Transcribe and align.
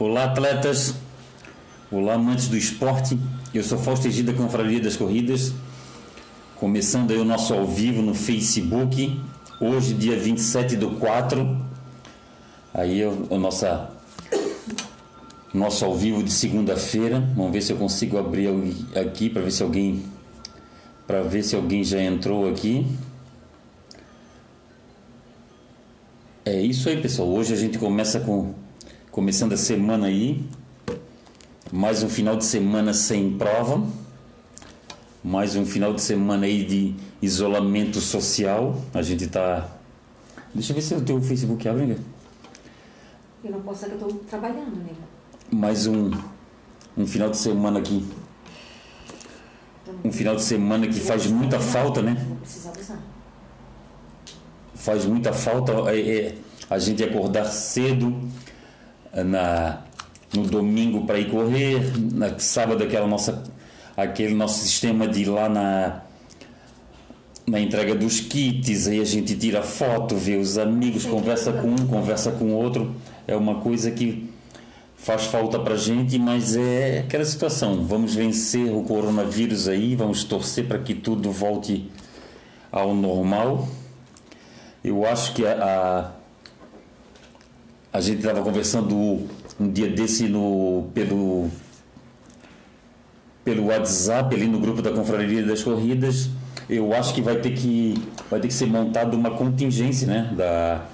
Olá, 0.00 0.26
atletas. 0.26 0.94
Olá, 1.90 2.14
amantes 2.14 2.46
do 2.46 2.56
esporte. 2.56 3.18
Eu 3.52 3.64
sou 3.64 3.76
Fausto 3.76 4.06
Egida, 4.06 4.32
Confraria 4.32 4.80
das 4.80 4.96
Corridas. 4.96 5.52
Começando 6.54 7.10
aí 7.10 7.18
o 7.18 7.24
nosso 7.24 7.52
ao 7.52 7.66
vivo 7.66 8.00
no 8.00 8.14
Facebook. 8.14 9.20
Hoje, 9.60 9.94
dia 9.94 10.16
27 10.16 10.76
do 10.76 10.92
4. 10.92 11.60
Aí 12.72 13.02
é 13.02 13.08
o 13.08 13.36
nossa, 13.38 13.90
nosso 15.52 15.84
ao 15.84 15.96
vivo 15.96 16.22
de 16.22 16.30
segunda-feira. 16.30 17.18
Vamos 17.34 17.50
ver 17.50 17.62
se 17.62 17.72
eu 17.72 17.76
consigo 17.76 18.18
abrir 18.18 18.50
aqui 18.94 19.28
para 19.28 19.42
ver 19.42 19.50
se 19.50 19.64
alguém 19.64 20.04
para 21.08 21.22
ver 21.22 21.42
se 21.42 21.56
alguém 21.56 21.82
já 21.82 22.00
entrou 22.00 22.48
aqui. 22.48 22.86
É 26.44 26.60
isso 26.60 26.88
aí, 26.88 27.02
pessoal. 27.02 27.28
Hoje 27.28 27.52
a 27.52 27.56
gente 27.56 27.78
começa 27.78 28.20
com 28.20 28.54
começando 29.10 29.52
a 29.52 29.56
semana 29.56 30.06
aí. 30.06 30.44
Mais 31.72 32.02
um 32.02 32.08
final 32.08 32.36
de 32.36 32.44
semana 32.44 32.92
sem 32.94 33.36
prova. 33.36 33.86
Mais 35.22 35.56
um 35.56 35.64
final 35.64 35.92
de 35.92 36.00
semana 36.00 36.46
aí 36.46 36.64
de 36.64 36.94
isolamento 37.20 38.00
social. 38.00 38.80
A 38.94 39.02
gente 39.02 39.26
tá 39.26 39.68
Deixa 40.54 40.72
eu 40.72 40.74
ver 40.74 40.82
se 40.82 40.94
o 40.94 41.00
teu 41.00 41.20
Facebook 41.20 41.68
abre, 41.68 41.86
né? 41.86 41.96
Eu 43.44 43.52
não 43.52 43.60
posso, 43.60 43.84
é 43.84 43.88
que 43.88 43.94
eu 43.94 44.08
estou 44.08 44.24
trabalhando, 44.28 44.76
né? 44.76 44.90
Mais 45.52 45.86
um 45.86 46.10
um 46.96 47.06
final 47.06 47.30
de 47.30 47.36
semana 47.36 47.78
aqui. 47.78 48.04
Um 50.04 50.10
final 50.10 50.34
de 50.34 50.42
semana 50.42 50.86
que 50.86 50.98
faz 50.98 51.26
muita 51.26 51.60
falta, 51.60 52.02
né? 52.02 52.16
Faz 54.74 55.04
muita 55.04 55.32
falta 55.32 55.72
é, 55.92 56.00
é, 56.00 56.38
a 56.68 56.78
gente 56.78 57.04
acordar 57.04 57.44
cedo 57.46 58.12
na 59.14 59.82
no 60.34 60.42
domingo 60.42 61.06
para 61.06 61.18
ir 61.18 61.30
correr, 61.30 61.92
na 62.12 62.38
sábado 62.38 62.84
aquela 62.84 63.06
nossa 63.06 63.42
aquele 63.96 64.34
nosso 64.34 64.60
sistema 64.60 65.08
de 65.08 65.22
ir 65.22 65.28
lá 65.28 65.48
na 65.48 66.02
na 67.46 67.58
entrega 67.58 67.94
dos 67.94 68.20
kits, 68.20 68.86
aí 68.88 69.00
a 69.00 69.04
gente 69.04 69.34
tira 69.34 69.62
foto, 69.62 70.14
vê 70.14 70.36
os 70.36 70.58
amigos, 70.58 71.06
conversa 71.06 71.50
com 71.52 71.68
um, 71.68 71.86
conversa 71.86 72.30
com 72.30 72.44
o 72.46 72.54
outro, 72.54 72.94
é 73.26 73.34
uma 73.34 73.56
coisa 73.56 73.90
que 73.90 74.28
faz 74.98 75.24
falta 75.24 75.58
pra 75.58 75.74
gente, 75.76 76.18
mas 76.18 76.56
é 76.56 76.98
aquela 76.98 77.24
situação, 77.24 77.84
vamos 77.84 78.14
vencer 78.14 78.70
o 78.70 78.82
coronavírus 78.82 79.66
aí, 79.66 79.96
vamos 79.96 80.24
torcer 80.24 80.66
para 80.66 80.78
que 80.78 80.92
tudo 80.92 81.32
volte 81.32 81.90
ao 82.70 82.94
normal. 82.94 83.66
Eu 84.84 85.06
acho 85.06 85.34
que 85.34 85.46
a, 85.46 85.52
a, 85.52 86.12
a 87.92 88.00
gente 88.00 88.18
estava 88.18 88.42
conversando 88.42 89.26
um 89.58 89.70
dia 89.70 89.88
desse 89.88 90.28
no, 90.28 90.90
pelo, 90.94 91.48
pelo 93.44 93.66
WhatsApp, 93.66 94.34
ali 94.34 94.46
no 94.46 94.60
grupo 94.60 94.82
da 94.82 94.92
Confraria 94.92 95.44
das 95.44 95.62
Corridas. 95.62 96.30
Eu 96.68 96.92
acho 96.92 97.14
que 97.14 97.22
vai 97.22 97.36
ter 97.36 97.52
que, 97.52 97.94
vai 98.30 98.40
ter 98.40 98.48
que 98.48 98.54
ser 98.54 98.66
montada 98.66 99.16
uma 99.16 99.30
contingência, 99.30 100.06
né? 100.06 100.34
Da, 100.36 100.84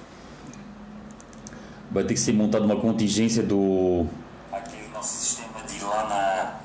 vai 1.91 2.03
ter 2.03 2.13
que 2.13 2.19
ser 2.19 2.33
montada 2.33 2.65
uma 2.65 2.77
contingência 2.77 3.43
do. 3.43 4.05
Aquele 4.51 4.87
nosso 4.93 5.17
sistema 5.17 5.61
de 5.67 5.75
ir 5.75 5.83
lá 5.83 6.09
na. 6.09 6.55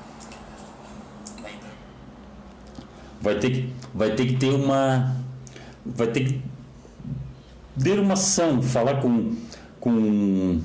Vai 3.21 3.35
ter 3.35 3.51
que, 3.51 3.73
vai 3.93 4.15
ter 4.15 4.25
que 4.27 4.37
ter 4.37 4.51
uma. 4.51 5.15
Vai 5.85 6.07
ter 6.07 6.25
que 6.25 6.41
ter 7.83 7.99
uma 7.99 8.13
ação, 8.13 8.61
falar 8.61 9.01
com, 9.01 9.35
com, 9.81 10.59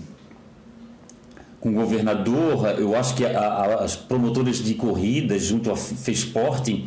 com 1.58 1.70
o 1.70 1.72
governador, 1.72 2.66
eu 2.78 2.94
acho 2.94 3.16
que 3.16 3.24
a- 3.24 3.40
a- 3.40 3.82
as 3.84 3.96
promotoras 3.96 4.62
de 4.62 4.74
corridas, 4.74 5.42
junto 5.42 5.72
à 5.72 5.76
FESPORT, 5.76 6.84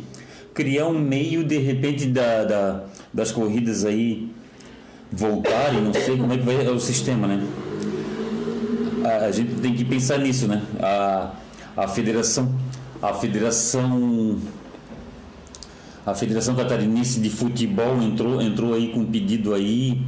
criar 0.54 0.86
um 0.86 0.98
meio, 0.98 1.44
de 1.44 1.58
repente, 1.58 2.06
da, 2.06 2.44
da- 2.44 2.84
das 3.12 3.30
corridas 3.32 3.84
aí 3.84 4.30
voltarem, 5.12 5.82
não 5.82 5.92
sei 5.92 6.16
como 6.16 6.32
é 6.32 6.38
que 6.38 6.44
vai 6.44 6.64
é 6.64 6.70
o 6.70 6.78
sistema, 6.80 7.26
né? 7.26 7.44
A, 9.04 9.26
a 9.26 9.32
gente 9.32 9.54
tem 9.60 9.74
que 9.74 9.84
pensar 9.84 10.18
nisso, 10.18 10.46
né? 10.46 10.62
A, 10.80 11.32
a 11.76 11.88
federação, 11.88 12.54
a 13.02 13.12
federação 13.12 14.38
a 16.06 16.14
Federação 16.14 16.54
Catarinense 16.56 17.20
de 17.20 17.28
Futebol 17.28 18.00
entrou, 18.02 18.40
entrou 18.40 18.72
aí 18.74 18.88
com 18.88 19.00
um 19.00 19.04
pedido 19.06 19.52
aí, 19.52 20.00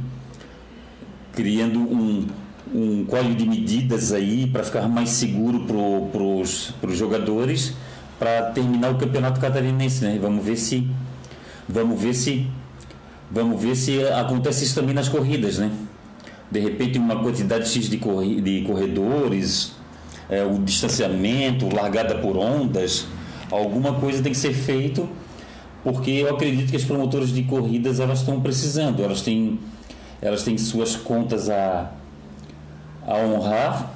criando 1.33 1.79
um, 1.79 2.27
um 2.73 3.05
código 3.05 3.35
de 3.35 3.45
medidas 3.45 4.13
aí 4.13 4.47
para 4.47 4.63
ficar 4.63 4.87
mais 4.87 5.09
seguro 5.09 5.65
para 6.11 6.23
os 6.23 6.97
jogadores 6.97 7.73
para 8.17 8.43
terminar 8.51 8.91
o 8.91 8.97
campeonato 8.97 9.39
catarinense, 9.39 10.03
né? 10.03 10.17
Vamos 10.21 10.45
ver 10.45 10.55
se 10.55 10.87
vamos 11.67 11.99
ver 11.99 12.13
se 12.13 12.47
vamos 13.29 13.61
ver 13.61 13.75
se 13.75 14.03
acontece 14.07 14.63
isso 14.63 14.75
também 14.75 14.93
nas 14.93 15.09
corridas, 15.09 15.57
né? 15.57 15.71
De 16.49 16.59
repente 16.59 16.99
uma 16.99 17.15
quantidade 17.21 17.67
X 17.67 17.89
de, 17.89 17.97
corri 17.97 18.39
de 18.39 18.61
corredores, 18.61 19.73
é, 20.29 20.43
o 20.43 20.59
distanciamento, 20.59 21.73
largada 21.73 22.15
por 22.19 22.37
ondas, 22.37 23.07
alguma 23.51 23.93
coisa 23.95 24.21
tem 24.21 24.31
que 24.31 24.37
ser 24.37 24.53
feito 24.53 25.09
porque 25.83 26.11
eu 26.11 26.33
acredito 26.33 26.69
que 26.69 26.77
as 26.77 26.85
promotoras 26.85 27.29
de 27.29 27.43
corridas 27.43 27.99
elas 27.99 28.19
estão 28.19 28.39
precisando, 28.39 29.03
elas 29.03 29.21
têm, 29.21 29.59
elas 30.23 30.43
têm 30.43 30.57
suas 30.57 30.95
contas 30.95 31.49
a, 31.49 31.91
a 33.05 33.17
honrar, 33.17 33.91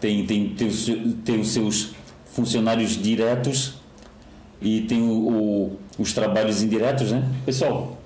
tem, 0.00 0.24
tem, 0.26 0.50
tem, 0.50 0.68
os, 0.68 0.86
tem 1.24 1.40
os 1.40 1.48
seus 1.48 1.92
funcionários 2.26 2.92
diretos 3.00 3.74
e 4.60 4.82
tem 4.82 5.02
o, 5.02 5.12
o- 5.12 5.78
os 5.98 6.12
trabalhos 6.12 6.62
indiretos, 6.62 7.10
né? 7.12 7.22
Pessoal, 7.44 7.98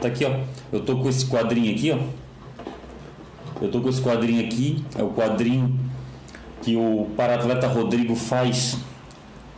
tá 0.00 0.08
aqui, 0.08 0.24
ó. 0.24 0.40
Eu 0.72 0.80
tô 0.84 0.96
com 0.98 1.08
esse 1.08 1.26
quadrinho 1.26 1.72
aqui, 1.74 1.90
ó. 1.92 1.98
Eu 3.60 3.70
tô 3.70 3.80
com 3.80 3.88
esse 3.88 4.00
quadrinho 4.00 4.44
aqui, 4.44 4.84
é 4.96 5.02
o 5.02 5.10
quadrinho 5.10 5.78
que 6.62 6.76
o 6.76 7.08
para-atleta 7.16 7.66
Rodrigo 7.66 8.14
faz 8.14 8.78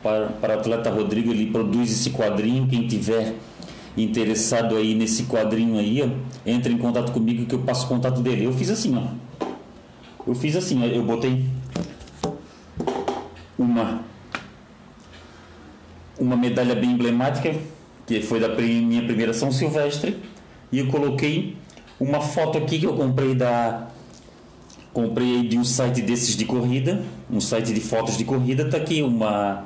para, 0.03 0.27
para 0.41 0.55
atleta 0.55 0.91
Rodrigo, 0.91 1.31
ele 1.31 1.51
produz 1.51 1.91
esse 1.91 2.11
quadrinho. 2.11 2.67
Quem 2.67 2.87
tiver 2.87 3.35
interessado 4.05 4.77
aí 4.77 4.95
nesse 4.95 5.25
quadrinho 5.25 5.79
aí, 5.79 6.03
ó, 6.03 6.09
entre 6.45 6.73
em 6.73 6.79
contato 6.79 7.13
comigo 7.13 7.47
que 7.47 7.55
eu 7.55 7.61
passo 7.61 7.87
o 7.87 7.89
contato 7.89 8.21
dele. 8.21 8.45
Eu 8.45 8.53
fiz 8.53 8.71
assim, 8.71 8.97
ó. 8.97 9.47
Eu 10.27 10.35
fiz 10.35 10.57
assim, 10.57 10.83
ó, 10.83 10.87
eu 10.87 11.03
botei 11.03 11.45
uma 13.59 14.01
uma 16.19 16.37
medalha 16.37 16.75
bem 16.75 16.91
emblemática, 16.91 17.55
que 18.07 18.21
foi 18.21 18.39
da 18.39 18.49
minha 18.49 19.03
primeira 19.03 19.33
São 19.33 19.51
Silvestre, 19.51 20.19
e 20.71 20.79
eu 20.79 20.89
coloquei 20.89 21.57
uma 21.99 22.21
foto 22.21 22.59
aqui 22.59 22.79
que 22.79 22.87
eu 22.87 22.95
comprei 22.95 23.35
da 23.35 23.89
comprei 24.93 25.47
de 25.47 25.57
um 25.57 25.65
site 25.65 26.03
desses 26.03 26.37
de 26.37 26.45
corrida, 26.45 27.03
um 27.31 27.41
site 27.41 27.73
de 27.73 27.81
fotos 27.81 28.19
de 28.19 28.25
corrida, 28.25 28.69
tá 28.69 28.77
aqui 28.77 29.03
uma 29.03 29.65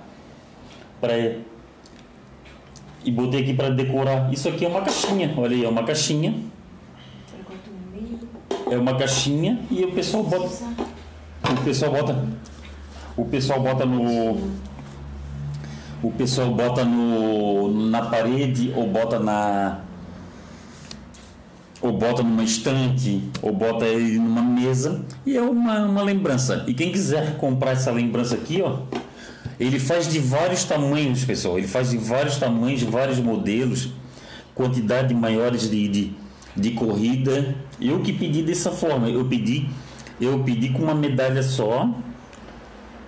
para 1.00 1.38
e 3.04 3.10
botei 3.10 3.42
aqui 3.42 3.54
para 3.54 3.68
decorar. 3.70 4.32
Isso 4.32 4.48
aqui 4.48 4.64
é 4.64 4.68
uma 4.68 4.80
caixinha, 4.80 5.32
olha 5.36 5.54
aí, 5.54 5.64
é 5.64 5.68
uma 5.68 5.84
caixinha, 5.84 6.34
é 8.70 8.76
uma 8.76 8.96
caixinha 8.96 9.60
e 9.70 9.84
o 9.84 9.92
pessoal 9.92 10.24
bota, 10.24 10.48
o 11.50 11.64
pessoal 11.64 11.92
bota, 11.92 12.24
o 13.16 13.24
pessoal 13.26 13.60
bota 13.60 13.86
no 13.86 14.64
o 16.02 16.10
pessoal 16.10 16.50
bota 16.50 16.84
no 16.84 17.88
na 17.88 18.02
parede 18.02 18.72
ou 18.76 18.86
bota 18.86 19.18
na 19.18 19.80
ou 21.84 21.92
bota 21.92 22.22
numa 22.22 22.42
estante, 22.42 23.22
ou 23.42 23.52
bota 23.52 23.84
ele 23.84 24.18
numa 24.18 24.40
mesa, 24.40 25.04
e 25.26 25.36
é 25.36 25.42
uma, 25.42 25.84
uma 25.84 26.02
lembrança. 26.02 26.64
E 26.66 26.72
quem 26.72 26.90
quiser 26.90 27.36
comprar 27.36 27.72
essa 27.72 27.90
lembrança 27.90 28.36
aqui, 28.36 28.62
ó, 28.62 28.78
ele 29.58 29.78
faz 29.78 30.10
de 30.10 30.18
vários 30.18 30.64
tamanhos, 30.64 31.24
pessoal. 31.24 31.58
Ele 31.58 31.68
faz 31.68 31.90
de 31.90 31.98
vários 31.98 32.36
tamanhos, 32.36 32.82
vários 32.82 33.18
modelos, 33.18 33.90
quantidade 34.54 35.14
maiores 35.14 35.70
de, 35.70 35.88
de, 35.88 36.12
de 36.56 36.70
corrida. 36.72 37.54
Eu 37.80 38.00
que 38.00 38.12
pedi 38.12 38.42
dessa 38.42 38.70
forma, 38.70 39.08
eu 39.08 39.24
pedi, 39.24 39.68
eu 40.20 40.40
pedi 40.40 40.70
com 40.70 40.82
uma 40.82 40.94
medalha 40.94 41.42
só. 41.42 41.88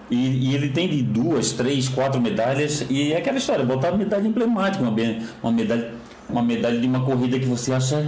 E, 0.09 0.51
e 0.51 0.55
ele 0.55 0.69
tem 0.69 0.89
de 0.89 1.03
duas, 1.03 1.53
três, 1.53 1.89
quatro 1.89 2.21
medalhas. 2.21 2.87
E 2.89 3.13
é 3.13 3.19
aquela 3.19 3.39
história, 3.39 3.65
botar 3.65 3.89
uma 3.89 3.99
medalha 3.99 4.27
emblemática, 4.27 4.85
uma, 4.85 4.95
uma 5.43 5.53
medalha, 5.53 5.93
uma 6.29 6.43
medalha 6.43 6.79
de 6.81 6.87
uma 6.87 7.01
corrida 7.05 7.39
que 7.39 7.47
você 7.47 7.73
acha 7.73 8.05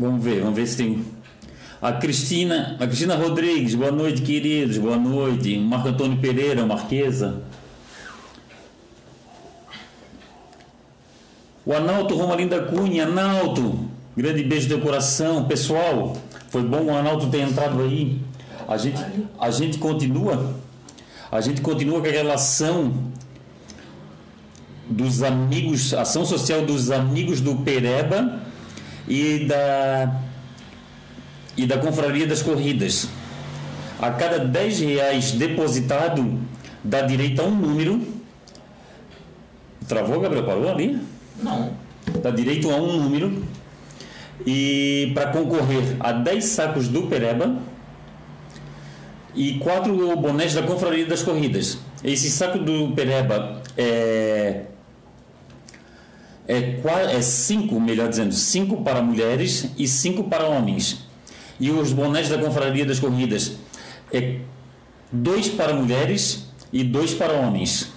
Vamos 0.00 0.24
ver, 0.24 0.40
vamos 0.40 0.56
ver 0.56 0.66
se 0.66 0.78
tem. 0.78 1.04
A 1.82 1.92
Cristina, 1.92 2.76
a 2.78 2.86
Cristina 2.86 3.16
Rodrigues, 3.16 3.74
boa 3.74 3.90
noite, 3.90 4.20
queridos, 4.20 4.76
boa 4.76 4.98
noite. 4.98 5.56
Marco 5.58 5.88
Antônio 5.88 6.18
Pereira, 6.18 6.66
Marquesa. 6.66 7.42
O 11.64 11.72
Analto 11.72 12.14
Romalinda 12.14 12.60
Cunha, 12.64 13.06
Analto, 13.06 13.88
Grande 14.14 14.44
beijo 14.44 14.68
de 14.68 14.76
coração. 14.76 15.44
Pessoal, 15.44 16.18
foi 16.50 16.62
bom 16.62 16.82
o 16.82 16.94
Arnaldo 16.94 17.30
ter 17.30 17.40
entrado 17.40 17.80
aí. 17.80 18.20
A 18.68 18.76
gente, 18.76 19.02
a 19.38 19.50
gente 19.50 19.78
continua. 19.78 20.54
A 21.32 21.40
gente 21.40 21.62
continua 21.62 22.02
com 22.02 22.08
a 22.08 22.10
relação 22.10 22.92
dos 24.86 25.22
amigos, 25.22 25.94
ação 25.94 26.26
social 26.26 26.60
dos 26.60 26.90
amigos 26.90 27.40
do 27.40 27.56
Pereba 27.56 28.38
e 29.08 29.46
da 29.46 30.28
e 31.56 31.66
da 31.66 31.78
Confraria 31.78 32.26
das 32.26 32.42
Corridas. 32.42 33.08
A 34.00 34.10
cada 34.10 34.38
10 34.38 34.80
reais 34.80 35.32
depositado, 35.32 36.38
dá 36.82 37.02
direito 37.02 37.40
a 37.42 37.44
um 37.44 37.54
número. 37.54 38.00
Travou, 39.86 40.20
Gabriel? 40.20 40.44
Parou 40.46 40.68
ali? 40.70 40.98
Não. 41.42 41.72
Dá 42.22 42.30
direito 42.30 42.70
a 42.70 42.76
um 42.76 42.96
número. 43.02 43.44
E 44.46 45.12
para 45.14 45.30
concorrer 45.32 45.96
a 46.00 46.12
10 46.12 46.44
sacos 46.44 46.88
do 46.88 47.02
Pereba 47.08 47.56
e 49.34 49.58
quatro 49.58 50.16
bonés 50.16 50.54
da 50.54 50.62
Confraria 50.62 51.04
das 51.06 51.22
Corridas. 51.22 51.78
Esse 52.02 52.30
saco 52.30 52.58
do 52.58 52.92
Pereba 52.94 53.60
é 53.76 54.62
é, 56.48 56.78
qua- 56.82 57.02
é 57.12 57.20
cinco, 57.20 57.78
melhor 57.78 58.08
dizendo, 58.08 58.32
cinco 58.34 58.78
para 58.82 59.00
mulheres 59.02 59.70
e 59.78 59.86
cinco 59.86 60.24
para 60.24 60.46
homens. 60.46 61.06
E 61.60 61.70
os 61.70 61.92
bonés 61.92 62.28
da 62.28 62.38
Confraria 62.38 62.86
das 62.86 62.98
Corridas 62.98 63.52
é 64.12 64.38
dois 65.12 65.48
para 65.48 65.74
mulheres 65.74 66.46
e 66.72 66.82
dois 66.82 67.12
para 67.12 67.34
homens. 67.34 67.92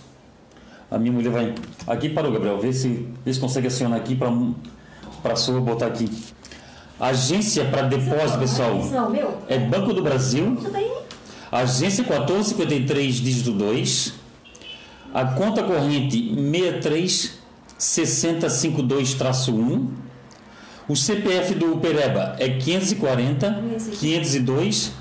A 0.92 1.00
minha 1.00 1.14
mulher 1.14 1.32
vai. 1.32 1.56
Aqui 1.88 2.10
parou, 2.10 2.32
Gabriel. 2.32 2.60
Vê 2.60 2.74
se, 2.74 3.08
vê 3.26 3.34
se 3.34 3.40
consegue 3.40 3.66
acionar 3.68 4.00
aqui 4.00 4.16
para 4.16 5.34
a 5.34 5.36
sua 5.36 5.60
botar 5.60 5.88
aqui. 5.88 6.08
Agência 7.00 7.66
para 7.66 7.82
depósito, 7.84 8.40
pessoal. 8.40 8.76
Meu? 9.10 9.40
É 9.48 9.58
Banco 9.58 9.94
do 9.94 10.04
Brasil. 10.04 10.58
Agência 11.52 12.04
1453, 12.04 13.16
dígito 13.16 13.52
2. 13.52 14.14
A 15.14 15.26
conta 15.26 15.64
corrente 15.64 16.36
636052-1. 17.80 20.03
O 20.88 20.96
CPF 20.96 21.56
do 21.56 21.78
Pereba 21.78 22.36
é 22.40 22.50
540 22.50 23.64
502 24.00 24.94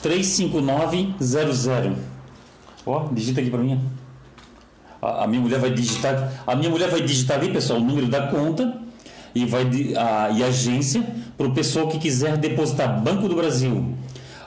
35900. 0.00 1.98
Ó, 2.86 3.08
digita 3.12 3.40
aqui 3.40 3.50
para 3.50 3.60
mim. 3.60 3.80
A, 5.02 5.24
a 5.24 5.26
minha 5.26 5.42
mulher 5.42 5.58
vai 5.58 5.70
digitar, 5.70 6.42
a 6.46 6.54
minha 6.54 6.70
mulher 6.70 6.88
vai 6.88 7.00
digitar 7.02 7.38
ali, 7.38 7.52
pessoal, 7.52 7.80
o 7.80 7.82
número 7.84 8.06
da 8.06 8.28
conta 8.28 8.80
e 9.34 9.44
vai 9.44 9.64
a, 9.96 10.30
e 10.30 10.42
agência 10.42 11.04
para 11.36 11.46
o 11.46 11.52
pessoal 11.52 11.88
que 11.88 11.98
quiser 11.98 12.36
depositar 12.36 13.00
Banco 13.02 13.28
do 13.28 13.34
Brasil. 13.34 13.94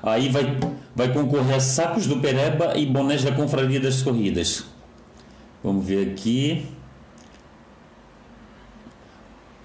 Aí 0.01 0.29
vai 0.29 0.57
vai 0.95 1.13
concorrer 1.13 1.56
a 1.56 1.59
sacos 1.59 2.06
do 2.07 2.17
Pereba 2.17 2.77
e 2.77 2.85
bonés 2.85 3.24
da 3.24 3.31
Confraria 3.31 3.79
das 3.79 4.01
Corridas. 4.01 4.65
Vamos 5.63 5.85
ver 5.85 6.12
aqui. 6.12 6.65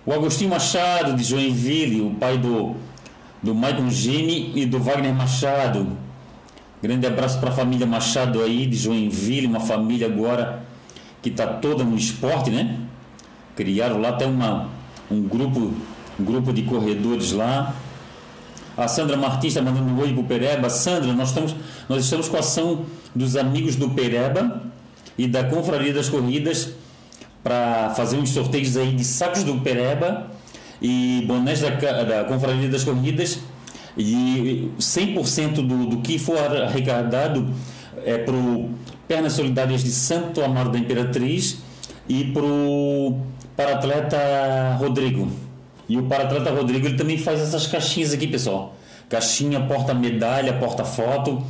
O 0.06 0.12
Agostinho 0.12 0.50
Machado 0.50 1.16
de 1.16 1.24
Joinville, 1.24 2.00
o 2.00 2.10
pai 2.10 2.38
do 2.38 2.76
do 3.42 3.54
Maicon 3.54 3.90
Gini 3.90 4.52
e 4.54 4.64
do 4.64 4.78
Wagner 4.78 5.14
Machado. 5.14 5.96
Grande 6.82 7.06
abraço 7.06 7.38
para 7.38 7.50
a 7.50 7.52
família 7.52 7.86
Machado 7.86 8.40
aí 8.42 8.66
de 8.66 8.76
Joinville, 8.76 9.46
uma 9.46 9.60
família 9.60 10.06
agora 10.06 10.64
que 11.22 11.28
está 11.28 11.46
toda 11.46 11.84
no 11.84 11.96
esporte, 11.96 12.50
né? 12.50 12.78
Criaram 13.54 14.00
lá 14.00 14.10
até 14.10 14.26
uma, 14.26 14.68
um 15.10 15.22
grupo 15.22 15.72
um 16.18 16.24
grupo 16.24 16.52
de 16.52 16.62
corredores 16.62 17.32
lá. 17.32 17.74
A 18.76 18.88
Sandra 18.88 19.16
Martins 19.16 19.56
está 19.56 19.62
mandando 19.62 19.92
um 19.92 20.00
oi 20.00 20.12
pro 20.12 20.24
Pereba. 20.24 20.70
Sandra, 20.70 21.12
nós 21.12 21.28
estamos, 21.28 21.54
nós 21.88 22.04
estamos 22.04 22.28
com 22.28 22.36
a 22.36 22.40
ação 22.40 22.86
dos 23.14 23.36
amigos 23.36 23.76
do 23.76 23.90
Pereba 23.90 24.62
e 25.18 25.26
da 25.26 25.44
Confraria 25.44 25.92
das 25.92 26.08
Corridas 26.08 26.74
para 27.46 27.90
fazer 27.90 28.16
uns 28.16 28.30
sorteios 28.30 28.76
aí 28.76 28.90
de 28.90 29.04
sacos 29.04 29.44
do 29.44 29.60
Pereba 29.60 30.26
e 30.82 31.22
bonés 31.28 31.60
da, 31.60 31.70
da 31.70 32.24
Confraria 32.24 32.68
das 32.68 32.82
Corridas 32.82 33.38
e 33.96 34.68
100% 34.80 35.64
do, 35.64 35.86
do 35.86 35.98
que 35.98 36.18
for 36.18 36.36
arrecadado 36.36 37.48
é 38.04 38.18
para 38.18 38.34
o 38.34 38.70
Pernas 39.06 39.34
Solidárias 39.34 39.84
de 39.84 39.92
Santo 39.92 40.42
Amaro 40.42 40.70
da 40.70 40.78
Imperatriz 40.80 41.58
e 42.08 42.24
para 42.32 42.42
o 42.42 43.20
para-atleta 43.56 44.76
Rodrigo. 44.80 45.30
E 45.88 45.96
o 45.96 46.02
para-atleta 46.02 46.50
Rodrigo 46.50 46.88
ele 46.88 46.96
também 46.96 47.16
faz 47.16 47.40
essas 47.40 47.68
caixinhas 47.68 48.12
aqui, 48.12 48.26
pessoal. 48.26 48.74
Caixinha, 49.08 49.60
porta-medalha, 49.60 50.54
porta-foto, 50.54 51.40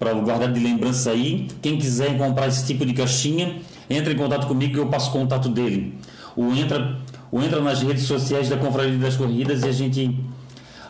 para 0.00 0.12
guardar 0.14 0.52
de 0.52 0.58
lembrança 0.58 1.12
aí. 1.12 1.46
Quem 1.62 1.78
quiser 1.78 2.18
comprar 2.18 2.48
esse 2.48 2.66
tipo 2.66 2.84
de 2.84 2.92
caixinha, 2.92 3.54
entra 3.88 4.12
em 4.12 4.16
contato 4.16 4.46
comigo 4.46 4.74
que 4.74 4.78
eu 4.78 4.86
passo 4.86 5.10
o 5.10 5.12
contato 5.12 5.48
dele. 5.48 5.98
Ou 6.36 6.54
entra, 6.54 6.98
ou 7.30 7.42
entra 7.42 7.60
nas 7.60 7.82
redes 7.82 8.04
sociais 8.04 8.48
da 8.48 8.56
Confraria 8.56 8.98
das 8.98 9.16
Corridas 9.16 9.62
e 9.62 9.68
a 9.68 9.72
gente, 9.72 10.20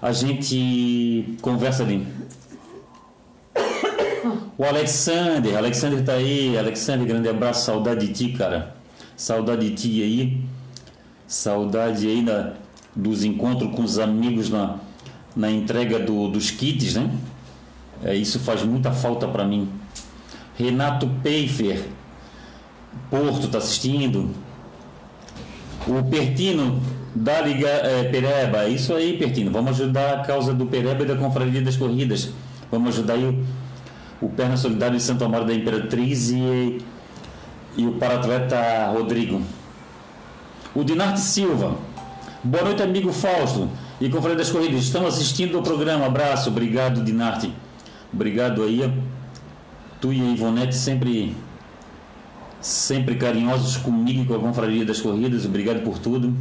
a 0.01 0.13
gente 0.13 1.37
conversa 1.41 1.83
ali. 1.83 2.07
O 4.57 4.65
Alexander, 4.65 5.57
Alexander 5.57 6.05
tá 6.05 6.15
aí, 6.15 6.59
Alexander, 6.59 7.07
grande 7.07 7.29
abraço, 7.29 7.65
saudade 7.65 8.09
de 8.09 8.13
ti, 8.13 8.33
cara. 8.37 8.75
Saudade 9.17 9.71
de 9.71 9.77
ti 9.77 10.03
aí. 10.03 10.41
Saudade 11.29 12.07
aí 12.09 12.23
da, 12.23 12.55
dos 12.95 13.23
encontros 13.23 13.71
com 13.75 13.83
os 13.83 13.99
amigos 14.01 14.51
na, 14.51 14.77
na 15.37 15.49
entrega 15.49 16.01
do, 16.01 16.29
dos 16.29 16.51
kits, 16.51 16.95
né? 16.95 17.09
É, 18.03 18.15
isso 18.15 18.41
faz 18.41 18.65
muita 18.65 18.91
falta 18.91 19.29
para 19.29 19.45
mim. 19.45 19.69
Renato 20.57 21.09
Peifer, 21.23 21.85
Porto, 23.11 23.49
tá 23.49 23.59
assistindo. 23.59 24.31
O 25.87 26.03
Pertino 26.11 26.81
da 27.15 27.41
Liga 27.41 27.69
é, 27.69 28.05
Pereba, 28.05 28.69
isso 28.69 28.93
aí, 28.95 29.17
Pertino. 29.17 29.51
Vamos 29.51 29.81
ajudar 29.81 30.19
a 30.19 30.25
causa 30.25 30.53
do 30.53 30.67
Pereba 30.67 31.03
e 31.03 31.07
da 31.07 31.17
Confraria 31.17 31.63
das 31.63 31.77
Corridas. 31.77 32.31
Vamos 32.71 32.95
ajudar 32.95 33.15
aí 33.15 33.25
o, 33.25 34.27
o 34.27 34.29
Perna 34.29 34.57
Solidário 34.57 34.97
de 34.97 35.03
Santo 35.03 35.25
Amaro 35.25 35.47
da 35.47 35.55
Imperatriz 35.55 36.31
e, 36.31 36.79
e 37.77 37.87
o 37.87 37.93
paratleta 37.93 38.91
Rodrigo. 38.93 39.41
O 40.75 40.85
Dinarte 40.85 41.21
Silva. 41.21 41.77
Boa 42.45 42.65
noite, 42.65 42.83
amigo 42.83 43.13
Fausto 43.13 43.69
e 44.01 44.09
Confraria 44.09 44.39
das 44.39 44.51
Corridas. 44.51 44.83
Estamos 44.83 45.15
assistindo 45.15 45.59
o 45.59 45.63
programa. 45.63 46.07
Abraço, 46.07 46.51
obrigado, 46.51 47.03
Dinarte. 47.03 47.53
Obrigado 48.13 48.63
aí. 48.63 48.93
Tu 50.01 50.13
e 50.13 50.21
a 50.21 50.33
Ivonete 50.33 50.77
sempre 50.77 51.35
sempre 52.61 53.17
carinhosos 53.17 53.77
comigo 53.77 54.23
e 54.23 54.25
com 54.27 54.35
a 54.35 54.39
Confraria 54.39 54.85
das 54.85 55.01
Corridas. 55.01 55.45
Obrigado 55.45 55.83
por 55.83 55.99
tudo. 55.99 56.35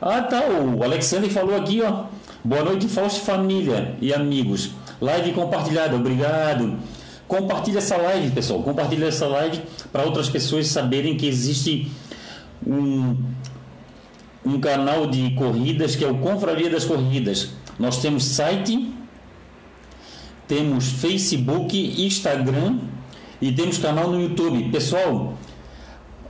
Ah, 0.00 0.22
tá. 0.22 0.42
O 0.48 0.82
Alexandre 0.82 1.30
falou 1.30 1.56
aqui, 1.56 1.82
ó. 1.82 2.04
Boa 2.44 2.62
noite, 2.62 2.86
Fausto 2.88 3.20
família 3.20 3.96
e 4.00 4.12
amigos. 4.12 4.72
Live 5.00 5.32
compartilhada. 5.32 5.96
Obrigado. 5.96 6.76
Compartilha 7.26 7.78
essa 7.78 7.96
live, 7.96 8.30
pessoal. 8.30 8.62
Compartilha 8.62 9.06
essa 9.06 9.26
live 9.26 9.62
para 9.90 10.04
outras 10.04 10.28
pessoas 10.28 10.66
saberem 10.66 11.16
que 11.16 11.26
existe 11.26 11.90
um 12.66 13.16
um 14.44 14.60
canal 14.60 15.06
de 15.06 15.30
corridas 15.30 15.96
que 15.96 16.04
é 16.04 16.08
o 16.08 16.18
Confraria 16.18 16.68
das 16.68 16.84
Corridas. 16.84 17.50
Nós 17.78 18.02
temos 18.02 18.24
site, 18.24 18.92
temos 20.46 20.92
Facebook, 20.92 22.04
Instagram 22.04 22.78
e 23.44 23.52
temos 23.52 23.76
canal 23.76 24.08
no 24.08 24.18
YouTube. 24.18 24.70
Pessoal, 24.70 25.34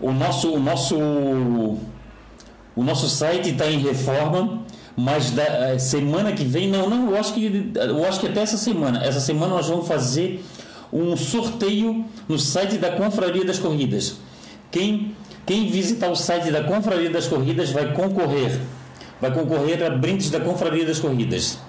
o 0.00 0.10
nosso 0.10 0.52
o 0.52 0.58
nosso 0.58 0.96
o 0.96 2.82
nosso 2.82 3.08
site 3.08 3.50
está 3.50 3.70
em 3.70 3.78
reforma, 3.78 4.64
mas 4.96 5.30
da 5.30 5.44
eh, 5.44 5.78
semana 5.78 6.32
que 6.32 6.42
vem 6.42 6.68
não, 6.68 6.90
não, 6.90 7.10
eu 7.10 7.16
acho 7.16 7.32
que 7.32 7.72
eu 7.76 8.04
acho 8.04 8.18
que 8.18 8.26
até 8.26 8.40
essa 8.40 8.56
semana. 8.56 9.04
Essa 9.04 9.20
semana 9.20 9.54
nós 9.54 9.68
vamos 9.68 9.86
fazer 9.86 10.44
um 10.92 11.16
sorteio 11.16 12.04
no 12.28 12.36
site 12.36 12.78
da 12.78 12.90
Confraria 12.90 13.44
das 13.44 13.60
Corridas. 13.60 14.16
Quem 14.72 15.14
quem 15.46 15.70
visitar 15.70 16.10
o 16.10 16.16
site 16.16 16.50
da 16.50 16.64
Confraria 16.64 17.10
das 17.10 17.28
Corridas 17.28 17.70
vai 17.70 17.92
concorrer. 17.92 18.58
Vai 19.20 19.32
concorrer 19.32 19.84
a 19.84 19.90
brindes 19.90 20.30
da 20.30 20.40
Confraria 20.40 20.84
das 20.84 20.98
Corridas. 20.98 21.60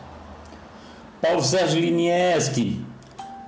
Paulo 1.22 1.44
Sérgio 1.44 1.80
Linieski. 1.80 2.85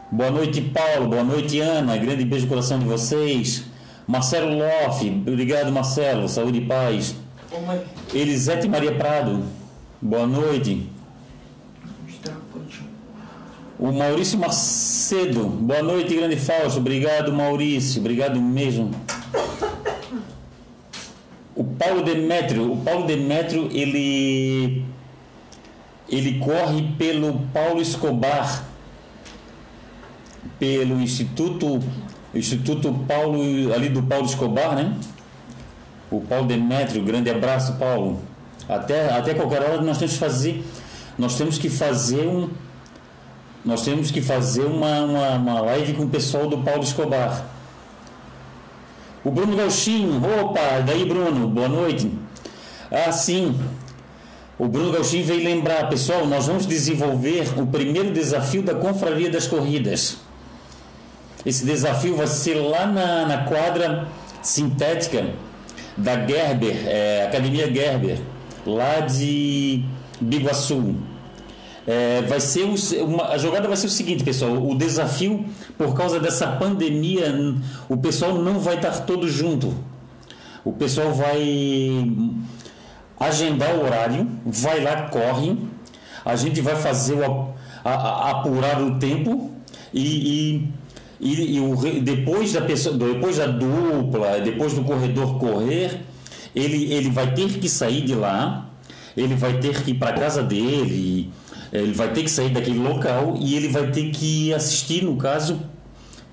Boa 0.09 0.31
noite, 0.31 0.61
Paulo. 0.61 1.09
Boa 1.09 1.23
noite, 1.23 1.59
Ana. 1.59 1.97
Grande 1.97 2.23
beijo 2.23 2.45
no 2.45 2.49
coração 2.49 2.79
de 2.79 2.85
vocês. 2.85 3.65
Marcelo 4.07 4.57
Loff. 4.57 5.05
Obrigado, 5.27 5.71
Marcelo. 5.71 6.29
Saúde 6.29 6.59
e 6.59 6.65
paz. 6.65 7.13
Elisete 8.13 8.69
Maria 8.69 8.95
Prado. 8.95 9.43
Boa 10.01 10.25
noite. 10.25 10.89
O 13.77 13.91
Maurício 13.91 14.39
Macedo. 14.39 15.43
Boa 15.43 15.83
noite, 15.83 16.15
grande 16.15 16.37
Fausto. 16.37 16.79
Obrigado, 16.79 17.33
Maurício. 17.33 17.99
Obrigado 17.99 18.41
mesmo. 18.41 18.91
O 21.53 21.63
Paulo 21.63 22.01
Demétrio, 22.03 22.71
o 22.71 22.77
Paulo 22.77 23.05
Demétrio, 23.05 23.67
ele 23.71 24.85
ele 26.09 26.39
corre 26.39 26.93
pelo 26.97 27.41
Paulo 27.53 27.81
Escobar, 27.81 28.63
pelo 30.59 30.99
Instituto 31.01 31.79
Instituto 32.33 32.93
Paulo 33.07 33.41
ali 33.73 33.89
do 33.89 34.03
Paulo 34.03 34.25
Escobar, 34.25 34.75
né? 34.75 34.95
O 36.11 36.21
Paulo 36.21 36.47
Demétrio, 36.47 37.03
grande 37.03 37.29
abraço, 37.29 37.73
Paulo. 37.73 38.21
Até 38.67 39.11
até 39.13 39.33
qualquer 39.33 39.61
hora 39.61 39.81
nós 39.81 39.97
temos 39.97 40.13
que 40.13 40.19
fazer 40.19 40.63
nós 41.17 41.37
temos 41.37 41.57
que 41.57 41.69
fazer 41.69 42.27
um 42.27 42.49
nós 43.65 43.83
temos 43.83 44.11
que 44.11 44.21
fazer 44.21 44.63
uma, 44.63 45.01
uma, 45.01 45.29
uma 45.31 45.61
live 45.61 45.93
com 45.93 46.03
o 46.03 46.09
pessoal 46.09 46.47
do 46.47 46.59
Paulo 46.59 46.83
Escobar. 46.83 47.45
O 49.25 49.31
Bruno 49.31 49.57
Gauchinho, 49.57 50.21
opa, 50.39 50.79
daí 50.85 51.03
Bruno, 51.03 51.49
boa 51.49 51.67
noite. 51.67 52.09
Ah, 52.89 53.11
sim. 53.11 53.59
O 54.57 54.69
Bruno 54.69 54.93
Gauchinho 54.93 55.25
veio 55.25 55.43
lembrar, 55.43 55.89
pessoal, 55.89 56.25
nós 56.25 56.47
vamos 56.47 56.65
desenvolver 56.65 57.59
o 57.59 57.67
primeiro 57.67 58.13
desafio 58.13 58.63
da 58.63 58.73
Confraria 58.73 59.29
das 59.29 59.47
Corridas. 59.47 60.17
Esse 61.47 61.65
desafio 61.65 62.13
vai 62.13 62.27
ser 62.27 62.55
lá 62.55 62.85
na, 62.85 63.25
na 63.25 63.37
quadra 63.45 64.09
sintética 64.41 65.33
da 65.95 66.15
Gerber, 66.27 66.75
é, 66.85 67.23
Academia 67.25 67.73
Gerber, 67.73 68.19
lá 68.65 68.99
de 68.99 69.85
Biguaçu. 70.19 70.97
É, 71.87 72.21
vai 72.23 72.41
ser 72.41 72.65
uma, 72.99 73.29
a 73.29 73.37
jogada 73.37 73.65
vai 73.65 73.77
ser 73.77 73.87
o 73.87 73.89
seguinte, 73.89 74.25
pessoal. 74.25 74.61
O 74.61 74.75
desafio, 74.75 75.45
por 75.77 75.95
causa 75.95 76.19
dessa 76.19 76.47
pandemia, 76.47 77.33
o 77.87 77.95
pessoal 77.95 78.33
não 78.33 78.59
vai 78.59 78.75
estar 78.75 79.05
todo 79.05 79.29
junto. 79.29 79.73
O 80.65 80.73
pessoal 80.73 81.13
vai 81.13 82.11
agendar 83.17 83.73
o 83.73 83.85
horário, 83.85 84.27
vai 84.45 84.83
lá, 84.83 85.03
corre. 85.03 85.55
A 86.25 86.35
gente 86.35 86.59
vai 86.59 86.75
fazer 86.75 87.13
o 87.13 87.55
a, 87.85 87.93
a, 87.93 88.31
apurar 88.31 88.81
o 88.81 88.99
tempo 88.99 89.49
e, 89.93 90.01
e, 90.01 90.73
e, 91.19 91.55
e 91.55 91.59
o, 91.59 91.75
depois 92.01 92.53
da 92.53 92.61
pessoa, 92.61 92.97
depois 92.97 93.37
da 93.37 93.47
dupla, 93.47 94.39
depois 94.39 94.73
do 94.73 94.83
corredor 94.83 95.39
correr, 95.39 96.01
ele, 96.55 96.91
ele 96.93 97.09
vai 97.09 97.33
ter 97.33 97.49
que 97.59 97.69
sair 97.69 98.01
de 98.01 98.15
lá, 98.15 98.69
ele 99.15 99.35
vai 99.35 99.59
ter 99.59 99.81
que 99.81 99.91
ir 99.91 99.95
para 99.95 100.13
casa 100.13 100.43
dele 100.43 101.31
ele 101.71 101.93
vai 101.93 102.11
ter 102.13 102.23
que 102.23 102.29
sair 102.29 102.49
daquele 102.49 102.79
local 102.79 103.35
e 103.39 103.55
ele 103.55 103.67
vai 103.67 103.91
ter 103.91 104.11
que 104.11 104.53
assistir, 104.53 105.03
no 105.03 105.15
caso, 105.17 105.59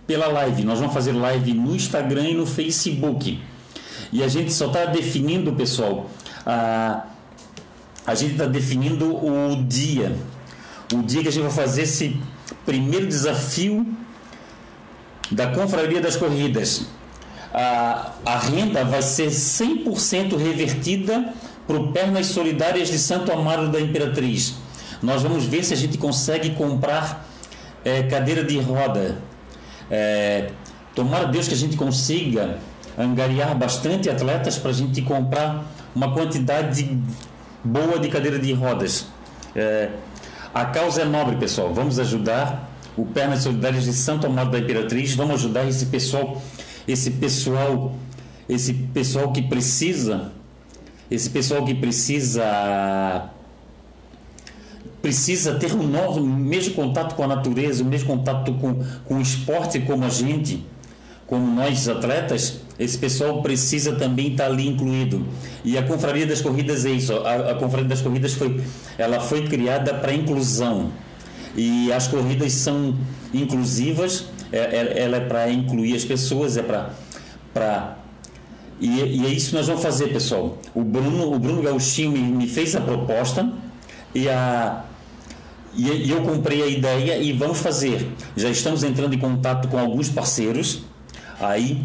pela 0.06 0.26
live. 0.28 0.64
Nós 0.64 0.78
vamos 0.78 0.94
fazer 0.94 1.12
live 1.12 1.52
no 1.52 1.74
Instagram 1.74 2.28
e 2.28 2.34
no 2.34 2.46
Facebook. 2.46 3.40
E 4.12 4.22
a 4.22 4.28
gente 4.28 4.52
só 4.52 4.66
está 4.66 4.86
definindo, 4.86 5.52
pessoal, 5.52 6.08
a, 6.46 7.04
a 8.06 8.14
gente 8.14 8.32
está 8.32 8.46
definindo 8.46 9.14
o 9.14 9.62
dia. 9.64 10.16
O 10.92 11.02
dia 11.02 11.22
que 11.22 11.28
a 11.28 11.32
gente 11.32 11.42
vai 11.42 11.52
fazer 11.52 11.82
esse 11.82 12.16
primeiro 12.64 13.06
desafio 13.06 13.86
da 15.30 15.48
Confraria 15.48 16.00
das 16.00 16.16
Corridas. 16.16 16.86
A, 17.52 18.12
a 18.24 18.38
renda 18.38 18.84
vai 18.84 19.02
ser 19.02 19.28
100% 19.28 20.36
revertida 20.36 21.32
para 21.66 21.76
o 21.76 21.92
Pernas 21.92 22.26
Solidárias 22.26 22.88
de 22.88 22.98
Santo 22.98 23.32
Amaro 23.32 23.68
da 23.68 23.80
Imperatriz. 23.80 24.54
Nós 25.02 25.22
vamos 25.22 25.44
ver 25.44 25.64
se 25.64 25.72
a 25.72 25.76
gente 25.76 25.98
consegue 25.98 26.50
comprar 26.50 27.26
é, 27.84 28.02
cadeira 28.04 28.42
de 28.42 28.58
roda. 28.58 29.18
É, 29.90 30.50
tomara 30.94 31.26
Deus 31.26 31.46
que 31.46 31.54
a 31.54 31.56
gente 31.56 31.76
consiga 31.76 32.58
angariar 32.98 33.56
bastante 33.56 34.08
atletas 34.08 34.56
para 34.56 34.70
a 34.70 34.74
gente 34.74 35.02
comprar 35.02 35.64
uma 35.94 36.12
quantidade 36.12 36.98
boa 37.62 37.98
de 37.98 38.08
cadeira 38.08 38.38
de 38.38 38.52
rodas. 38.52 39.06
É, 39.54 39.90
a 40.52 40.64
causa 40.66 41.02
é 41.02 41.04
nobre, 41.04 41.36
pessoal. 41.36 41.72
Vamos 41.72 41.98
ajudar 41.98 42.73
o 42.96 43.04
Pernas 43.04 43.42
Solidárias 43.42 43.84
de 43.84 43.92
Santo 43.92 44.26
Amaro 44.26 44.50
da 44.50 44.58
Imperatriz. 44.58 45.14
Vamos 45.14 45.34
ajudar 45.36 45.68
esse 45.68 45.86
pessoal, 45.86 46.40
esse 46.86 47.10
pessoal, 47.12 47.96
esse 48.48 48.72
pessoal 48.72 49.32
que 49.32 49.42
precisa, 49.42 50.32
esse 51.10 51.30
pessoal 51.30 51.64
que 51.64 51.74
precisa 51.74 53.30
precisa 55.00 55.56
ter 55.56 55.70
o 55.70 56.22
mesmo 56.22 56.74
contato 56.74 57.14
com 57.14 57.22
a 57.22 57.26
natureza, 57.26 57.82
o 57.82 57.86
mesmo 57.86 58.08
contato 58.08 58.54
com, 58.54 58.82
com 59.04 59.16
o 59.16 59.20
esporte 59.20 59.78
como 59.80 60.02
a 60.02 60.08
gente, 60.08 60.64
como 61.26 61.46
nós 61.46 61.86
atletas, 61.88 62.60
esse 62.78 62.96
pessoal 62.96 63.42
precisa 63.42 63.96
também 63.96 64.32
estar 64.32 64.46
ali 64.46 64.66
incluído. 64.66 65.26
E 65.62 65.76
a 65.76 65.82
Confraria 65.82 66.26
das 66.26 66.40
Corridas 66.40 66.86
é 66.86 66.90
isso. 66.90 67.12
A, 67.18 67.50
a 67.50 67.54
Confraria 67.54 67.88
das 67.88 68.00
Corridas 68.00 68.32
foi, 68.32 68.60
ela 68.96 69.20
foi 69.20 69.46
criada 69.46 69.92
para 69.92 70.14
inclusão. 70.14 70.90
E 71.56 71.92
as 71.92 72.08
corridas 72.08 72.52
são 72.52 72.96
inclusivas, 73.32 74.26
é, 74.52 74.58
é, 74.58 75.02
ela 75.02 75.16
é 75.18 75.20
para 75.20 75.50
incluir 75.50 75.94
as 75.94 76.04
pessoas, 76.04 76.56
é 76.56 76.62
para 76.62 77.98
e, 78.80 78.88
e, 78.88 79.26
é 79.26 79.28
isso 79.28 79.50
que 79.50 79.56
nós 79.56 79.66
vamos 79.66 79.82
fazer, 79.82 80.08
pessoal. 80.08 80.58
O 80.74 80.82
Bruno, 80.82 81.32
o 81.32 81.38
Bruno 81.38 81.62
Gauchinho 81.62 82.10
me, 82.10 82.18
me 82.18 82.48
fez 82.48 82.74
a 82.74 82.80
proposta 82.80 83.48
e 84.14 84.28
a 84.28 84.84
e, 85.76 86.10
eu 86.10 86.22
comprei 86.22 86.62
a 86.62 86.66
ideia 86.66 87.18
e 87.18 87.32
vamos 87.32 87.58
fazer. 87.58 88.08
Já 88.36 88.48
estamos 88.50 88.84
entrando 88.84 89.14
em 89.14 89.18
contato 89.18 89.68
com 89.68 89.78
alguns 89.78 90.08
parceiros. 90.08 90.82
Aí 91.40 91.84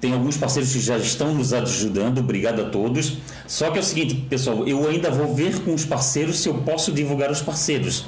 tem 0.00 0.12
alguns 0.12 0.36
parceiros 0.36 0.72
que 0.72 0.80
já 0.80 0.96
estão 0.96 1.34
nos 1.34 1.52
ajudando, 1.52 2.18
obrigado 2.18 2.62
a 2.62 2.70
todos. 2.70 3.18
Só 3.46 3.70
que 3.70 3.78
é 3.78 3.80
o 3.80 3.84
seguinte, 3.84 4.14
pessoal, 4.28 4.66
eu 4.66 4.88
ainda 4.88 5.10
vou 5.10 5.34
ver 5.34 5.60
com 5.60 5.74
os 5.74 5.84
parceiros 5.84 6.38
se 6.38 6.48
eu 6.48 6.54
posso 6.54 6.92
divulgar 6.92 7.30
os 7.30 7.42
parceiros. 7.42 8.06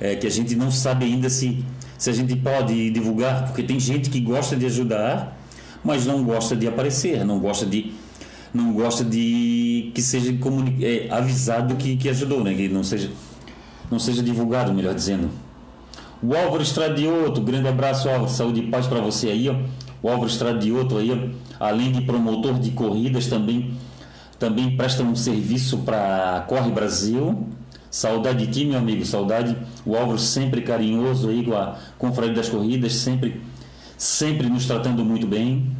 É, 0.00 0.16
que 0.16 0.26
a 0.26 0.30
gente 0.30 0.54
não 0.56 0.70
sabe 0.70 1.04
ainda 1.04 1.30
se, 1.30 1.64
se 1.96 2.10
a 2.10 2.12
gente 2.12 2.34
pode 2.36 2.90
divulgar, 2.90 3.46
porque 3.46 3.62
tem 3.62 3.78
gente 3.78 4.10
que 4.10 4.20
gosta 4.20 4.56
de 4.56 4.66
ajudar, 4.66 5.38
mas 5.84 6.04
não 6.04 6.24
gosta 6.24 6.56
de 6.56 6.66
aparecer, 6.66 7.24
não 7.24 7.38
gosta 7.38 7.64
de 7.64 7.92
não 8.52 8.72
gosta 8.72 9.04
de 9.04 9.90
que 9.92 10.00
seja 10.00 10.32
é, 10.80 11.08
avisado 11.10 11.74
que, 11.74 11.96
que 11.96 12.08
ajudou, 12.08 12.44
né? 12.44 12.54
que 12.54 12.68
não 12.68 12.84
seja 12.84 13.10
não 13.90 13.98
seja 13.98 14.22
divulgado, 14.22 14.72
melhor 14.72 14.94
dizendo. 14.94 15.30
O 16.22 16.34
Álvaro 16.34 16.62
Estradioto, 16.62 17.40
grande 17.40 17.68
abraço, 17.68 18.08
Álvaro, 18.08 18.30
saúde 18.30 18.60
e 18.60 18.70
paz 18.70 18.86
para 18.86 19.00
você 19.00 19.28
aí, 19.28 19.48
ó. 19.48 19.56
O 20.02 20.08
Álvaro 20.08 20.28
Estradioto 20.28 20.96
aí, 20.96 21.12
ó, 21.12 21.64
além 21.64 21.92
de 21.92 22.02
promotor 22.02 22.58
de 22.58 22.70
corridas, 22.70 23.26
também, 23.26 23.74
também 24.38 24.76
presta 24.76 25.02
um 25.02 25.14
serviço 25.14 25.78
para 25.78 26.44
Corre 26.48 26.70
Brasil. 26.70 27.46
Saudade 27.94 28.44
de 28.44 28.52
ti, 28.52 28.64
meu 28.64 28.78
amigo, 28.78 29.06
saudade. 29.06 29.56
O 29.86 29.94
Álvaro 29.96 30.18
sempre 30.18 30.62
carinhoso 30.62 31.28
aí 31.28 31.44
com 31.44 31.54
a 31.54 31.76
Confraria 31.96 32.34
das 32.34 32.48
Corridas, 32.48 32.92
sempre, 32.92 33.40
sempre 33.96 34.48
nos 34.48 34.66
tratando 34.66 35.04
muito 35.04 35.28
bem. 35.28 35.70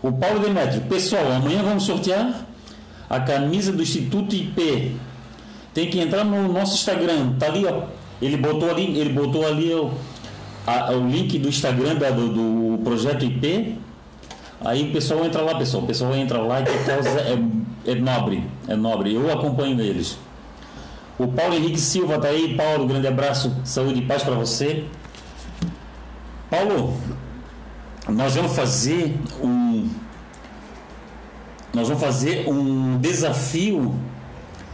O 0.00 0.12
Paulo 0.12 0.38
Demetrio, 0.38 0.82
pessoal, 0.82 1.32
amanhã 1.32 1.60
vamos 1.64 1.82
sortear 1.82 2.46
a 3.10 3.18
camisa 3.18 3.72
do 3.72 3.82
Instituto 3.82 4.36
IP 4.36 4.94
tem 5.74 5.90
que 5.90 5.98
entrar 5.98 6.24
no 6.24 6.52
nosso 6.52 6.74
Instagram, 6.74 7.32
tá 7.36 7.46
ali, 7.46 7.66
ó. 7.66 7.82
Ele 8.22 8.36
botou 8.36 8.70
ali, 8.70 8.96
ele 8.96 9.10
botou 9.10 9.44
ali 9.44 9.74
o, 9.74 9.90
a, 10.64 10.92
o 10.92 11.08
link 11.08 11.36
do 11.40 11.48
Instagram 11.48 11.96
da, 11.96 12.10
do, 12.10 12.28
do, 12.28 12.78
projeto 12.84 13.24
IP. 13.24 13.76
Aí 14.64 14.88
o 14.88 14.92
pessoal 14.92 15.24
entra 15.24 15.42
lá, 15.42 15.56
pessoal. 15.56 15.82
O 15.82 15.86
pessoal 15.86 16.14
entra 16.14 16.40
lá 16.40 16.60
e 16.60 16.64
é, 16.64 17.92
é 17.92 17.94
nobre, 17.96 18.44
é 18.68 18.76
nobre. 18.76 19.14
Eu 19.14 19.32
acompanho 19.32 19.80
eles. 19.80 20.16
O 21.18 21.26
Paulo 21.26 21.54
Henrique 21.54 21.80
Silva 21.80 22.18
tá 22.18 22.28
aí. 22.28 22.54
Paulo, 22.54 22.86
grande 22.86 23.06
abraço, 23.06 23.54
saúde 23.64 23.98
e 23.98 24.06
paz 24.06 24.22
para 24.22 24.34
você. 24.34 24.84
Paulo, 26.48 26.96
nós 28.08 28.34
vamos 28.36 28.54
fazer 28.54 29.18
um 29.42 29.88
nós 31.74 31.86
vamos 31.88 32.02
fazer 32.02 32.48
um 32.48 32.98
desafio 32.98 33.94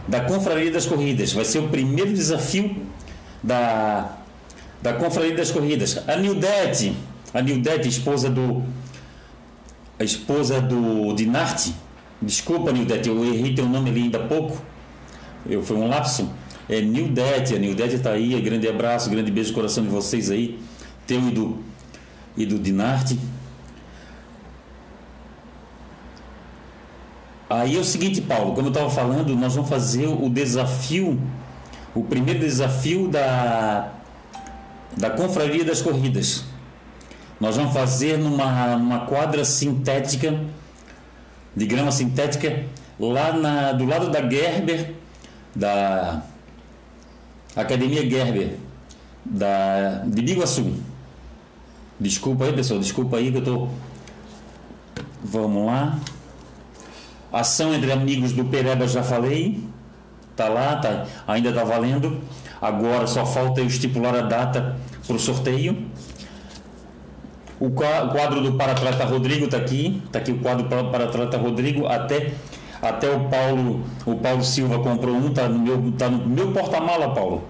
da 0.07 0.21
Confraria 0.21 0.71
das 0.71 0.85
Corridas. 0.85 1.33
Vai 1.33 1.43
ser 1.43 1.59
o 1.59 1.67
primeiro 1.67 2.13
desafio 2.13 2.83
da, 3.43 4.17
da 4.81 4.93
Confraria 4.93 5.35
das 5.35 5.51
Corridas. 5.51 6.01
A 6.07 6.15
Nildete, 6.15 6.95
a 7.33 7.41
Nildete, 7.41 7.89
esposa 7.89 8.29
do 8.29 8.63
a 9.97 10.03
esposa 10.03 10.59
do 10.59 11.13
Dinarte, 11.13 11.73
desculpa 12.21 12.71
Nildete, 12.71 13.07
eu 13.07 13.23
errei 13.23 13.53
teu 13.53 13.65
nome 13.65 13.89
ali 13.89 14.03
ainda 14.03 14.17
há 14.17 14.27
pouco, 14.27 14.61
eu, 15.47 15.63
foi 15.63 15.77
um 15.77 15.87
lapso. 15.87 16.29
É 16.67 16.81
Nildete, 16.81 17.53
a 17.53 17.59
Nildete 17.59 17.95
está 17.95 18.11
aí, 18.11 18.39
grande 18.41 18.67
abraço, 18.67 19.09
grande 19.09 19.31
beijo 19.31 19.49
no 19.49 19.55
coração 19.55 19.83
de 19.83 19.89
vocês 19.89 20.31
aí, 20.31 20.59
teu 21.05 21.19
e 21.19 21.31
do, 21.31 21.59
e 22.35 22.45
do 22.45 22.57
Dinarte. 22.57 23.19
Aí 27.47 27.77
é 27.77 27.79
o 27.79 27.83
seguinte, 27.83 28.21
Paulo, 28.21 28.53
como 28.55 28.67
eu 28.67 28.71
estava 28.71 28.89
falando, 28.89 29.35
nós 29.35 29.53
vamos 29.53 29.69
fazer 29.69 30.07
o 30.07 30.27
desafio, 30.29 31.21
o 31.93 32.03
primeiro 32.03 32.39
desafio 32.39 33.07
da, 33.07 33.91
da 34.97 35.11
Confraria 35.11 35.63
das 35.63 35.81
Corridas. 35.81 36.43
Nós 37.39 37.55
vamos 37.57 37.73
fazer 37.73 38.17
numa, 38.17 38.75
numa 38.77 39.01
quadra 39.01 39.45
sintética 39.45 40.39
de 41.55 41.65
grama 41.65 41.91
sintética 41.91 42.65
lá 42.99 43.31
na, 43.33 43.71
do 43.71 43.85
lado 43.85 44.09
da 44.09 44.19
Gerber, 44.27 44.95
da 45.55 46.21
Academia 47.55 48.07
Gerber, 48.07 48.57
da, 49.23 50.03
de 50.05 50.21
Biguaçu. 50.21 50.73
Desculpa 51.99 52.45
aí, 52.45 52.53
pessoal, 52.53 52.79
desculpa 52.79 53.17
aí 53.17 53.31
que 53.31 53.37
eu 53.37 53.43
tô. 53.43 53.67
Vamos 55.23 55.65
lá. 55.65 55.97
Ação 57.31 57.73
entre 57.73 57.91
amigos 57.91 58.33
do 58.33 58.45
Pereba 58.45 58.87
já 58.87 59.01
falei. 59.01 59.63
Tá 60.35 60.49
lá, 60.49 60.75
tá, 60.75 61.05
ainda 61.25 61.53
tá 61.53 61.63
valendo. 61.63 62.21
Agora 62.61 63.07
só 63.07 63.25
falta 63.25 63.61
eu 63.61 63.67
estipular 63.67 64.13
a 64.15 64.21
data 64.21 64.75
para 65.07 65.15
o 65.15 65.19
sorteio. 65.19 65.89
O 67.59 67.71
quadro 67.71 68.41
do 68.41 68.53
paratleta 68.53 69.05
Rodrigo 69.05 69.45
está 69.45 69.57
aqui, 69.57 70.01
está 70.05 70.19
aqui 70.19 70.31
o 70.31 70.39
quadro 70.39 70.67
para 70.67 70.81
o 70.81 70.91
paratleta 70.91 71.37
Rodrigo, 71.37 71.87
até, 71.87 72.33
até 72.89 73.09
o 73.09 73.27
Paulo, 73.29 73.83
o 74.05 74.15
Paulo 74.15 74.43
Silva 74.43 74.79
comprou 74.79 75.15
um, 75.15 75.29
está 75.29 75.49
no 75.49 75.59
meu, 75.59 75.91
tá 75.97 76.09
no 76.09 76.25
meu 76.25 76.51
porta-mala, 76.51 77.13
Paulo. 77.13 77.43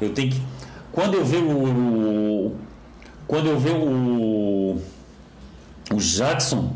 Eu 0.00 0.12
tenho 0.12 0.30
que. 0.30 0.42
Quando 0.90 1.14
eu 1.14 1.24
ver 1.24 1.42
o. 1.42 2.56
Quando 3.26 3.48
eu 3.48 3.58
ver 3.58 3.74
o. 3.74 4.80
O 5.92 5.96
Jackson. 5.96 6.74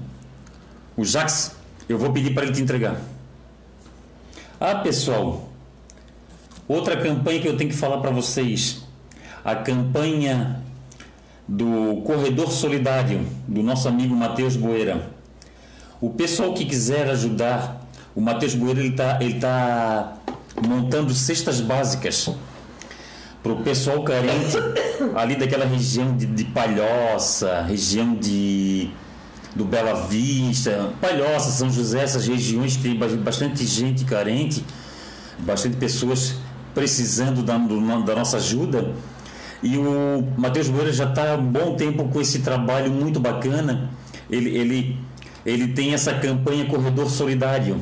O 0.96 1.04
Jax, 1.04 1.54
eu 1.88 1.98
vou 1.98 2.12
pedir 2.12 2.32
para 2.32 2.44
ele 2.44 2.52
te 2.52 2.62
entregar. 2.62 3.00
Ah, 4.58 4.76
pessoal. 4.76 5.48
Outra 6.66 6.96
campanha 6.96 7.40
que 7.40 7.48
eu 7.48 7.56
tenho 7.56 7.70
que 7.70 7.76
falar 7.76 7.98
para 7.98 8.10
vocês. 8.10 8.82
A 9.44 9.54
campanha 9.54 10.62
do 11.46 12.02
Corredor 12.04 12.50
Solidário, 12.50 13.24
do 13.46 13.62
nosso 13.62 13.86
amigo 13.88 14.14
Matheus 14.14 14.56
Boeira. 14.56 15.10
O 16.00 16.10
pessoal 16.10 16.52
que 16.52 16.64
quiser 16.64 17.08
ajudar, 17.10 17.85
o 18.16 18.20
Matheus 18.20 18.54
Boeira 18.54 18.80
ele 18.80 18.88
está 18.88 19.18
ele 19.20 19.38
tá 19.38 20.16
montando 20.66 21.12
cestas 21.12 21.60
básicas 21.60 22.30
para 23.42 23.52
o 23.52 23.62
pessoal 23.62 24.02
carente 24.02 24.56
ali 25.14 25.36
daquela 25.36 25.66
região 25.66 26.16
de, 26.16 26.24
de 26.24 26.44
Palhoça, 26.46 27.62
região 27.62 28.14
de 28.14 28.90
do 29.54 29.64
Bela 29.64 30.06
Vista, 30.06 30.90
Palhoça, 31.00 31.50
São 31.50 31.70
José, 31.70 32.02
essas 32.02 32.26
regiões 32.26 32.76
que 32.76 32.82
tem 32.82 32.98
bastante 33.18 33.64
gente 33.64 34.04
carente, 34.04 34.64
bastante 35.38 35.76
pessoas 35.76 36.36
precisando 36.74 37.42
da, 37.42 37.56
da 37.56 38.14
nossa 38.14 38.36
ajuda. 38.36 38.92
E 39.62 39.78
o 39.78 40.26
Matheus 40.36 40.68
Moura 40.68 40.92
já 40.92 41.08
está 41.08 41.32
há 41.32 41.34
um 41.36 41.46
bom 41.46 41.74
tempo 41.74 42.08
com 42.08 42.20
esse 42.20 42.40
trabalho 42.40 42.92
muito 42.92 43.18
bacana. 43.18 43.88
Ele, 44.30 44.54
ele, 44.54 44.98
ele 45.46 45.68
tem 45.68 45.94
essa 45.94 46.12
campanha 46.12 46.66
Corredor 46.66 47.08
Solidário. 47.08 47.80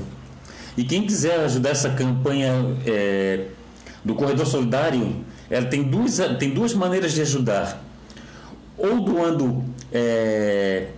E 0.77 0.85
quem 0.85 1.07
quiser 1.07 1.41
ajudar 1.41 1.71
essa 1.71 1.91
campanha 1.91 2.53
é, 2.87 3.47
do 4.05 4.15
Corredor 4.15 4.47
Solidário, 4.47 5.25
ela 5.49 5.67
tem 5.67 5.85
duas, 5.85 6.19
tem 6.39 6.51
duas 6.51 6.75
maneiras 6.75 7.13
de 7.13 7.21
ajudar. 7.23 7.83
Ou 8.77 9.01
doando 9.01 9.65
é, 9.93 10.89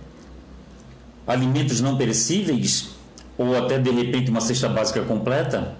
alimentos 1.27 1.79
não 1.81 1.97
perecíveis, 1.97 2.89
ou 3.37 3.55
até 3.55 3.77
de 3.77 3.91
repente 3.91 4.31
uma 4.31 4.41
cesta 4.41 4.67
básica 4.67 5.01
completa, 5.01 5.75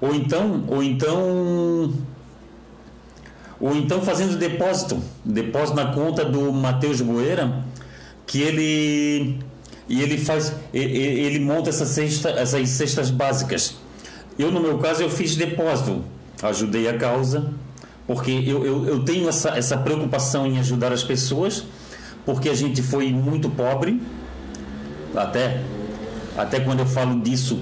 ou 0.00 0.14
então, 0.14 0.64
ou 0.68 0.82
então 0.82 1.92
ou 3.60 3.76
então 3.76 4.00
fazendo 4.00 4.38
depósito, 4.38 5.02
depósito 5.22 5.76
na 5.76 5.92
conta 5.92 6.24
do 6.24 6.50
Matheus 6.50 7.02
Boeira, 7.02 7.62
que 8.26 8.40
ele 8.40 9.38
e 9.88 10.00
ele 10.02 10.18
faz 10.18 10.52
ele 10.72 11.38
monta 11.40 11.70
essa 11.70 11.86
cesta, 11.86 12.30
essas 12.30 12.68
cestas 12.70 13.10
básicas. 13.10 13.76
Eu 14.38 14.50
no 14.50 14.60
meu 14.60 14.78
caso 14.78 15.02
eu 15.02 15.10
fiz 15.10 15.36
depósito, 15.36 16.04
ajudei 16.42 16.88
a 16.88 16.96
causa, 16.96 17.52
porque 18.06 18.30
eu, 18.30 18.64
eu, 18.64 18.86
eu 18.86 19.04
tenho 19.04 19.28
essa, 19.28 19.50
essa 19.50 19.76
preocupação 19.76 20.46
em 20.46 20.58
ajudar 20.58 20.92
as 20.92 21.02
pessoas, 21.02 21.64
porque 22.24 22.48
a 22.48 22.54
gente 22.54 22.82
foi 22.82 23.12
muito 23.12 23.50
pobre, 23.50 24.00
até 25.14 25.60
até 26.36 26.60
quando 26.60 26.80
eu 26.80 26.86
falo 26.86 27.20
disso 27.20 27.58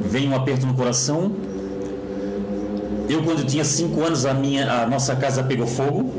vem 0.00 0.28
um 0.28 0.34
aperto 0.34 0.66
no 0.66 0.74
coração. 0.74 1.32
Eu, 3.08 3.22
quando 3.22 3.44
tinha 3.46 3.64
5 3.64 4.00
anos, 4.02 4.26
a, 4.26 4.34
minha, 4.34 4.82
a 4.82 4.86
nossa 4.86 5.14
casa 5.16 5.42
pegou 5.42 5.66
fogo. 5.66 6.12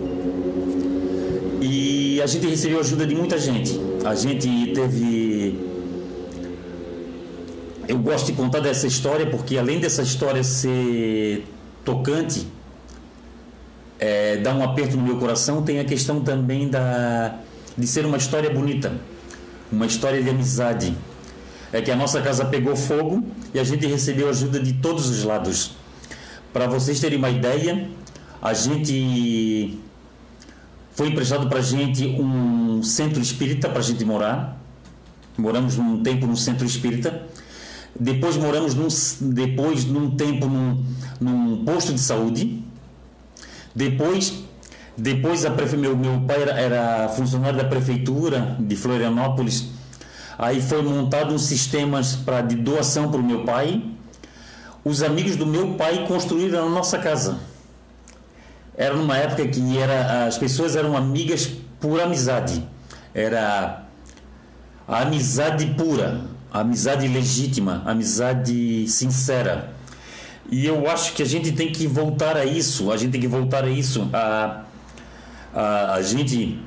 E 1.62 1.93
a 2.24 2.26
gente 2.26 2.48
recebeu 2.48 2.80
ajuda 2.80 3.06
de 3.06 3.14
muita 3.14 3.38
gente. 3.38 3.78
A 4.06 4.16
gente 4.16 4.72
teve. 4.74 5.60
Eu 7.86 8.00
gosto 8.00 8.28
de 8.28 8.34
contar 8.34 8.62
dessa 8.62 8.88
história 8.88 9.30
porque, 9.30 9.58
além 9.58 9.82
dessa 9.82 10.02
história 10.02 10.42
ser 10.42 11.46
tocante, 11.84 12.48
é, 14.00 14.38
dá 14.38 14.56
um 14.56 14.64
aperto 14.64 14.96
no 14.96 15.04
meu 15.04 15.18
coração, 15.18 15.64
tem 15.64 15.80
a 15.80 15.84
questão 15.84 16.22
também 16.22 16.70
da, 16.70 17.40
de 17.78 17.86
ser 17.86 18.06
uma 18.06 18.16
história 18.16 18.50
bonita, 18.50 18.94
uma 19.70 19.86
história 19.86 20.24
de 20.24 20.30
amizade. 20.30 20.96
É 21.74 21.82
que 21.82 21.92
a 21.92 21.96
nossa 21.96 22.22
casa 22.22 22.46
pegou 22.46 22.74
fogo 22.74 23.22
e 23.54 23.60
a 23.60 23.66
gente 23.66 23.86
recebeu 23.86 24.30
ajuda 24.30 24.62
de 24.62 24.74
todos 24.74 25.10
os 25.10 25.26
lados 25.26 25.72
para 26.54 26.68
vocês 26.68 27.02
terem 27.02 27.18
uma 27.18 27.32
ideia, 27.32 27.90
a 28.42 28.54
gente 28.54 29.78
foi 30.94 31.10
emprestado 31.10 31.48
para 31.48 31.60
a 31.60 31.62
gente 31.62 32.06
um 32.06 32.82
centro 32.84 33.22
espírita 33.22 33.70
para 33.70 33.80
a 33.80 33.84
gente 33.84 34.04
morar. 34.06 34.58
Moramos 35.38 35.78
um 35.78 36.02
tempo 36.04 36.28
no 36.28 36.38
centro 36.38 36.66
espírita. 36.66 37.24
Depois 38.00 38.38
moramos 38.38 38.74
num, 38.76 38.88
depois 39.34 39.86
num 39.86 40.12
tempo 40.12 40.48
num, 40.48 40.84
num 41.20 41.66
posto 41.66 41.94
de 41.94 42.00
saúde. 42.00 42.64
Depois 43.76 44.44
depois 44.96 45.44
a 45.44 45.50
prefe... 45.50 45.76
meu, 45.76 45.98
meu 45.98 46.22
pai 46.22 46.44
era, 46.44 46.52
era 46.52 47.10
funcionário 47.10 47.58
da 47.58 47.66
prefeitura 47.66 48.56
de 48.60 48.76
Florianópolis. 48.76 49.70
Aí 50.38 50.62
foi 50.62 50.84
montado 50.84 51.34
um 51.34 51.40
sistema 51.40 52.02
para 52.24 52.42
de 52.42 52.56
doação 52.56 53.10
para 53.10 53.20
o 53.20 53.24
meu 53.24 53.44
pai 53.44 53.94
os 54.86 55.02
amigos 55.02 55.38
do 55.38 55.46
meu 55.46 55.76
pai 55.76 56.06
construíram 56.08 56.68
a 56.68 56.70
nossa 56.70 56.98
casa. 56.98 57.40
Era 58.76 58.96
numa 58.96 59.18
época 59.18 59.48
que 59.48 59.78
era, 59.78 60.26
as 60.26 60.38
pessoas 60.38 60.76
eram 60.76 60.98
amigas 60.98 61.50
por 61.80 62.02
amizade. 62.02 62.64
Era 63.14 63.84
a 64.88 65.02
amizade 65.02 65.66
pura, 65.78 66.22
a 66.52 66.62
amizade 66.62 67.08
legítima, 67.08 67.84
a 67.86 67.92
amizade 67.92 68.88
sincera. 68.88 69.74
E 70.50 70.66
eu 70.66 70.90
acho 70.90 71.14
que 71.14 71.22
a 71.22 71.26
gente 71.26 71.52
tem 71.52 71.72
que 71.72 71.88
voltar 71.88 72.36
a 72.36 72.46
isso, 72.46 72.92
a 72.92 72.98
gente 72.98 73.12
tem 73.12 73.22
que 73.22 73.28
voltar 73.28 73.64
a 73.64 73.70
isso. 73.70 74.10
A, 74.12 74.64
a, 75.54 75.94
a 75.94 76.02
gente 76.02 76.60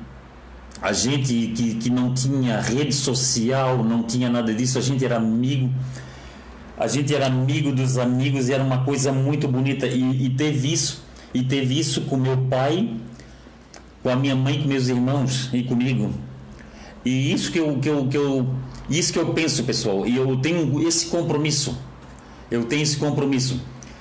a 0.81 0.93
gente 0.93 1.47
que, 1.55 1.75
que 1.75 1.89
não 1.89 2.13
tinha 2.13 2.61
rede 2.61 2.93
social, 2.93 3.83
não 3.83 4.03
tinha 4.03 4.29
nada 4.29 4.53
disso, 4.53 4.77
a 4.77 4.81
gente 4.81 5.03
era 5.03 5.17
amigo 5.17 5.71
a 6.77 6.87
gente 6.87 7.13
era 7.13 7.25
amigo 7.25 7.71
dos 7.71 7.97
amigos 7.97 8.49
e 8.49 8.53
era 8.53 8.63
uma 8.63 8.83
coisa 8.83 9.11
muito 9.11 9.47
bonita 9.47 9.87
e, 9.87 10.25
e 10.25 10.29
teve 10.29 10.71
isso 10.71 11.06
e 11.33 11.43
teve 11.43 11.79
isso 11.79 12.01
com 12.01 12.17
meu 12.17 12.37
pai 12.49 12.97
com 14.07 14.09
a 14.09 14.15
minha 14.15 14.35
mãe 14.35 14.61
com 14.61 14.67
meus 14.67 14.87
irmãos 14.87 15.49
e 15.51 15.63
comigo. 15.63 16.13
E 17.03 17.33
isso 17.33 17.51
que 17.51 17.59
eu, 17.59 17.77
que 17.77 17.89
eu, 17.89 18.07
que 18.07 18.17
eu 18.17 18.55
isso 18.89 19.11
que 19.11 19.19
eu 19.19 19.33
penso 19.33 19.65
pessoal. 19.65 20.07
E 20.07 20.15
eu 20.15 20.37
tenho 20.37 20.87
esse 20.87 21.07
compromisso. 21.07 21.77
Eu 22.49 22.63
tenho 22.63 22.83
esse 22.83 22.95
compromisso. 22.95 23.59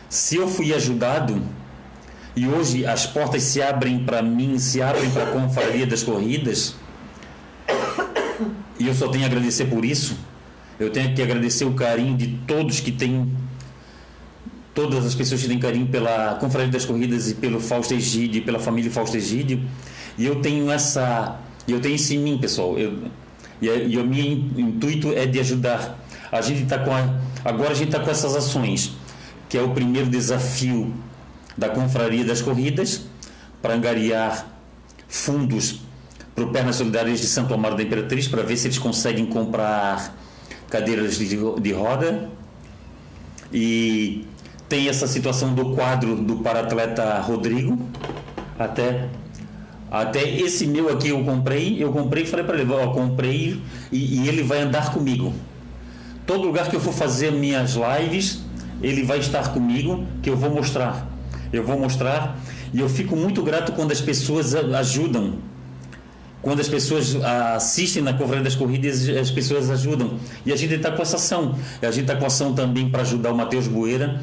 Se 0.08 0.36
eu 0.36 0.46
fui 0.46 0.72
ajudado 0.72 1.42
e 2.36 2.46
hoje 2.46 2.86
as 2.86 3.06
portas 3.06 3.42
se 3.42 3.62
abrem 3.62 4.04
para 4.04 4.22
mim 4.22 4.58
se 4.58 4.82
abrem 4.82 5.10
para 5.10 5.24
a 5.24 5.32
confraria 5.32 5.86
das 5.86 6.02
corridas 6.02 6.76
e 8.78 8.86
eu 8.86 8.94
só 8.94 9.08
tenho 9.08 9.24
a 9.24 9.26
agradecer 9.26 9.64
por 9.64 9.86
isso 9.86 10.18
eu 10.78 10.90
tenho 10.90 11.14
que 11.14 11.22
agradecer 11.22 11.64
o 11.64 11.72
carinho 11.72 12.14
de 12.14 12.26
todos 12.46 12.78
que 12.78 12.92
têm 12.92 13.32
todas 14.76 15.06
as 15.06 15.14
pessoas 15.14 15.40
que 15.40 15.48
têm 15.48 15.58
carinho 15.58 15.86
pela 15.86 16.34
Confraria 16.34 16.70
das 16.70 16.84
Corridas 16.84 17.30
e 17.30 17.34
pelo 17.34 17.58
Fausto 17.58 17.94
Egídio, 17.94 18.44
pela 18.44 18.58
família 18.58 18.90
Fausto 18.90 19.16
Egídio. 19.16 19.62
E 20.18 20.26
eu 20.26 20.42
tenho 20.42 20.70
essa, 20.70 21.40
eu 21.66 21.80
tenho 21.80 21.94
isso 21.94 22.12
em 22.12 22.18
mim, 22.18 22.36
pessoal. 22.36 22.78
Eu, 22.78 23.04
e, 23.60 23.66
e 23.66 23.98
o 23.98 24.04
meu 24.04 24.22
intuito 24.22 25.12
é 25.12 25.24
de 25.24 25.40
ajudar. 25.40 25.98
A 26.30 26.42
gente 26.42 26.64
está 26.64 26.78
com 26.78 26.92
a, 26.92 27.18
agora 27.42 27.70
a 27.70 27.74
gente 27.74 27.88
está 27.88 28.00
com 28.00 28.10
essas 28.10 28.36
ações, 28.36 28.92
que 29.48 29.56
é 29.56 29.62
o 29.62 29.70
primeiro 29.70 30.10
desafio 30.10 30.92
da 31.56 31.70
Confraria 31.70 32.22
das 32.22 32.42
Corridas 32.42 33.06
para 33.62 33.72
angariar 33.72 34.46
fundos 35.08 35.80
para 36.34 36.44
o 36.44 36.52
Pernas 36.52 36.76
Solidárias 36.76 37.18
de 37.18 37.26
Santo 37.26 37.54
Amaro 37.54 37.76
da 37.76 37.82
Imperatriz 37.82 38.28
para 38.28 38.42
ver 38.42 38.58
se 38.58 38.66
eles 38.66 38.76
conseguem 38.76 39.24
comprar 39.24 40.14
cadeiras 40.68 41.16
de, 41.16 41.34
de 41.62 41.72
roda 41.72 42.28
e 43.50 44.26
tem 44.68 44.88
essa 44.88 45.06
situação 45.06 45.54
do 45.54 45.74
quadro 45.74 46.16
do 46.16 46.36
paratleta 46.36 47.20
Rodrigo 47.20 47.78
até 48.58 49.08
até 49.90 50.28
esse 50.28 50.66
meu 50.66 50.92
aqui 50.92 51.08
eu 51.08 51.24
comprei 51.24 51.82
eu 51.82 51.92
comprei 51.92 52.24
e 52.24 52.26
falei 52.26 52.44
para 52.44 52.58
ele 52.60 52.72
ó, 52.72 52.88
comprei 52.88 53.60
e, 53.92 54.22
e, 54.22 54.28
ele 54.28 54.42
vai 54.42 54.60
andar 54.60 54.92
comigo 54.92 55.32
Todo 56.26 56.42
lugar 56.42 56.68
que 56.68 56.74
eu 56.74 56.80
for 56.80 56.92
fazer 56.92 57.30
minhas 57.30 57.76
lives, 57.76 58.40
ele 58.82 59.04
vai 59.04 59.18
estar 59.18 59.52
comigo, 59.52 60.04
que 60.20 60.28
eu 60.28 60.36
vou 60.36 60.50
mostrar. 60.50 61.06
Eu 61.52 61.62
vou 61.62 61.78
mostrar 61.78 62.36
e 62.74 62.80
eu 62.80 62.88
fico 62.88 63.14
muito 63.14 63.42
grato 63.42 63.72
quando 63.72 63.92
as 63.92 64.00
pessoas 64.00 64.54
ajudam. 64.54 65.34
Quando 66.42 66.60
as 66.60 66.68
pessoas 66.68 67.14
assistem 67.54 68.02
na 68.02 68.12
Confraria 68.12 68.42
das 68.42 68.56
Corridas, 68.56 69.08
as 69.08 69.30
pessoas 69.30 69.70
ajudam. 69.70 70.18
E 70.44 70.52
a 70.52 70.56
gente 70.56 70.74
está 70.74 70.90
com 70.90 71.00
essa 71.00 71.14
ação. 71.14 71.56
A 71.80 71.90
gente 71.92 72.02
está 72.02 72.16
com 72.16 72.26
ação 72.26 72.52
também 72.54 72.90
para 72.90 73.02
ajudar 73.02 73.30
o 73.30 73.36
Matheus 73.36 73.68
Bueira 73.68 74.20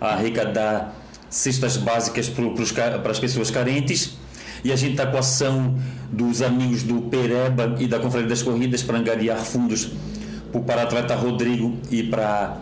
a 0.00 0.08
arrecadar 0.08 0.94
cestas 1.28 1.76
básicas 1.76 2.28
para 2.28 3.10
as 3.10 3.18
pessoas 3.18 3.50
carentes. 3.50 4.16
E 4.62 4.72
a 4.72 4.76
gente 4.76 4.92
está 4.92 5.06
com 5.06 5.16
a 5.16 5.20
ação 5.20 5.76
dos 6.10 6.40
amigos 6.40 6.82
do 6.82 7.02
Pereba 7.02 7.76
e 7.78 7.86
da 7.86 7.98
Confraria 7.98 8.28
das 8.28 8.42
Corridas 8.42 8.82
para 8.82 8.98
angariar 8.98 9.38
fundos 9.38 9.90
para 10.50 10.60
o 10.60 10.64
para-atleta 10.64 11.14
Rodrigo 11.16 11.76
e 11.90 12.04
para 12.04 12.58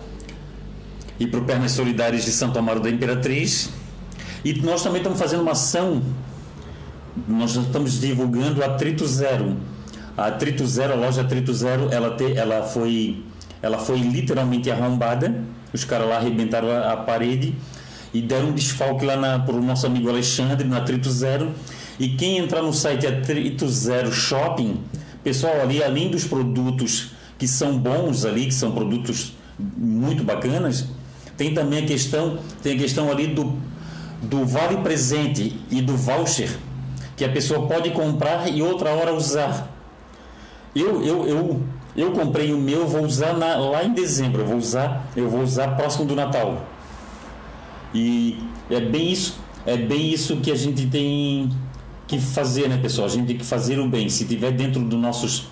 e 1.21 1.27
para 1.27 1.41
o 1.41 1.45
Pernas 1.45 1.73
Solidárias 1.73 2.25
de 2.25 2.33
Santo 2.33 2.59
Amaro 2.59 2.81
da 2.81 2.91
Imperatriz. 2.91 3.71
E 4.45 4.55
nós 4.55 4.83
também 4.83 4.99
estamos 4.99 5.19
fazendo 5.19 5.43
uma 5.43 5.53
ação, 5.53 6.03
nós 7.29 7.55
estamos 7.55 8.01
divulgando 8.01 8.65
a 8.65 8.71
Trito 8.71 9.07
Zero. 9.07 9.57
A 10.17 10.31
Trito 10.33 10.67
Zero, 10.67 10.95
a 10.95 10.97
loja 10.97 11.23
Trito 11.23 11.55
Zero, 11.55 11.89
ela, 11.93 12.17
te, 12.17 12.37
ela, 12.37 12.63
foi, 12.65 13.23
ela 13.61 13.79
foi 13.79 14.01
literalmente 14.01 14.71
arrombada. 14.71 15.45
Os 15.73 15.85
caras 15.85 16.09
lá 16.09 16.17
arrebentaram 16.17 16.71
a, 16.71 16.93
a 16.93 16.97
parede 16.97 17.55
e 18.13 18.21
deram 18.21 18.49
um 18.49 18.53
desfalque 18.53 19.05
lá 19.05 19.39
para 19.39 19.55
o 19.55 19.63
nosso 19.63 19.87
amigo 19.87 20.09
Alexandre, 20.09 20.67
na 20.67 20.81
Trito 20.81 21.11
Zero. 21.11 21.53
E 21.99 22.11
quem 22.11 22.39
entrar 22.39 22.63
no 22.63 22.73
site 22.73 23.07
Atrito 23.07 23.69
Zero 23.69 24.13
Shopping, 24.13 24.81
pessoal, 25.23 25.61
ali 25.61 25.83
além 25.83 26.11
dos 26.11 26.25
produtos 26.25 27.13
que 27.39 27.49
são 27.49 27.79
bons 27.79 28.25
ali, 28.25 28.47
que 28.47 28.55
são 28.55 28.73
produtos 28.73 29.33
muito 29.59 30.23
bacanas, 30.25 30.87
tem 31.37 31.55
também 31.55 31.85
a 31.85 31.87
questão, 31.87 32.39
tem 32.63 32.75
a 32.75 32.79
questão 32.79 33.11
ali 33.11 33.29
do, 33.29 33.57
do 34.23 34.45
vale 34.45 34.79
presente 34.79 35.59
e 35.71 35.81
do 35.81 35.97
voucher 35.97 36.51
que 37.17 37.25
a 37.25 37.29
pessoa 37.29 37.67
pode 37.67 37.91
comprar 37.91 38.49
e 38.49 38.63
outra 38.63 38.91
hora 38.91 39.13
usar. 39.15 39.71
Eu, 40.75 41.05
eu, 41.05 41.27
eu, 41.29 41.63
eu 41.97 42.13
comprei 42.13 42.53
o 42.53 42.59
meu, 42.59 42.87
vou 42.87 43.05
usar 43.05 43.35
na, 43.35 43.57
lá 43.57 43.85
em 43.85 43.93
dezembro, 43.93 44.43
eu 44.43 44.47
vou 44.47 44.57
usar, 44.57 45.07
eu 45.15 45.29
vou 45.29 45.43
usar 45.43 45.77
próximo 45.77 46.05
do 46.07 46.15
Natal. 46.15 46.65
E 47.95 48.43
é 48.71 48.81
bem 48.81 49.13
isso, 49.13 49.39
é 49.67 49.77
bem 49.77 50.11
isso 50.11 50.37
que 50.37 50.51
a 50.51 50.57
gente 50.57 50.87
tem 50.87 51.51
que 52.07 52.19
fazer, 52.19 52.69
né, 52.69 52.79
pessoal? 52.79 53.07
A 53.07 53.11
gente 53.11 53.27
tem 53.27 53.37
que 53.37 53.45
fazer 53.45 53.79
o 53.79 53.89
bem. 53.89 54.09
Se 54.09 54.25
tiver 54.25 54.53
dentro 54.53 54.83
dos 54.83 54.99
nossos 54.99 55.47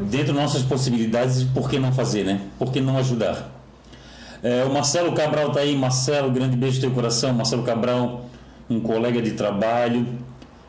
dentro 0.00 0.32
das 0.32 0.42
nossas 0.42 0.62
possibilidades, 0.62 1.44
por 1.44 1.68
que 1.68 1.78
não 1.78 1.92
fazer, 1.92 2.24
né? 2.24 2.40
Por 2.58 2.72
que 2.72 2.80
não 2.80 2.96
ajudar? 2.98 3.50
É, 4.42 4.64
o 4.64 4.72
Marcelo 4.72 5.12
Cabral 5.12 5.48
está 5.48 5.60
aí. 5.60 5.76
Marcelo, 5.76 6.30
grande 6.30 6.56
beijo 6.56 6.76
no 6.76 6.82
teu 6.82 6.90
coração. 6.90 7.32
Marcelo 7.34 7.62
Cabral, 7.62 8.26
um 8.68 8.80
colega 8.80 9.20
de 9.20 9.32
trabalho. 9.32 10.06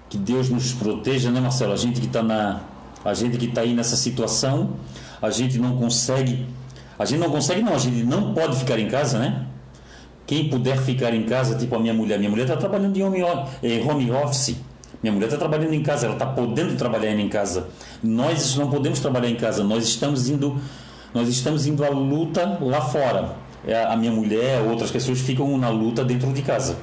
Que 0.09 0.17
Deus 0.17 0.49
nos 0.49 0.73
proteja, 0.73 1.31
né, 1.31 1.39
Marcelo? 1.39 1.71
A 1.71 1.77
gente 1.77 2.01
que 2.01 2.07
está 2.07 2.21
na, 2.21 2.59
a 3.03 3.13
gente 3.13 3.37
que 3.37 3.45
está 3.45 3.61
aí 3.61 3.73
nessa 3.73 3.95
situação, 3.95 4.71
a 5.21 5.29
gente 5.29 5.57
não 5.57 5.77
consegue, 5.77 6.45
a 6.97 7.05
gente 7.05 7.19
não 7.19 7.29
consegue, 7.29 7.61
não. 7.61 7.73
A 7.73 7.79
gente 7.79 8.03
não 8.03 8.33
pode 8.33 8.57
ficar 8.57 8.77
em 8.79 8.87
casa, 8.87 9.17
né? 9.17 9.45
Quem 10.25 10.49
puder 10.49 10.77
ficar 10.77 11.13
em 11.13 11.23
casa, 11.23 11.57
tipo 11.57 11.75
a 11.75 11.79
minha 11.79 11.93
mulher, 11.93 12.17
minha 12.17 12.29
mulher 12.29 12.43
está 12.43 12.55
trabalhando 12.55 12.95
em 12.95 13.03
home, 13.03 13.21
eh, 13.63 13.83
home 13.85 14.11
office. 14.11 14.55
Minha 15.01 15.11
mulher 15.13 15.25
está 15.25 15.37
trabalhando 15.37 15.73
em 15.73 15.81
casa, 15.81 16.05
ela 16.05 16.13
está 16.13 16.27
podendo 16.27 16.77
trabalhar 16.77 17.11
em 17.11 17.27
casa. 17.27 17.67
Nós 18.03 18.55
não 18.55 18.69
podemos 18.69 18.99
trabalhar 18.99 19.29
em 19.29 19.35
casa, 19.35 19.63
nós 19.63 19.83
estamos 19.83 20.29
indo, 20.29 20.57
nós 21.13 21.27
estamos 21.27 21.65
indo 21.65 21.83
à 21.83 21.89
luta 21.89 22.59
lá 22.61 22.81
fora. 22.81 23.35
É, 23.65 23.83
A 23.83 23.95
minha 23.95 24.11
mulher, 24.11 24.61
outras 24.61 24.91
pessoas 24.91 25.19
ficam 25.19 25.57
na 25.57 25.69
luta 25.69 26.05
dentro 26.05 26.31
de 26.31 26.41
casa. 26.43 26.77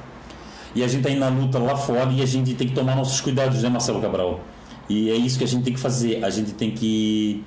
E 0.74 0.82
a 0.82 0.88
gente 0.88 0.98
está 0.98 1.10
indo 1.10 1.20
na 1.20 1.28
luta 1.28 1.58
lá 1.58 1.76
fora 1.76 2.10
e 2.12 2.20
a 2.20 2.26
gente 2.26 2.54
tem 2.54 2.68
que 2.68 2.74
tomar 2.74 2.96
nossos 2.96 3.20
cuidados, 3.20 3.62
né, 3.62 3.68
Marcelo 3.68 4.00
Cabral? 4.00 4.40
E 4.88 5.10
é 5.10 5.16
isso 5.16 5.38
que 5.38 5.44
a 5.44 5.46
gente 5.46 5.64
tem 5.64 5.74
que 5.74 5.80
fazer. 5.80 6.24
A 6.24 6.30
gente 6.30 6.52
tem 6.52 6.70
que 6.70 7.44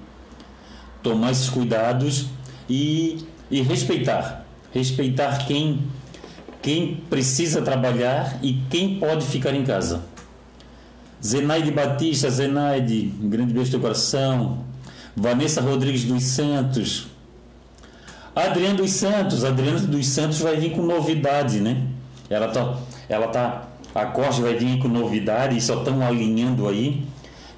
tomar 1.02 1.32
esses 1.32 1.50
cuidados 1.50 2.28
e, 2.70 3.26
e 3.50 3.62
respeitar. 3.62 4.46
Respeitar 4.72 5.46
quem, 5.46 5.82
quem 6.62 6.96
precisa 7.10 7.62
trabalhar 7.62 8.40
e 8.42 8.62
quem 8.70 9.00
pode 9.00 9.26
ficar 9.26 9.54
em 9.54 9.64
casa. 9.64 10.04
Zenaide 11.24 11.72
Batista, 11.72 12.30
Zenaide, 12.30 13.14
um 13.22 13.30
grande 13.30 13.54
beijo 13.54 13.72
teu 13.72 13.80
coração. 13.80 14.66
Vanessa 15.16 15.62
Rodrigues 15.62 16.06
dos 16.06 16.24
Santos. 16.24 17.08
Adriana 18.36 18.76
dos 18.76 18.92
Santos, 18.92 19.44
Adriana 19.44 19.80
dos 19.80 20.08
Santos 20.08 20.40
vai 20.40 20.56
vir 20.56 20.72
com 20.72 20.82
novidade, 20.82 21.60
né? 21.60 21.86
Ela 22.30 22.48
tá, 22.48 22.78
ela 23.10 23.28
tá, 23.28 23.68
a 23.94 24.06
Corte 24.06 24.42
vai 24.42 24.56
vir 24.56 24.80
com 24.80 24.88
novidade 24.88 25.58
e 25.58 25.62
só 25.62 25.80
estão 25.80 26.02
alinhando 26.06 26.68
aí. 26.68 27.06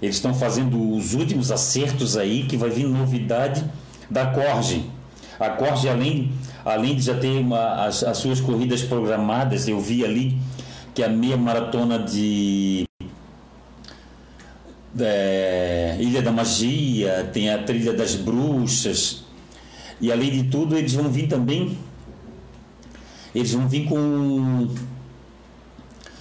Eles 0.04 0.18
estão 0.18 0.34
fazendo 0.34 0.98
os 0.98 1.14
últimos 1.14 1.50
acertos 1.50 2.18
aí 2.18 2.44
que 2.44 2.58
vai 2.58 2.70
vir 2.70 2.86
novidade 2.86 3.64
da 4.10 4.26
Corge. 4.26 4.84
A 5.40 5.50
Corge 5.52 5.88
além, 5.88 6.34
além 6.66 6.94
de 6.94 7.04
já 7.04 7.18
ter 7.18 7.40
uma, 7.40 7.86
as, 7.86 8.04
as 8.04 8.18
suas 8.18 8.42
corridas 8.42 8.82
programadas, 8.82 9.66
eu 9.66 9.80
vi 9.80 10.04
ali 10.04 10.38
que 10.94 11.02
a 11.02 11.08
meia 11.08 11.38
maratona 11.38 11.98
de 11.98 12.84
é, 15.00 15.96
Ilha 16.02 16.22
da 16.22 16.34
Magia, 16.34 17.30
tem 17.32 17.50
a 17.50 17.64
Trilha 17.64 17.94
das 17.94 18.14
Bruxas, 18.14 19.24
e 20.02 20.12
além 20.12 20.32
de 20.32 20.44
tudo, 20.50 20.78
eles 20.78 20.92
vão 20.92 21.10
vir 21.10 21.30
também. 21.30 21.78
Eles 23.34 23.54
vão 23.54 23.70
vir 23.70 23.86
com. 23.86 24.68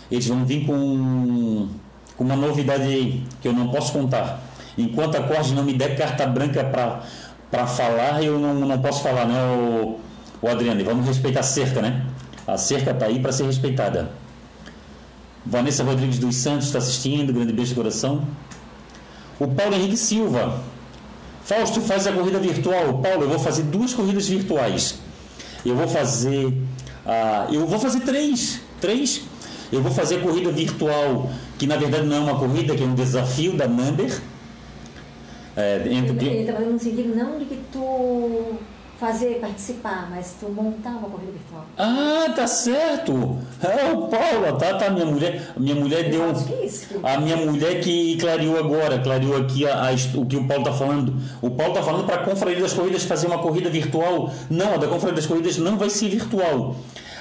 Eles 0.09 0.29
vão 0.29 0.47
vir 0.47 0.65
com, 0.65 1.69
com 2.17 2.25
uma 2.25 2.37
novidade 2.37 3.23
que 3.41 3.49
eu 3.49 3.53
não 3.53 3.69
posso 3.69 3.93
contar. 3.93 4.43
Enquanto 4.77 5.17
a 5.17 5.23
Corte 5.23 5.53
não 5.53 5.63
me 5.63 5.73
der 5.73 5.97
carta 5.97 6.27
branca 6.27 6.65
para 7.51 7.67
falar, 7.67 8.23
eu 8.23 8.39
não, 8.39 8.55
não 8.55 8.79
posso 8.81 9.03
falar, 9.03 9.27
né, 9.27 9.41
o, 9.57 10.01
o 10.41 10.49
Adriano? 10.49 10.83
Vamos 10.85 11.07
respeitar 11.07 11.41
a 11.41 11.43
cerca, 11.43 11.83
né? 11.83 12.07
A 12.47 12.57
cerca 12.57 12.91
está 12.91 13.07
aí 13.07 13.21
para 13.21 13.33
ser 13.33 13.45
respeitada. 13.45 14.11
Vanessa 15.45 15.83
Rodrigues 15.83 16.19
dos 16.19 16.37
Santos 16.37 16.67
está 16.67 16.79
assistindo, 16.79 17.33
grande 17.33 17.53
beijo 17.53 17.71
de 17.71 17.75
coração. 17.75 18.27
O 19.39 19.49
Paulo 19.49 19.75
Henrique 19.75 19.97
Silva. 19.97 20.61
Fausto 21.45 21.81
faz 21.81 22.07
a 22.07 22.13
corrida 22.13 22.39
virtual. 22.39 22.99
Paulo, 22.99 23.23
eu 23.23 23.29
vou 23.29 23.39
fazer 23.39 23.65
duas 23.65 23.93
corridas 23.93 24.29
virtuais. 24.29 25.01
Eu 25.67 25.77
vou 25.77 25.89
fazer. 25.89 26.57
ah, 27.05 27.49
eu 27.51 27.67
vou 27.67 27.79
fazer 27.79 28.01
três. 28.01 28.61
Três. 28.81 29.23
Eu 29.73 29.83
vou 29.83 29.91
fazer 29.91 30.17
a 30.17 30.21
corrida 30.21 30.51
virtual, 30.53 31.31
que 31.59 31.67
na 31.67 31.77
verdade 31.77 32.07
não 32.07 32.17
é 32.17 32.21
uma 32.21 32.39
corrida, 32.39 32.75
que 32.77 32.83
é 32.83 32.87
um 32.87 32.95
desafio 32.95 33.55
da 33.57 33.67
Number. 33.67 34.21
É, 35.57 35.83
entre- 35.91 36.27
Ele 36.27 36.41
está 36.41 36.53
fazendo 36.55 36.73
no 36.73 36.79
sentido 36.79 37.15
não 37.17 37.39
de 37.39 37.45
que 37.47 37.59
tu 37.73 38.55
fazer, 38.99 39.39
participar, 39.41 40.09
mas 40.11 40.37
tu 40.39 40.49
montar 40.49 40.91
uma 40.91 41.09
corrida 41.09 41.33
virtual. 41.33 41.65
Ah, 41.77 42.33
tá 42.35 42.47
certo. 42.47 43.37
É 43.61 43.93
o 43.93 44.07
Paulo, 44.07 44.57
tá, 44.59 44.75
tá. 44.75 44.91
Minha 44.91 45.05
mulher, 45.07 45.53
minha 45.57 45.75
mulher 45.75 46.09
deu. 46.09 46.23
Eu 46.23 46.31
um- 46.31 46.45
que 46.45 46.53
é 46.55 46.69
A 47.15 47.19
minha 47.21 47.37
mulher 47.37 47.81
que 47.81 48.17
clareou 48.19 48.57
agora, 48.59 48.99
clareou 49.01 49.37
aqui 49.37 49.67
a- 49.67 49.89
a 49.89 50.19
o 50.19 50.25
que 50.27 50.37
o 50.37 50.47
Paulo 50.47 50.63
está 50.63 50.73
falando. 50.73 51.15
O 51.43 51.51
Paulo 51.51 51.73
está 51.73 51.83
falando 51.85 52.05
para 52.07 52.17
a 52.17 52.25
Confraria 52.25 52.61
das 52.61 52.73
Corridas 52.73 53.03
fazer 53.05 53.27
uma 53.27 53.39
corrida 53.39 53.69
virtual. 53.69 54.33
Não, 54.49 54.75
a 54.75 54.77
da 54.77 54.87
Confraria 54.87 55.17
das 55.17 55.27
Corridas 55.27 55.59
não 55.59 55.77
vai 55.77 55.91
ser 55.91 56.09
virtual. 56.09 56.77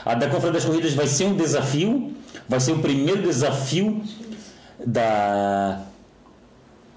A 0.05 0.13
da 0.13 0.27
Confraria 0.27 0.53
das 0.53 0.65
Corridas 0.65 0.93
vai 0.93 1.07
ser 1.07 1.25
um 1.25 1.35
desafio, 1.35 2.13
vai 2.47 2.59
ser 2.59 2.73
o 2.73 2.79
primeiro 2.79 3.23
desafio 3.23 4.03
da. 4.85 5.81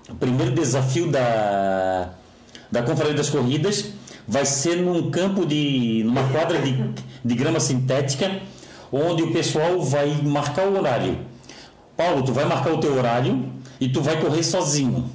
O 0.09 0.15
primeiro 0.15 0.53
desafio 0.53 1.11
da, 1.11 2.11
da 2.71 2.83
Confraria 2.83 3.15
das 3.15 3.31
Corridas 3.31 3.87
vai 4.27 4.45
ser 4.45 4.77
num 4.77 5.11
campo 5.11 5.47
de. 5.47 6.03
numa 6.05 6.29
quadra 6.29 6.61
de, 6.61 6.91
de 7.25 7.35
grama 7.35 7.61
sintética, 7.61 8.41
onde 8.93 9.23
o 9.23 9.33
pessoal 9.33 9.81
vai 9.81 10.21
marcar 10.23 10.67
o 10.67 10.77
horário. 10.77 11.19
Paulo, 11.97 12.23
tu 12.23 12.33
vai 12.33 12.45
marcar 12.45 12.73
o 12.73 12.79
teu 12.79 12.97
horário 12.97 13.51
e 13.81 13.89
tu 13.89 14.01
vai 14.03 14.21
correr 14.21 14.43
sozinho. 14.43 15.09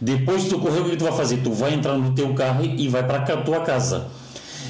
Depois 0.00 0.44
que 0.44 0.50
tu 0.50 0.58
correr, 0.58 0.80
o 0.80 0.90
que 0.90 0.96
tu 0.96 1.04
vai 1.04 1.12
fazer? 1.12 1.38
Tu 1.38 1.52
vai 1.52 1.72
entrar 1.72 1.96
no 1.96 2.14
teu 2.14 2.34
carro 2.34 2.64
e 2.64 2.88
vai 2.88 3.06
para 3.06 3.18
a 3.18 3.36
tua 3.42 3.60
casa. 3.60 4.08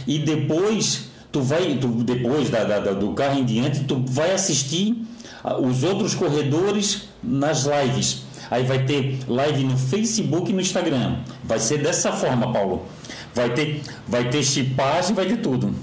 E 0.06 0.18
depois, 0.18 1.08
tu 1.36 1.42
vai, 1.42 1.76
tu, 1.76 1.88
depois 1.88 2.48
da, 2.48 2.64
da- 2.64 2.92
do 2.94 3.12
carro 3.12 3.38
em 3.38 3.44
diante, 3.44 3.80
tu 3.84 4.02
vai 4.08 4.32
assistir 4.32 5.04
ah, 5.44 5.58
os 5.58 5.82
outros 5.84 6.14
corredores 6.14 7.08
nas 7.22 7.64
lives. 7.66 8.22
Aí 8.50 8.64
vai 8.64 8.84
ter 8.86 9.18
live 9.28 9.64
no 9.64 9.76
Facebook 9.76 10.50
e 10.50 10.54
no 10.54 10.60
Instagram. 10.62 11.18
Vai 11.44 11.58
ser 11.58 11.82
dessa 11.82 12.10
forma, 12.12 12.50
Paulo. 12.52 12.86
Vai 13.34 13.50
ter, 13.52 13.82
vai 14.08 14.30
ter 14.30 14.42
chipagem, 14.42 15.14
vai 15.14 15.26
ter 15.26 15.36
tudo. 15.38 15.74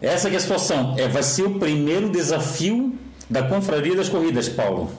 Essa 0.00 0.28
é 0.28 0.34
a 0.34 0.40
situação. 0.40 0.96
É, 0.98 1.06
vai 1.06 1.22
ser 1.22 1.44
o 1.44 1.58
primeiro 1.60 2.08
desafio 2.10 2.98
da 3.30 3.42
Confraria 3.44 3.94
das 3.94 4.08
Corridas, 4.08 4.48
Paulo. 4.48 4.90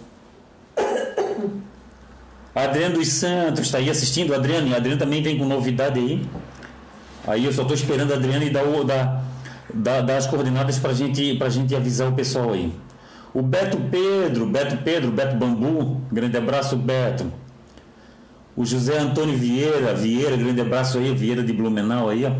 Adriano 2.56 2.96
dos 2.96 3.10
Santos 3.10 3.62
está 3.66 3.80
aí 3.80 3.90
assistindo. 3.90 4.34
Adriano, 4.34 4.74
Adriano 4.74 4.98
também 4.98 5.22
vem 5.22 5.38
com 5.38 5.46
novidade 5.46 6.00
aí. 6.00 6.26
Aí 7.28 7.46
eu 7.46 7.52
só 7.54 7.62
estou 7.64 7.76
esperando 7.76 8.12
a 8.14 8.16
Adriano 8.16 8.46
e 8.46 8.50
dar, 8.50 8.64
o- 8.64 8.84
dar, 8.84 9.24
dar, 9.74 10.02
dar 10.02 10.18
as 10.18 10.28
coordenadas 10.28 10.78
para 10.78 10.94
gente, 10.94 11.38
a 11.42 11.50
gente 11.50 11.76
avisar 11.76 12.10
o 12.10 12.14
pessoal 12.14 12.54
aí. 12.54 12.72
O 13.34 13.42
Beto 13.42 13.78
Pedro, 13.92 14.46
Beto 14.46 14.78
Pedro, 14.78 15.12
Beto 15.12 15.36
Bambu, 15.36 16.02
grande 16.12 16.38
abraço, 16.38 16.76
Beto. 16.78 17.26
O 18.56 18.64
José 18.66 18.98
Antônio 18.98 19.36
Vieira, 19.38 19.94
Vieira, 19.94 20.38
grande 20.38 20.62
abraço 20.62 20.98
aí, 20.98 21.14
Vieira 21.14 21.44
de 21.44 21.52
Blumenau 21.52 22.10
aí, 22.10 22.24
ó. 22.26 22.32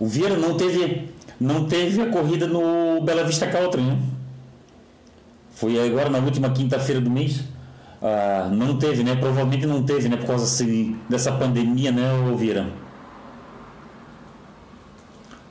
O 0.00 0.06
Vieira 0.08 0.36
não 0.36 0.56
teve, 0.56 1.10
não 1.38 1.66
teve 1.66 2.02
a 2.02 2.06
corrida 2.06 2.46
no 2.46 3.00
Bela 3.02 3.22
Vista 3.22 3.46
Country, 3.46 3.80
né? 3.82 3.96
Foi 5.54 5.78
agora 5.86 6.10
na 6.10 6.18
última 6.18 6.50
quinta-feira 6.50 7.00
do 7.00 7.08
mês. 7.08 7.44
Ah, 8.02 8.48
não 8.50 8.76
teve, 8.78 9.04
né? 9.04 9.14
Provavelmente 9.14 9.64
não 9.64 9.84
teve, 9.84 10.08
né? 10.08 10.16
Por 10.16 10.26
causa 10.26 10.44
assim, 10.44 10.96
dessa 11.08 11.30
pandemia, 11.30 11.92
né, 11.92 12.02
Vieira? 12.36 12.66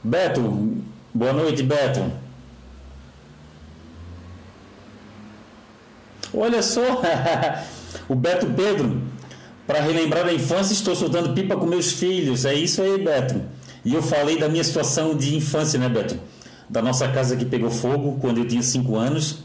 Beto, 0.04 0.82
boa 1.14 1.32
noite, 1.32 1.62
Beto. 1.62 2.12
Olha 6.34 6.64
só, 6.64 6.82
o 8.10 8.16
Beto 8.16 8.48
Pedro, 8.48 9.00
para 9.68 9.80
relembrar 9.80 10.26
a 10.26 10.34
infância, 10.34 10.74
estou 10.74 10.96
soltando 10.96 11.34
pipa 11.34 11.56
com 11.56 11.68
meus 11.68 11.92
filhos. 11.92 12.46
É 12.46 12.54
isso 12.54 12.82
aí, 12.82 13.04
Beto. 13.04 13.42
E 13.86 13.94
eu 13.94 14.02
falei 14.02 14.40
da 14.40 14.50
minha 14.50 14.64
situação 14.64 15.16
de 15.16 15.36
infância, 15.36 15.80
né, 15.80 15.88
Beto? 15.88 16.18
Da 16.68 16.82
nossa 16.82 17.08
casa 17.10 17.36
que 17.36 17.46
pegou 17.46 17.70
fogo 17.70 18.18
quando 18.20 18.40
eu 18.40 18.48
tinha 18.48 18.64
5 18.64 18.96
anos. 18.96 19.44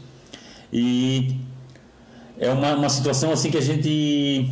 E 0.73 1.35
é 2.39 2.49
uma, 2.49 2.73
uma 2.73 2.89
situação 2.89 3.31
assim 3.31 3.51
que 3.51 3.57
a 3.57 3.61
gente 3.61 4.49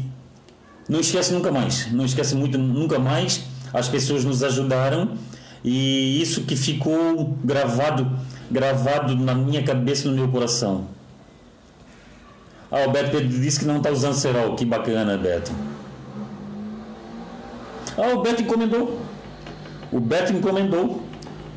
não 0.88 1.00
esquece 1.00 1.34
nunca 1.34 1.52
mais. 1.52 1.91
Não 1.91 2.06
esquece 2.06 2.36
muito 2.36 2.60
nunca 2.60 3.00
mais. 3.00 3.44
As 3.74 3.88
pessoas 3.88 4.24
nos 4.24 4.44
ajudaram 4.44 5.18
e 5.67 6.21
isso 6.21 6.43
que 6.43 6.56
ficou 6.56 7.36
gravado, 7.43 8.08
gravado 8.51 9.15
na 9.15 9.34
minha 9.34 9.63
cabeça 9.63 10.08
no 10.08 10.15
meu 10.15 10.28
coração. 10.28 10.86
Ah, 12.71 12.86
o 12.88 12.91
Beto 12.91 13.10
Pedro 13.10 13.28
disse 13.30 13.60
que 13.60 13.65
não 13.65 13.78
está 13.78 13.89
usando 13.89 14.13
cerol. 14.13 14.56
Que 14.56 14.63
bacana, 14.63 15.17
Beto. 15.17 15.51
Ah, 17.97 18.13
o 18.13 18.21
Beto 18.21 18.43
encomendou. 18.43 19.01
O 19.91 19.99
Beto 19.99 20.34
encomendou. 20.34 21.01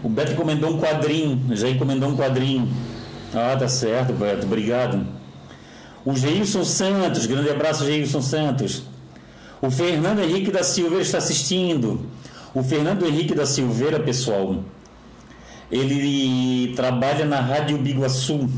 O 0.03 0.09
Beto 0.09 0.33
encomendou 0.33 0.71
um 0.71 0.81
quadrinho. 0.81 1.45
Já 1.55 1.69
encomendou 1.69 2.09
um 2.09 2.17
quadrinho. 2.17 2.67
Ah, 3.35 3.57
tá 3.59 3.69
certo, 3.69 4.15
Beto. 4.15 4.47
Obrigado. 4.47 5.07
O 6.03 6.17
Geilson 6.17 6.65
Santos. 6.65 7.27
Grande 7.27 7.51
abraço, 7.51 7.85
Geilson 7.85 8.23
Santos. 8.23 8.85
O 9.61 9.71
Fernando 9.71 10.21
Henrique 10.21 10.51
da 10.51 10.63
Silveira 10.63 11.03
está 11.03 11.19
assistindo. 11.19 12.07
O 12.55 12.63
Fernando 12.63 13.07
Henrique 13.07 13.35
da 13.35 13.45
Silveira, 13.45 14.01
pessoal, 14.01 14.63
ele 15.71 16.73
trabalha 16.75 17.25
na 17.27 17.41
Rádio 17.41 17.77
Biguaçu. 17.79 18.49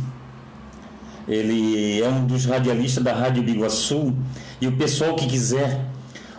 Ele 1.27 2.01
é 2.01 2.09
um 2.09 2.25
dos 2.25 2.45
radialistas 2.45 3.03
da 3.03 3.13
Rádio 3.13 3.43
Biguaçu. 3.43 4.15
E 4.61 4.67
o 4.67 4.73
pessoal 4.73 5.17
que 5.17 5.27
quiser, 5.27 5.85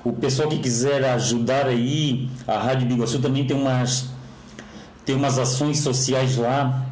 o 0.04 0.14
pessoal 0.14 0.48
que 0.48 0.60
quiser 0.60 1.04
ajudar 1.06 1.68
aí, 1.68 2.30
a 2.48 2.58
Rádio 2.58 2.88
Biguaçu 2.88 3.20
também 3.20 3.46
tem 3.46 3.56
umas, 3.56 4.10
tem 5.06 5.16
umas 5.16 5.38
ações 5.38 5.80
sociais 5.80 6.38
lá. 6.38 6.86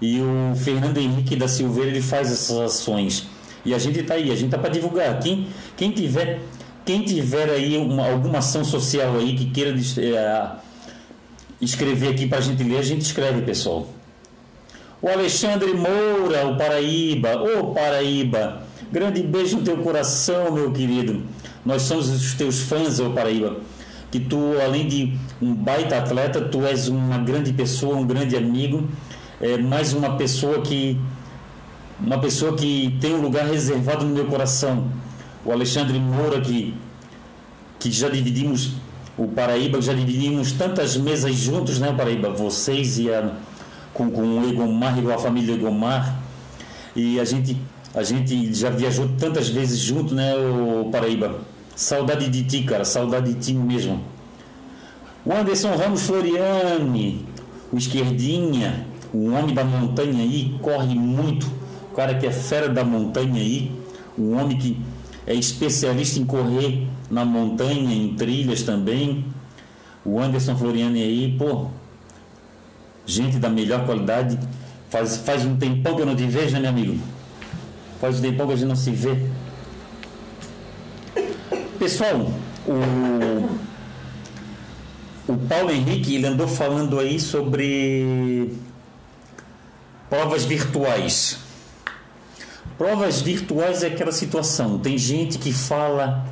E 0.00 0.20
o 0.20 0.56
Fernando 0.56 0.98
Henrique 0.98 1.36
da 1.36 1.46
Silveira 1.46 1.90
ele 1.90 2.02
faz 2.02 2.32
essas 2.32 2.58
ações. 2.58 3.28
E 3.64 3.74
a 3.74 3.78
gente 3.78 4.00
está 4.00 4.14
aí, 4.14 4.32
a 4.32 4.34
gente 4.34 4.46
está 4.46 4.58
para 4.58 4.70
divulgar. 4.70 5.20
Quem, 5.20 5.46
quem 5.76 5.90
tiver 5.92 6.40
quem 6.84 7.02
tiver 7.02 7.50
aí 7.50 7.76
uma, 7.76 8.10
alguma 8.10 8.38
ação 8.38 8.64
social 8.64 9.16
aí 9.16 9.36
que 9.36 9.50
queira 9.50 9.70
é, 9.98 10.50
escrever 11.60 12.08
aqui 12.08 12.26
para 12.26 12.38
a 12.38 12.40
gente 12.40 12.62
ler, 12.62 12.78
a 12.78 12.82
gente 12.82 13.02
escreve, 13.02 13.42
pessoal. 13.42 13.86
O 15.02 15.08
Alexandre 15.08 15.72
Moura, 15.72 16.46
o 16.46 16.56
Paraíba, 16.56 17.36
ô 17.36 17.72
Paraíba, 17.72 18.62
grande 18.92 19.22
beijo 19.22 19.58
no 19.58 19.62
teu 19.62 19.78
coração, 19.78 20.52
meu 20.52 20.70
querido. 20.72 21.22
Nós 21.64 21.82
somos 21.82 22.08
os 22.08 22.34
teus 22.34 22.60
fãs, 22.60 23.00
ô 23.00 23.10
Paraíba. 23.10 23.58
Que 24.10 24.18
tu, 24.18 24.38
além 24.64 24.88
de 24.88 25.16
um 25.40 25.54
baita 25.54 25.96
atleta, 25.96 26.40
tu 26.40 26.66
és 26.66 26.88
uma 26.88 27.18
grande 27.18 27.52
pessoa, 27.52 27.96
um 27.96 28.06
grande 28.06 28.36
amigo, 28.36 28.88
é 29.40 29.56
mais 29.56 29.92
uma 29.92 30.16
pessoa 30.16 30.60
que 30.60 31.00
uma 31.98 32.18
pessoa 32.18 32.56
que 32.56 32.96
tem 33.00 33.14
um 33.14 33.20
lugar 33.20 33.46
reservado 33.46 34.04
no 34.04 34.14
meu 34.14 34.26
coração 34.26 34.90
o 35.44 35.52
Alexandre 35.52 35.98
Moura, 35.98 36.40
que, 36.40 36.74
que 37.78 37.90
já 37.90 38.08
dividimos, 38.08 38.72
o 39.16 39.26
Paraíba, 39.26 39.80
já 39.80 39.92
dividimos 39.92 40.52
tantas 40.52 40.96
mesas 40.96 41.34
juntos, 41.34 41.78
né, 41.78 41.92
Paraíba? 41.92 42.30
Vocês 42.30 42.98
e 42.98 43.12
a, 43.12 43.32
com, 43.94 44.10
com 44.10 44.22
o 44.22 44.48
Egomar 44.48 45.00
com 45.00 45.10
a 45.10 45.18
família 45.18 45.54
Egomar. 45.54 46.20
E 46.94 47.18
a 47.20 47.24
gente, 47.24 47.56
a 47.94 48.02
gente 48.02 48.52
já 48.54 48.70
viajou 48.70 49.08
tantas 49.18 49.48
vezes 49.48 49.78
junto, 49.78 50.14
né, 50.14 50.34
o 50.36 50.90
Paraíba? 50.90 51.40
Saudade 51.74 52.28
de 52.28 52.44
ti, 52.44 52.62
cara, 52.62 52.84
saudade 52.84 53.32
de 53.32 53.40
ti 53.40 53.54
mesmo. 53.54 54.04
O 55.24 55.32
Anderson 55.32 55.74
Ramos 55.76 56.02
Floriani, 56.02 57.26
o 57.72 57.76
esquerdinha, 57.76 58.86
o 59.12 59.30
homem 59.32 59.54
da 59.54 59.64
montanha 59.64 60.22
aí, 60.22 60.58
corre 60.60 60.94
muito. 60.94 61.46
O 61.90 61.94
cara 61.94 62.14
que 62.14 62.26
é 62.26 62.30
fera 62.30 62.68
da 62.68 62.84
montanha 62.84 63.40
aí, 63.40 63.72
o 64.16 64.32
homem 64.32 64.56
que 64.56 64.78
é 65.26 65.34
especialista 65.34 66.18
em 66.18 66.24
correr 66.24 66.86
na 67.10 67.24
montanha, 67.24 67.94
em 67.94 68.14
trilhas 68.14 68.62
também. 68.62 69.24
O 70.04 70.18
Anderson 70.18 70.56
Floriani 70.56 71.02
aí, 71.02 71.36
pô, 71.38 71.66
gente 73.06 73.38
da 73.38 73.48
melhor 73.48 73.84
qualidade. 73.84 74.38
Faz, 74.88 75.18
faz 75.18 75.44
um 75.44 75.56
tempão 75.56 75.94
que 75.94 76.02
eu 76.02 76.06
não 76.06 76.16
te 76.16 76.26
vejo, 76.26 76.52
né, 76.54 76.60
meu 76.60 76.70
amigo? 76.70 76.98
Faz 78.00 78.18
um 78.18 78.22
tempão 78.22 78.46
que 78.46 78.54
a 78.54 78.56
gente 78.56 78.68
não 78.68 78.76
se 78.76 78.90
vê. 78.90 79.16
Pessoal, 81.78 82.30
o, 82.66 83.48
o 85.32 85.36
Paulo 85.48 85.70
Henrique 85.70 86.16
ele 86.16 86.26
andou 86.26 86.48
falando 86.48 86.98
aí 86.98 87.20
sobre 87.20 88.52
provas 90.08 90.44
virtuais. 90.44 91.38
Provas 92.80 93.20
virtuais 93.20 93.82
é 93.82 93.88
aquela 93.88 94.10
situação. 94.10 94.78
Tem 94.78 94.96
gente 94.96 95.36
que 95.36 95.52
fala 95.52 96.26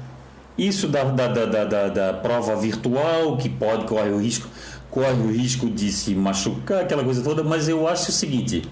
isso 0.57 0.89
da, 0.89 1.05
da, 1.05 1.29
da, 1.29 1.65
da, 1.67 1.89
da 1.91 2.15
prova 2.15 2.57
virtual, 2.57 3.37
que 3.37 3.51
pode 3.51 3.85
correr 3.85 4.09
o 4.09 4.19
risco, 4.19 4.49
corre 4.91 5.13
o 5.13 5.31
risco 5.31 5.69
de 5.69 5.93
se 5.93 6.15
machucar, 6.15 6.85
aquela 6.85 7.05
coisa 7.05 7.23
toda, 7.23 7.45
mas 7.45 7.69
eu 7.69 7.87
acho 7.87 8.09
o 8.09 8.13
seguinte. 8.13 8.63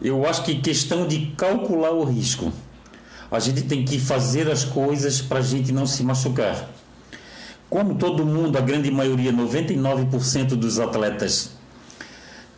Eu 0.00 0.24
acho 0.24 0.44
que 0.44 0.60
questão 0.60 1.08
de 1.08 1.32
calcular 1.36 1.90
o 1.90 2.04
risco. 2.04 2.52
A 3.28 3.40
gente 3.40 3.62
tem 3.62 3.84
que 3.84 3.98
fazer 3.98 4.48
as 4.48 4.62
coisas 4.62 5.20
para 5.20 5.40
a 5.40 5.42
gente 5.42 5.72
não 5.72 5.86
se 5.86 6.04
machucar. 6.04 6.68
Como 7.68 7.96
todo 7.96 8.24
mundo, 8.24 8.56
a 8.56 8.60
grande 8.60 8.92
maioria, 8.92 9.32
99% 9.32 10.50
dos 10.50 10.78
atletas 10.78 11.56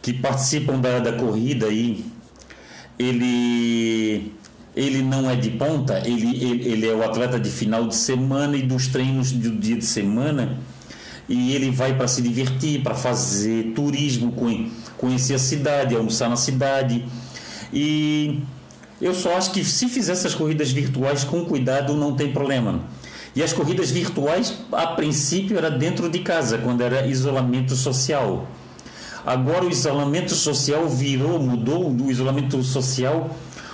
que 0.02 0.12
participam 0.12 0.78
da, 0.78 0.98
da 0.98 1.14
corrida 1.14 1.64
aí, 1.64 2.04
ele 2.98 4.32
ele 4.76 5.02
não 5.02 5.30
é 5.30 5.36
de 5.36 5.50
ponta, 5.50 6.02
ele, 6.04 6.36
ele, 6.44 6.68
ele, 6.68 6.88
é 6.88 6.92
o 6.92 7.04
atleta 7.04 7.38
de 7.38 7.48
final 7.48 7.86
de 7.86 7.94
semana 7.94 8.56
e 8.56 8.62
dos 8.62 8.88
treinos 8.88 9.30
do 9.30 9.52
dia 9.52 9.76
de 9.76 9.84
semana 9.84 10.58
e 11.28 11.54
ele 11.54 11.70
vai 11.70 11.96
para 11.96 12.08
se 12.08 12.20
divertir, 12.20 12.82
para 12.82 12.94
fazer 12.94 13.72
turismo, 13.72 14.34
conhecer 14.98 15.34
a 15.34 15.38
cidade, 15.38 15.94
almoçar 15.94 16.28
na 16.28 16.36
cidade 16.36 17.04
e 17.72 18.40
eu 19.00 19.14
só 19.14 19.36
acho 19.36 19.52
que 19.52 19.64
se 19.64 19.88
fizer 19.88 20.12
essas 20.12 20.34
corridas 20.34 20.70
virtuais 20.72 21.24
com 21.24 21.44
cuidado 21.44 21.94
não 21.94 22.14
tem 22.14 22.32
problema. 22.32 22.80
E 23.36 23.42
as 23.42 23.52
corridas 23.52 23.90
virtuais, 23.90 24.54
a 24.70 24.86
princípio, 24.88 25.58
era 25.58 25.68
dentro 25.68 26.08
de 26.08 26.20
casa, 26.20 26.58
quando 26.58 26.82
era 26.82 27.04
isolamento 27.06 27.74
social. 27.74 28.46
Agora 29.26 29.64
o 29.64 29.70
isolamento 29.70 30.34
social 30.34 30.86
virou, 30.88 31.38
mudou 31.38 31.90
do 31.90 32.10
isolamento 32.10 32.62
social, 32.62 33.30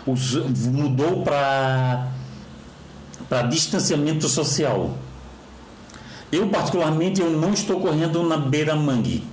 mudou 0.06 1.22
para 1.22 2.08
para 3.28 3.42
distanciamento 3.42 4.28
social. 4.28 4.96
Eu 6.32 6.48
particularmente 6.48 7.20
eu 7.20 7.30
não 7.30 7.52
estou 7.52 7.80
correndo 7.80 8.22
na 8.22 8.36
beira 8.36 8.74
mangue. 8.74 9.24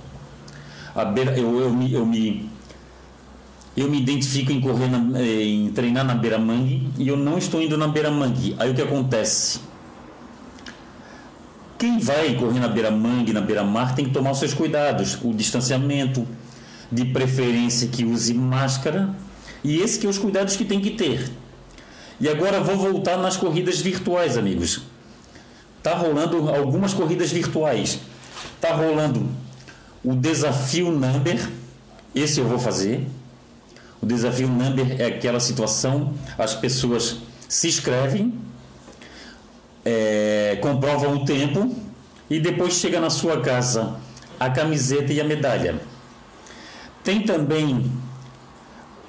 A 0.94 1.04
beira, 1.04 1.38
eu, 1.38 1.60
eu, 1.60 1.70
me, 1.72 1.92
eu 1.92 2.04
me 2.04 2.50
eu 3.76 3.88
me 3.88 4.00
identifico 4.00 4.50
em 4.50 4.60
correr 4.60 4.88
na, 4.88 5.22
em 5.22 5.70
treinar 5.70 6.04
na 6.04 6.14
beira 6.14 6.38
mangue 6.38 6.88
e 6.98 7.06
eu 7.06 7.16
não 7.16 7.38
estou 7.38 7.62
indo 7.62 7.78
na 7.78 7.86
beira 7.86 8.10
mangue. 8.10 8.56
Aí 8.58 8.70
o 8.70 8.74
que 8.74 8.82
acontece? 8.82 9.60
Quem 11.78 11.98
vai 11.98 12.34
correr 12.34 12.58
na 12.58 12.66
beira-mangue, 12.66 13.32
na 13.32 13.40
beira-mar, 13.40 13.94
tem 13.94 14.06
que 14.06 14.10
tomar 14.10 14.32
os 14.32 14.38
seus 14.38 14.52
cuidados, 14.52 15.16
o 15.22 15.32
distanciamento, 15.32 16.26
de 16.90 17.04
preferência 17.04 17.86
que 17.86 18.04
use 18.04 18.34
máscara, 18.34 19.14
e 19.62 19.78
esse 19.78 19.98
que 19.98 20.06
é 20.06 20.10
os 20.10 20.18
cuidados 20.18 20.56
que 20.56 20.64
tem 20.64 20.80
que 20.80 20.90
ter. 20.90 21.30
E 22.20 22.28
agora 22.28 22.60
vou 22.60 22.76
voltar 22.76 23.16
nas 23.16 23.36
corridas 23.36 23.80
virtuais, 23.80 24.36
amigos. 24.36 24.82
Tá 25.82 25.94
rolando 25.94 26.48
algumas 26.48 26.92
corridas 26.92 27.30
virtuais. 27.30 28.00
Tá 28.60 28.74
rolando 28.74 29.28
o 30.02 30.14
desafio 30.14 30.90
Number. 30.90 31.48
Esse 32.12 32.40
eu 32.40 32.48
vou 32.48 32.58
fazer. 32.58 33.06
O 34.02 34.06
desafio 34.06 34.48
Number 34.48 35.00
é 35.00 35.06
aquela 35.06 35.38
situação, 35.38 36.14
as 36.36 36.54
pessoas 36.54 37.18
se 37.48 37.68
inscrevem, 37.68 38.34
é, 39.84 40.58
comprovam 40.60 41.16
o 41.16 41.24
tempo 41.24 41.74
e 42.28 42.38
depois 42.38 42.74
chega 42.74 43.00
na 43.00 43.10
sua 43.10 43.40
casa 43.40 43.96
a 44.38 44.50
camiseta 44.50 45.12
e 45.12 45.20
a 45.20 45.24
medalha. 45.24 45.80
Tem 47.02 47.22
também 47.22 47.90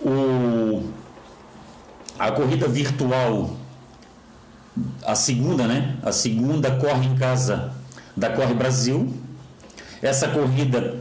o, 0.01 0.83
a 2.17 2.31
corrida 2.31 2.67
virtual, 2.67 3.57
a 5.05 5.15
segunda, 5.15 5.67
né? 5.67 5.97
A 6.03 6.11
segunda 6.11 6.71
corre 6.71 7.07
em 7.07 7.15
casa 7.15 7.73
da 8.15 8.29
Corre 8.29 8.53
Brasil. 8.53 9.13
Essa 10.01 10.29
corrida 10.29 10.97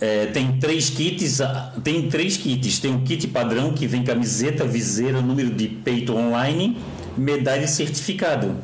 é, 0.00 0.26
tem 0.26 0.58
três 0.58 0.90
kits, 0.90 1.38
tem 1.82 2.08
três 2.08 2.36
kits. 2.36 2.78
Tem 2.78 2.94
o 2.94 3.00
kit 3.00 3.26
padrão 3.28 3.72
que 3.72 3.86
vem 3.86 4.04
camiseta, 4.04 4.64
viseira, 4.64 5.20
número 5.20 5.50
de 5.50 5.68
peito 5.68 6.14
online, 6.14 6.78
medalha 7.16 7.64
e 7.64 7.68
certificado. 7.68 8.56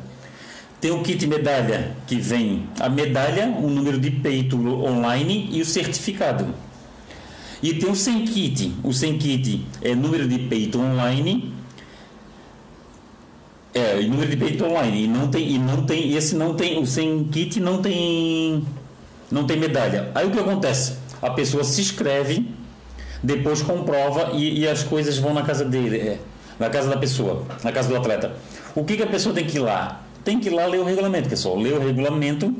Tem 0.81 0.91
o 0.91 1.01
kit 1.03 1.27
medalha 1.27 1.95
que 2.07 2.15
vem 2.15 2.67
a 2.79 2.87
medalha, 2.87 3.47
o 3.47 3.69
número 3.69 3.99
de 3.99 4.11
peito 4.11 4.55
online 4.57 5.49
e 5.51 5.61
o 5.61 5.65
certificado. 5.65 6.47
E 7.61 7.73
tem 7.73 7.89
o 7.89 7.95
sem 7.95 8.23
kit. 8.23 8.73
O 8.81 8.93
sem 8.93 9.17
kit 9.17 9.65
é 9.81 9.93
número 9.93 10.25
de 10.25 10.39
peito 10.39 10.79
online. 10.79 11.53
É, 13.73 14.01
número 14.03 14.29
de 14.29 14.37
peito 14.37 14.63
online. 14.63 15.03
E 15.03 15.07
não 15.07 15.27
tem, 15.27 15.51
e 15.51 15.59
não 15.59 15.85
tem, 15.85 16.13
esse 16.15 16.35
não 16.35 16.53
tem, 16.53 16.81
o 16.81 16.85
sem 16.85 17.25
kit 17.25 17.59
não 17.59 17.81
tem, 17.81 18.63
não 19.29 19.45
tem 19.45 19.57
medalha. 19.57 20.09
Aí 20.15 20.25
o 20.25 20.31
que 20.31 20.39
acontece? 20.39 20.93
A 21.21 21.31
pessoa 21.31 21.65
se 21.65 21.81
inscreve, 21.81 22.49
depois 23.21 23.61
comprova 23.61 24.31
e, 24.33 24.61
e 24.61 24.67
as 24.67 24.81
coisas 24.83 25.17
vão 25.17 25.33
na 25.33 25.41
casa 25.41 25.65
dele, 25.65 25.97
é, 25.97 26.19
na 26.57 26.69
casa 26.69 26.89
da 26.89 26.95
pessoa, 26.95 27.45
na 27.61 27.71
casa 27.73 27.89
do 27.89 27.97
atleta. 27.97 28.33
O 28.73 28.85
que, 28.85 28.95
que 28.95 29.03
a 29.03 29.07
pessoa 29.07 29.35
tem 29.35 29.45
que 29.45 29.57
ir 29.57 29.59
lá? 29.59 30.05
Tem 30.23 30.39
que 30.39 30.49
ir 30.49 30.51
lá 30.51 30.65
ler 30.65 30.79
o 30.79 30.83
regulamento, 30.83 31.29
pessoal. 31.29 31.57
Ler 31.57 31.73
o 31.73 31.79
regulamento. 31.79 32.53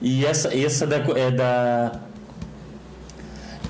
E 0.00 0.24
essa, 0.24 0.56
essa 0.56 0.84
é 0.84 1.30
da 1.30 2.00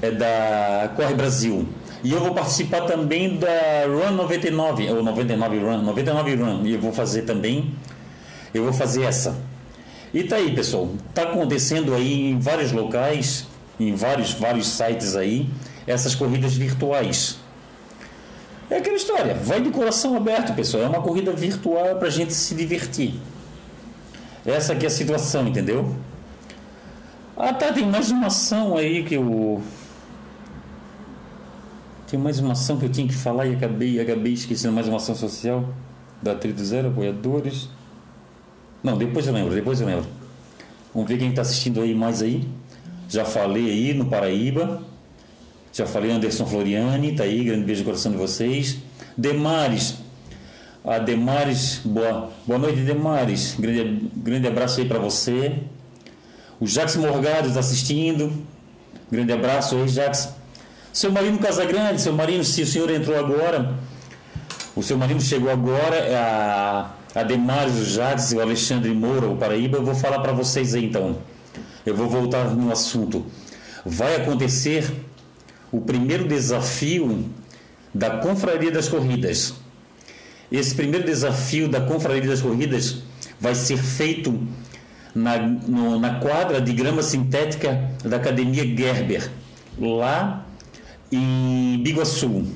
é 0.03 0.11
da 0.11 0.91
Corre 0.97 1.15
Brasil. 1.15 1.69
E 2.03 2.13
eu 2.13 2.21
vou 2.21 2.33
participar 2.33 2.83
também 2.83 3.37
da 3.37 3.85
Run 3.87 4.15
99, 4.15 4.91
ou 4.91 5.03
99 5.03 5.59
Run, 5.59 5.83
99 5.83 6.35
Run, 6.35 6.65
e 6.65 6.73
eu 6.73 6.81
vou 6.81 6.93
fazer 6.93 7.23
também, 7.23 7.75
eu 8.55 8.65
vou 8.65 8.73
fazer 8.73 9.03
essa. 9.03 9.37
E 10.13 10.25
tá 10.25 10.37
aí, 10.37 10.55
pessoal, 10.55 10.89
tá 11.15 11.25
acontecendo 11.25 11.95
aí 11.95 12.31
em 12.31 12.39
vários 12.39 12.73
locais, 12.73 13.47
em 13.79 13.95
vários, 13.95 14.33
vários 14.33 14.67
sites 14.67 15.15
aí, 15.15 15.49
essas 15.87 16.15
corridas 16.15 16.55
virtuais. 16.55 17.39
É 18.71 18.77
aquela 18.77 18.97
história, 18.97 19.35
vai 19.35 19.61
de 19.61 19.71
coração 19.71 20.17
aberto, 20.17 20.55
pessoal, 20.55 20.85
é 20.85 20.89
uma 20.89 21.03
corrida 21.03 21.33
virtual 21.33 21.97
para 21.97 22.07
a 22.07 22.11
gente 22.11 22.33
se 22.33 22.55
divertir. 22.55 23.15
Essa 24.47 24.73
aqui 24.73 24.85
é 24.85 24.89
a 24.89 24.91
situação, 24.91 25.49
entendeu? 25.49 25.97
Ah 27.37 27.53
tá, 27.53 27.73
tem 27.73 27.85
mais 27.87 28.11
uma 28.11 28.29
ação 28.29 28.77
aí 28.77 29.03
que 29.03 29.19
o 29.19 29.61
tem 32.11 32.19
mais 32.19 32.41
uma 32.41 32.53
ação 32.53 32.77
que 32.77 32.85
eu 32.85 32.89
tinha 32.89 33.07
que 33.07 33.15
falar 33.15 33.47
e 33.47 33.55
acabei, 33.55 34.01
acabei 34.01 34.33
esquecendo 34.33 34.75
mais 34.75 34.89
uma 34.89 34.97
ação 34.97 35.15
social 35.15 35.69
da 36.21 36.35
Trito 36.35 36.65
Zero, 36.65 36.89
apoiadores. 36.89 37.69
Não, 38.83 38.99
depois 38.99 39.27
eu 39.27 39.33
lembro, 39.33 39.55
depois 39.55 39.81
eu 39.81 39.87
lembro. 39.87 40.07
Vamos 40.93 41.09
ver 41.09 41.19
quem 41.19 41.31
está 41.31 41.43
assistindo 41.43 41.81
aí 41.81 41.95
mais 41.95 42.21
aí. 42.21 42.49
Já 43.09 43.25
falei 43.25 43.71
aí 43.71 43.95
no 43.95 44.07
Paraíba. 44.07 44.83
Já 45.73 45.87
falei 45.87 46.11
Anderson 46.11 46.47
Floriani, 46.47 47.15
tá 47.15 47.23
aí, 47.23 47.45
grande 47.45 47.65
beijo 47.65 47.81
no 47.83 47.87
coração 47.87 48.11
de 48.11 48.19
vocês. 48.19 48.79
Demares, 49.17 49.95
a 50.85 50.99
Demares, 50.99 51.81
boa, 51.85 52.31
boa 52.45 52.59
noite 52.59 52.81
Demares, 52.81 53.55
grande, 53.59 54.09
grande 54.17 54.49
abraço 54.49 54.81
aí 54.81 54.89
para 54.89 54.99
você. 54.99 55.59
O 56.59 56.67
Jax 56.67 56.97
Morgado 56.97 57.49
está 57.49 57.61
assistindo, 57.61 58.33
grande 59.11 59.33
abraço 59.33 59.77
aí, 59.77 59.89
Jax. 59.89 60.31
Seu 60.93 61.13
Marino 61.13 61.39
Casagrande, 61.39 62.01
seu 62.01 62.13
Marino, 62.13 62.43
se 62.43 62.63
o 62.63 62.67
senhor 62.67 62.91
entrou 62.91 63.17
agora, 63.17 63.75
o 64.75 64.83
seu 64.83 64.99
Marino 64.99 65.21
chegou 65.21 65.51
agora, 65.51 65.95
é 65.95 66.17
a, 66.17 66.91
a 67.15 67.23
Demares, 67.23 67.97
o 67.97 68.35
e 68.35 68.37
o 68.37 68.41
Alexandre 68.41 68.93
Moura, 68.93 69.29
o 69.29 69.37
Paraíba, 69.37 69.79
eu 69.79 69.85
vou 69.85 69.95
falar 69.95 70.19
para 70.19 70.33
vocês 70.33 70.75
aí 70.75 70.87
então. 70.87 71.19
Eu 71.87 71.95
vou 71.95 72.09
voltar 72.09 72.51
no 72.51 72.73
assunto. 72.73 73.25
Vai 73.87 74.17
acontecer 74.17 74.93
o 75.73 75.81
primeiro 75.81 76.27
desafio 76.27 77.29
da 77.95 78.19
Confraria 78.19 78.71
das 78.71 78.89
Corridas. 78.89 79.55
Esse 80.51 80.75
primeiro 80.75 81.07
desafio 81.07 81.69
da 81.69 81.81
Confraria 81.81 82.29
das 82.29 82.41
Corridas 82.41 83.03
vai 83.41 83.55
ser 83.55 83.77
feito 83.77 84.39
na, 85.15 85.39
no, 85.39 85.99
na 85.99 86.15
quadra 86.21 86.61
de 86.61 86.73
grama 86.73 87.03
sintética 87.03 87.91
da 88.05 88.17
Academia 88.17 88.65
Gerber, 88.65 89.31
lá 89.79 90.45
em 91.11 91.81
Biguaçu. 91.83 92.47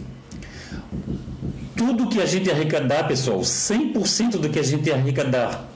Tudo 1.77 2.09
que 2.09 2.21
a 2.21 2.27
gente 2.27 2.51
arrecadar, 2.51 3.07
pessoal, 3.07 3.41
100% 3.41 4.39
do 4.39 4.49
que 4.49 4.59
a 4.59 4.63
gente 4.63 4.91
arrecadar, 4.91 5.69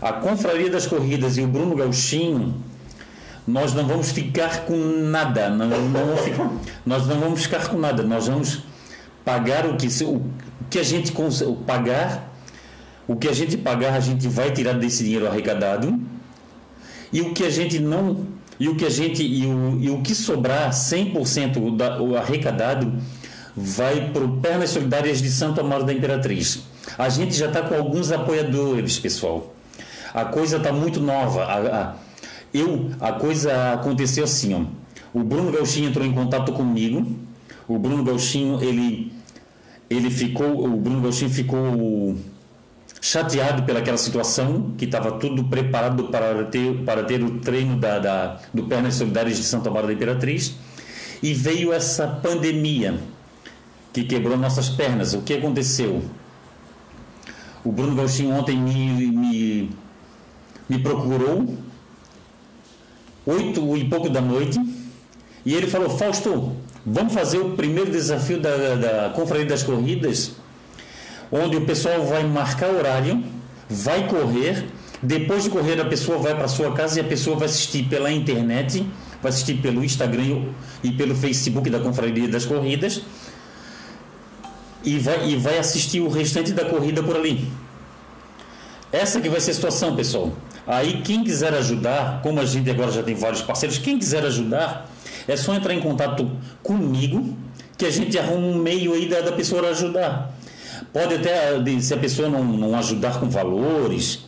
a 0.00 0.12
Confraria 0.12 0.70
das 0.70 0.86
Corridas 0.86 1.38
e 1.38 1.42
o 1.42 1.46
Bruno 1.46 1.74
Gauchinho, 1.74 2.54
nós 3.46 3.72
não 3.74 3.86
vamos 3.86 4.10
ficar 4.10 4.64
com 4.64 4.76
nada, 4.76 5.48
não, 5.48 5.68
não 5.68 6.16
ficar, 6.16 6.50
nós 6.84 7.06
não 7.06 7.20
vamos 7.20 7.42
ficar 7.42 7.68
com 7.68 7.78
nada, 7.78 8.02
nós 8.02 8.26
vamos 8.26 8.62
pagar 9.24 9.66
o 9.66 9.76
que, 9.76 9.86
o 10.04 10.22
que 10.68 10.78
a 10.78 10.82
gente 10.82 11.12
pagar, 11.66 12.32
o 13.06 13.14
que 13.14 13.28
a 13.28 13.32
gente 13.32 13.56
pagar, 13.56 13.94
a 13.94 14.00
gente 14.00 14.26
vai 14.26 14.50
tirar 14.50 14.72
desse 14.72 15.04
dinheiro 15.04 15.28
arrecadado, 15.28 15.98
e 17.12 17.20
o 17.20 17.32
que 17.32 17.44
a 17.44 17.50
gente 17.50 17.78
não 17.78 18.26
e 18.58 18.68
o 18.68 18.74
que 18.74 18.86
a 18.86 18.90
gente 18.90 19.22
e 19.22 19.46
o, 19.46 19.78
e 19.80 19.90
o 19.90 20.00
que 20.00 20.14
sobrar 20.14 20.70
100% 20.70 21.76
da, 21.76 22.00
o 22.00 22.16
arrecadado 22.16 22.92
vai 23.54 24.10
para 24.10 24.24
o 24.24 24.38
Pernas 24.38 24.70
Solidárias 24.70 25.20
de 25.20 25.30
Santo 25.30 25.60
Amaro 25.60 25.84
da 25.84 25.92
Imperatriz. 25.92 26.62
A 26.96 27.08
gente 27.08 27.34
já 27.34 27.46
está 27.46 27.62
com 27.62 27.74
alguns 27.74 28.10
apoiadores, 28.10 28.98
pessoal. 28.98 29.54
A 30.14 30.24
coisa 30.24 30.56
está 30.56 30.72
muito 30.72 31.00
nova. 31.00 31.44
A, 31.44 31.58
a, 31.58 31.94
eu, 32.58 32.90
a 33.00 33.12
coisa 33.12 33.72
aconteceu 33.72 34.24
assim, 34.24 34.54
ó. 34.54 34.64
O 35.12 35.22
Bruno 35.22 35.50
Gauchinho 35.50 35.88
entrou 35.88 36.04
em 36.06 36.12
contato 36.12 36.52
comigo. 36.52 37.06
O 37.66 37.78
Bruno 37.78 38.04
Gauchinho, 38.04 38.62
ele, 38.62 39.12
ele 39.88 40.10
ficou, 40.10 40.64
o 40.64 40.76
Bruno 40.76 41.00
Gauchinho 41.00 41.30
ficou 41.30 42.16
chateado 43.00 43.62
pelaquela 43.62 43.96
situação, 43.96 44.72
que 44.76 44.84
estava 44.84 45.12
tudo 45.12 45.44
preparado 45.44 46.04
para 46.08 46.44
ter, 46.44 46.84
para 46.84 47.04
ter 47.04 47.22
o 47.22 47.38
treino 47.38 47.76
da, 47.78 47.98
da, 47.98 48.40
do 48.52 48.64
Pernas 48.64 48.94
Solidárias 48.94 49.36
de 49.36 49.44
Santa 49.44 49.70
Maria 49.70 49.88
da 49.88 49.92
Imperatriz, 49.92 50.56
e 51.22 51.32
veio 51.32 51.72
essa 51.72 52.06
pandemia 52.06 52.98
que 53.92 54.04
quebrou 54.04 54.36
nossas 54.36 54.68
pernas. 54.68 55.14
O 55.14 55.22
que 55.22 55.34
aconteceu? 55.34 56.02
O 57.64 57.72
Bruno 57.72 57.96
Gauchinho 57.96 58.34
ontem 58.34 58.56
me, 58.56 59.06
me, 59.06 59.70
me 60.68 60.78
procurou, 60.78 61.56
oito 63.26 63.76
e 63.76 63.84
pouco 63.88 64.08
da 64.08 64.20
noite, 64.20 64.58
e 65.44 65.54
ele 65.54 65.66
falou, 65.66 65.90
Fausto, 65.90 66.56
vamos 66.84 67.12
fazer 67.12 67.38
o 67.38 67.50
primeiro 67.50 67.90
desafio 67.90 68.40
da, 68.40 68.56
da, 68.56 68.74
da 68.74 69.10
Confraria 69.10 69.46
das 69.46 69.62
Corridas 69.62 70.32
onde 71.30 71.56
o 71.56 71.62
pessoal 71.62 72.04
vai 72.04 72.24
marcar 72.24 72.70
horário, 72.70 73.22
vai 73.68 74.06
correr, 74.08 74.66
depois 75.02 75.44
de 75.44 75.50
correr 75.50 75.80
a 75.80 75.84
pessoa 75.84 76.18
vai 76.18 76.34
para 76.34 76.48
sua 76.48 76.72
casa 76.72 76.98
e 76.98 77.00
a 77.00 77.04
pessoa 77.04 77.36
vai 77.36 77.46
assistir 77.46 77.84
pela 77.84 78.10
internet, 78.10 78.86
vai 79.22 79.30
assistir 79.30 79.54
pelo 79.60 79.84
Instagram 79.84 80.44
e 80.82 80.92
pelo 80.92 81.14
Facebook 81.14 81.68
da 81.68 81.80
Confraria 81.80 82.28
das 82.28 82.46
Corridas 82.46 83.02
e 84.84 84.98
vai, 84.98 85.28
e 85.28 85.36
vai 85.36 85.58
assistir 85.58 86.00
o 86.00 86.08
restante 86.08 86.52
da 86.52 86.64
corrida 86.64 87.02
por 87.02 87.16
ali. 87.16 87.48
Essa 88.92 89.20
que 89.20 89.28
vai 89.28 89.40
ser 89.40 89.50
a 89.50 89.54
situação, 89.54 89.96
pessoal. 89.96 90.32
Aí 90.66 91.00
quem 91.02 91.22
quiser 91.22 91.54
ajudar, 91.54 92.20
como 92.22 92.40
a 92.40 92.44
gente 92.44 92.68
agora 92.70 92.90
já 92.90 93.02
tem 93.02 93.14
vários 93.14 93.42
parceiros, 93.42 93.78
quem 93.78 93.98
quiser 93.98 94.24
ajudar, 94.24 94.90
é 95.28 95.36
só 95.36 95.54
entrar 95.54 95.72
em 95.74 95.80
contato 95.80 96.30
comigo, 96.62 97.36
que 97.78 97.84
a 97.84 97.90
gente 97.90 98.18
arruma 98.18 98.46
um 98.46 98.56
meio 98.56 98.92
aí 98.92 99.08
da, 99.08 99.20
da 99.20 99.32
pessoa 99.32 99.68
ajudar. 99.70 100.32
Pode 100.92 101.14
até, 101.14 101.52
se 101.80 101.94
a 101.94 101.96
pessoa 101.96 102.28
não, 102.28 102.42
não 102.42 102.76
ajudar 102.78 103.20
com 103.20 103.28
valores, 103.28 104.26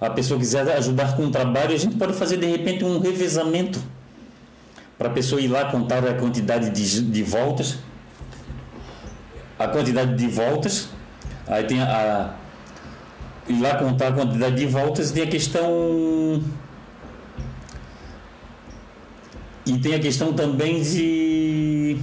a 0.00 0.08
pessoa 0.10 0.38
quiser 0.38 0.68
ajudar 0.76 1.16
com 1.16 1.26
o 1.26 1.30
trabalho, 1.30 1.74
a 1.74 1.78
gente 1.78 1.96
pode 1.96 2.12
fazer 2.14 2.36
de 2.36 2.46
repente 2.46 2.84
um 2.84 2.98
revezamento 2.98 3.80
para 4.96 5.08
a 5.08 5.12
pessoa 5.12 5.40
ir 5.40 5.48
lá 5.48 5.66
contar 5.66 6.04
a 6.06 6.14
quantidade 6.14 6.70
de, 6.70 7.02
de 7.02 7.22
voltas, 7.22 7.78
a 9.58 9.68
quantidade 9.68 10.14
de 10.14 10.26
voltas, 10.28 10.88
Aí 11.48 11.64
tem 11.64 11.80
a. 11.80 12.34
E 13.48 13.60
lá 13.60 13.76
contar 13.76 14.08
a 14.08 14.12
quantidade 14.12 14.56
de 14.56 14.66
voltas 14.66 15.10
tem 15.10 15.22
a 15.22 15.26
questão. 15.26 16.42
E 19.66 19.78
tem 19.78 19.94
a 19.94 19.98
questão 19.98 20.32
também 20.32 20.82
de. 20.82 21.98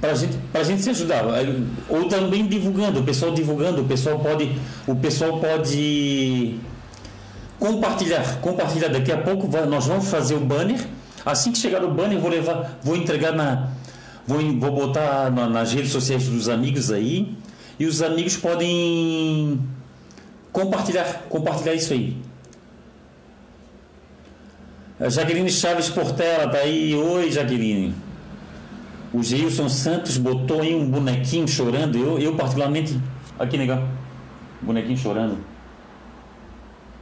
Para 0.00 0.14
gente, 0.14 0.38
a 0.54 0.62
gente 0.62 0.82
se 0.82 0.90
ajudar. 0.90 1.24
Ou 1.88 2.08
também 2.08 2.46
divulgando, 2.46 3.00
o 3.00 3.04
pessoal 3.04 3.32
divulgando, 3.32 3.82
o 3.82 3.84
pessoal 3.84 4.18
pode. 4.18 4.58
O 4.86 4.96
pessoal 4.96 5.38
pode 5.38 6.58
compartilhar. 7.58 8.40
Compartilhar. 8.40 8.88
Daqui 8.88 9.12
a 9.12 9.18
pouco 9.18 9.48
nós 9.66 9.86
vamos 9.86 10.08
fazer 10.08 10.34
o 10.34 10.40
banner. 10.40 10.86
Assim 11.24 11.52
que 11.52 11.58
chegar 11.58 11.84
o 11.84 11.90
banner, 11.90 12.18
vou 12.18 12.30
levar, 12.30 12.78
vou 12.82 12.96
entregar 12.96 13.32
na, 13.32 13.68
Vou, 14.28 14.42
vou 14.58 14.72
botar 14.72 15.30
na, 15.30 15.48
nas 15.48 15.72
redes 15.72 15.90
sociais 15.90 16.28
dos 16.28 16.50
amigos 16.50 16.92
aí. 16.92 17.34
E 17.78 17.86
os 17.86 18.02
amigos 18.02 18.36
podem 18.36 19.60
compartilhar, 20.52 21.26
compartilhar 21.28 21.74
isso 21.74 21.92
aí. 21.92 22.16
A 24.98 25.08
Jaqueline 25.08 25.48
Chaves 25.48 25.88
Portela 25.88 26.48
tá 26.48 26.58
aí. 26.58 26.94
Oi, 26.94 27.30
Jaqueline. 27.30 27.94
O 29.12 29.22
Gilson 29.22 29.68
Santos 29.68 30.18
botou 30.18 30.60
aí 30.60 30.74
um 30.74 30.90
bonequinho 30.90 31.46
chorando. 31.46 31.96
Eu, 31.96 32.18
eu 32.18 32.34
particularmente. 32.34 32.98
Aqui, 33.38 33.56
negão. 33.56 33.88
Bonequinho 34.60 34.98
chorando. 34.98 35.38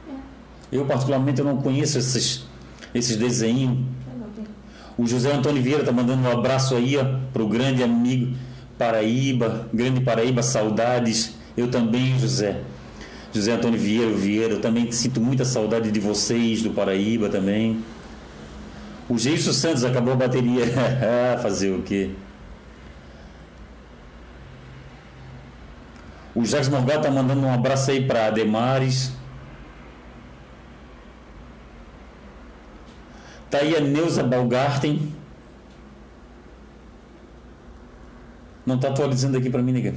É. 0.07 0.77
Eu, 0.77 0.85
particularmente, 0.85 1.39
eu 1.39 1.45
não 1.45 1.57
conheço 1.57 1.97
esses, 1.97 2.45
esses 2.93 3.17
desenhos. 3.17 3.79
O 4.95 5.07
José 5.07 5.33
Antônio 5.33 5.61
Vieira 5.61 5.81
está 5.81 5.91
mandando 5.91 6.21
um 6.21 6.31
abraço 6.31 6.75
aí 6.75 6.95
para 7.33 7.41
o 7.41 7.47
grande 7.47 7.81
amigo 7.81 8.35
Paraíba, 8.77 9.67
grande 9.73 10.01
Paraíba, 10.01 10.43
saudades. 10.43 11.35
Eu 11.55 11.69
também, 11.69 12.17
José. 12.19 12.61
José 13.33 13.51
Antônio 13.51 13.79
Vieira, 13.79 14.11
Vieira, 14.11 14.53
eu 14.53 14.61
também 14.61 14.91
sinto 14.91 15.19
muita 15.19 15.43
saudade 15.43 15.91
de 15.91 15.99
vocês, 15.99 16.61
do 16.61 16.71
Paraíba 16.71 17.29
também. 17.29 17.83
O 19.09 19.17
Geilson 19.17 19.53
Santos 19.53 19.83
acabou 19.83 20.13
a 20.13 20.17
bateria. 20.17 20.63
Fazer 21.41 21.71
o 21.71 21.81
quê? 21.81 22.11
O 26.37 26.45
Jacques 26.45 26.69
Morgal 26.69 26.97
está 26.97 27.09
mandando 27.09 27.41
um 27.41 27.51
abraço 27.51 27.89
aí 27.89 28.05
para 28.05 28.27
Ademares. 28.27 29.11
Tá 33.49 33.59
aí 33.59 33.75
a 33.75 33.79
Neuza 33.79 34.21
Balgarten. 34.21 35.16
Não 38.67 38.75
está 38.75 38.89
atualizando 38.89 39.37
aqui 39.37 39.49
para 39.49 39.63
mim, 39.63 39.71
nega. 39.71 39.95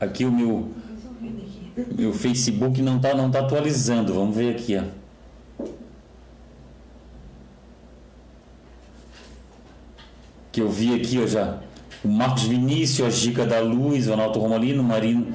Aqui 0.00 0.24
o 0.24 0.32
meu 0.32 0.70
meu 1.94 2.12
Facebook 2.14 2.80
não 2.80 2.96
está 2.96 3.14
não 3.14 3.30
tá 3.30 3.40
atualizando. 3.40 4.14
Vamos 4.14 4.34
ver 4.34 4.56
aqui, 4.56 4.78
ó. 4.78 4.84
Que 10.50 10.62
eu 10.62 10.70
vi 10.70 10.94
aqui, 10.94 11.22
ó, 11.22 11.26
já. 11.26 11.58
O 12.02 12.08
Marcos 12.08 12.44
Vinícius, 12.44 13.06
a 13.06 13.10
Gica 13.10 13.44
da 13.44 13.60
Luz, 13.60 14.06
o 14.06 14.12
Ronaldo 14.12 14.38
Romalino, 14.38 14.82
o 14.82 14.86
Marino. 14.86 15.34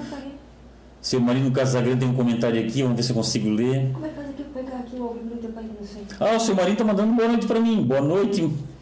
Seu 0.99 1.21
Marino 1.21 1.51
Casagrande 1.51 1.99
tem 1.99 2.09
um 2.09 2.15
comentário 2.15 2.59
aqui, 2.59 2.81
vamos 2.81 2.97
ver 2.97 3.03
se 3.03 3.11
eu 3.11 3.15
consigo 3.15 3.49
ler. 3.49 3.91
Como 3.93 4.05
é 4.05 4.09
que 4.09 4.15
faz 4.15 4.29
aqui 4.29 4.43
pegar 4.51 4.77
aqui 4.79 4.95
o 4.95 5.03
ao 5.03 5.13
do 5.13 5.37
teu 5.39 5.51
pai 5.51 5.65
não 5.65 5.87
sei? 5.87 6.03
Ah, 6.19 6.37
o 6.37 6.39
seu 6.39 6.55
Marino 6.55 6.73
está 6.73 6.83
mandando 6.83 7.13
boa 7.13 7.27
noite 7.27 7.45
para 7.45 7.59
mim. 7.59 7.83
Boa 7.83 8.01
noite. 8.01 8.72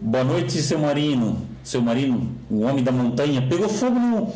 Boa 0.00 0.24
noite, 0.24 0.60
seu 0.62 0.78
Marino. 0.78 1.46
Seu 1.64 1.80
Marino, 1.80 2.30
o 2.50 2.60
homem 2.60 2.84
da 2.84 2.92
montanha. 2.92 3.46
Pegou 3.48 3.68
fogo 3.68 3.98
no. 3.98 4.32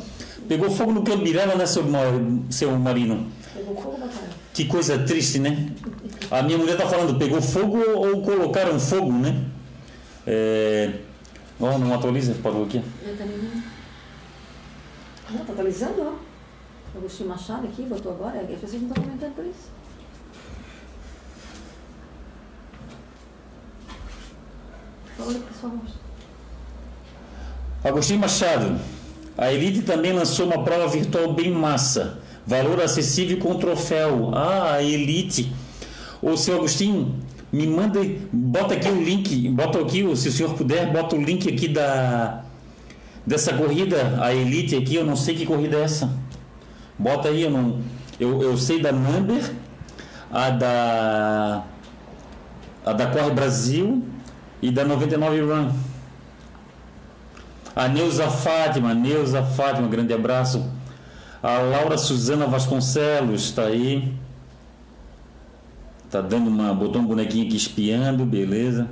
Pegou 0.48 0.70
fogo 0.70 0.92
no 0.92 1.02
Cambirela, 1.02 1.54
né, 1.54 1.64
seu, 1.66 1.84
seu 2.50 2.76
Marino? 2.76 3.30
Pegou 3.54 3.76
fogo. 3.76 4.08
Que 4.52 4.64
coisa 4.64 4.98
triste, 4.98 5.38
né? 5.38 5.70
A 6.30 6.42
minha 6.42 6.58
mulher 6.58 6.72
está 6.72 6.88
falando, 6.88 7.18
pegou 7.18 7.40
fogo 7.40 7.78
ou 7.78 8.22
colocaram 8.22 8.78
fogo, 8.80 9.12
né? 9.12 9.44
É... 10.26 10.92
Oh, 11.58 11.78
não 11.78 11.94
atualiza, 11.94 12.34
parou 12.42 12.64
aqui. 12.64 12.82
Eu 13.06 13.16
também 13.16 13.36
não. 13.38 13.62
Não, 15.30 15.44
tá 15.44 15.52
atualizando, 15.52 16.02
ó. 16.02 16.98
Agostinho 16.98 17.28
Machado 17.28 17.66
aqui, 17.66 17.82
botou 17.82 18.12
agora, 18.12 18.40
as 18.40 18.60
pessoas 18.60 18.82
não 18.82 18.88
estão 18.88 19.04
comentando 19.04 19.34
por 19.34 19.44
isso. 19.44 19.79
Agostinho 27.82 28.20
Machado, 28.20 28.78
a 29.36 29.52
Elite 29.52 29.82
também 29.82 30.12
lançou 30.12 30.46
uma 30.46 30.62
prova 30.62 30.86
virtual 30.88 31.32
bem 31.32 31.50
massa. 31.50 32.18
Valor 32.46 32.80
acessível 32.80 33.38
com 33.38 33.54
troféu. 33.54 34.32
Ah, 34.34 34.74
a 34.74 34.82
Elite. 34.82 35.52
Ô, 36.20 36.36
seu 36.36 36.56
Agostinho, 36.56 37.14
me 37.52 37.66
manda, 37.66 38.00
bota 38.32 38.74
aqui 38.74 38.88
o 38.88 39.02
link, 39.02 39.48
bota 39.48 39.80
aqui, 39.80 40.04
se 40.16 40.28
o 40.28 40.32
senhor 40.32 40.54
puder, 40.54 40.92
bota 40.92 41.16
o 41.16 41.22
link 41.22 41.48
aqui 41.48 41.68
da 41.68 42.44
dessa 43.26 43.54
corrida, 43.54 44.18
a 44.20 44.34
Elite 44.34 44.74
aqui, 44.74 44.96
eu 44.96 45.04
não 45.04 45.14
sei 45.14 45.34
que 45.34 45.46
corrida 45.46 45.76
é 45.76 45.82
essa. 45.82 46.10
Bota 46.98 47.28
aí, 47.28 47.42
eu, 47.42 47.50
não, 47.50 47.78
eu, 48.18 48.42
eu 48.42 48.56
sei 48.56 48.80
da 48.80 48.92
Number, 48.92 49.52
a 50.30 50.50
da, 50.50 51.64
a 52.84 52.92
da 52.92 53.06
Corre 53.06 53.30
Brasil 53.30 54.02
e 54.62 54.70
da 54.70 54.84
99 54.84 55.40
Run. 55.40 55.72
A 57.74 57.88
Neuza 57.88 58.28
Fátima, 58.28 58.92
Neuza 58.94 59.42
Fátima, 59.42 59.88
grande 59.88 60.12
abraço. 60.12 60.70
A 61.42 61.58
Laura 61.58 61.96
Suzana 61.96 62.46
Vasconcelos 62.46 63.44
está 63.44 63.64
aí. 63.64 64.12
Tá 66.10 66.20
dando 66.20 66.48
uma. 66.48 66.74
Botou 66.74 67.00
um 67.00 67.06
bonequinho 67.06 67.46
aqui 67.46 67.56
espiando, 67.56 68.26
beleza. 68.26 68.88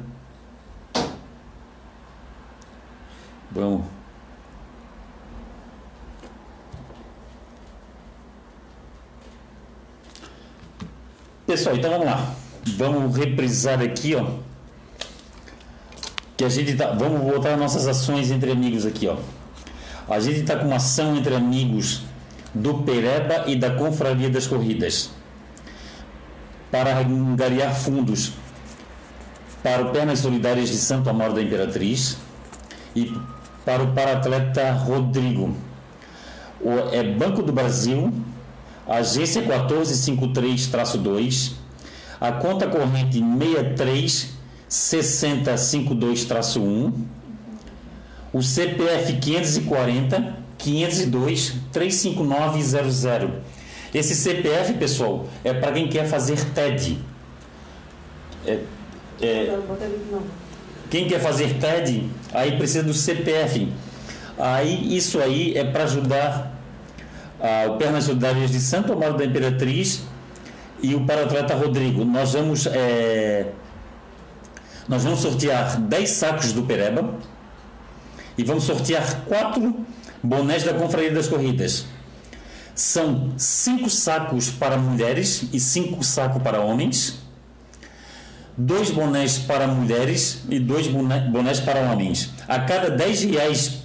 Vamos. 3.50 3.84
Pessoal, 11.46 11.76
então 11.76 11.90
vamos 11.90 12.06
lá. 12.06 12.34
Vamos 12.76 13.16
reprisar 13.16 13.80
aqui, 13.80 14.14
ó. 14.14 14.48
Que 16.38 16.44
a 16.44 16.48
gente 16.48 16.74
tá. 16.76 16.92
Vamos 16.92 17.20
voltar 17.20 17.54
às 17.54 17.58
nossas 17.58 17.88
ações 17.88 18.30
entre 18.30 18.52
amigos 18.52 18.86
aqui, 18.86 19.08
ó. 19.08 19.16
A 20.08 20.20
gente 20.20 20.38
está 20.40 20.56
com 20.56 20.66
uma 20.66 20.76
ação 20.76 21.16
entre 21.16 21.34
amigos 21.34 22.02
do 22.54 22.74
Pereba 22.78 23.42
e 23.46 23.56
da 23.56 23.72
Confraria 23.72 24.30
das 24.30 24.46
Corridas 24.46 25.10
para 26.70 27.00
angariar 27.00 27.74
fundos 27.74 28.34
para 29.62 29.82
o 29.82 29.90
Pernas 29.90 30.20
Solidárias 30.20 30.68
de 30.68 30.76
Santo 30.76 31.10
Amaro 31.10 31.34
da 31.34 31.42
Imperatriz 31.42 32.16
e 32.94 33.12
para 33.64 33.82
o 33.82 33.92
paratleta 33.92 34.70
Rodrigo. 34.70 35.56
O, 36.60 36.70
é 36.92 37.02
Banco 37.02 37.42
do 37.42 37.52
Brasil, 37.52 38.12
agência 38.86 39.42
1453-2, 39.42 41.54
a 42.20 42.30
conta 42.32 42.68
corrente 42.68 43.20
636052-1, 44.68 46.92
o 48.32 48.42
CPF 48.42 49.14
540 49.14 50.38
502 50.58 51.54
35900. 51.72 53.30
Esse 53.94 54.14
CPF, 54.14 54.74
pessoal, 54.74 55.26
é 55.42 55.54
para 55.54 55.72
quem 55.72 55.88
quer 55.88 56.06
fazer 56.06 56.38
TED. 56.52 56.98
É, 58.46 58.58
é, 59.22 59.58
quem 60.90 61.08
quer 61.08 61.20
fazer 61.20 61.54
TED, 61.54 62.10
aí 62.32 62.58
precisa 62.58 62.82
do 62.82 62.92
CPF. 62.92 63.72
Aí 64.38 64.96
isso 64.96 65.20
aí 65.20 65.56
é 65.56 65.64
para 65.64 65.84
ajudar 65.84 66.54
ah, 67.40 67.66
o 67.70 67.76
Pernas 67.76 68.04
Solidárias 68.04 68.50
de 68.50 68.60
Santo 68.60 68.92
Amaro 68.92 69.16
da 69.16 69.24
Imperatriz 69.24 70.02
e 70.82 70.94
o 70.94 71.04
paratleta 71.04 71.54
Rodrigo. 71.54 72.04
Nós 72.04 72.34
vamos, 72.34 72.66
é, 72.66 73.46
nós 74.88 75.04
vamos 75.04 75.20
sortear 75.20 75.78
10 75.78 76.10
sacos 76.10 76.52
do 76.52 76.62
Pereba 76.62 77.14
e 78.36 78.42
vamos 78.42 78.64
sortear 78.64 79.22
4 79.26 79.86
bonés 80.22 80.64
da 80.64 80.72
Confraria 80.72 81.12
das 81.12 81.28
Corridas. 81.28 81.86
São 82.74 83.34
5 83.36 83.90
sacos 83.90 84.50
para 84.50 84.78
mulheres 84.78 85.44
e 85.52 85.60
5 85.60 86.02
sacos 86.02 86.42
para 86.42 86.60
homens. 86.60 87.18
Dois 88.56 88.90
bonés 88.90 89.38
para 89.38 89.68
mulheres 89.68 90.42
e 90.48 90.58
dois 90.58 90.88
bonés 90.88 91.60
para 91.60 91.92
homens. 91.92 92.30
A 92.48 92.58
cada 92.60 92.90
10 92.90 93.24
reais 93.24 93.82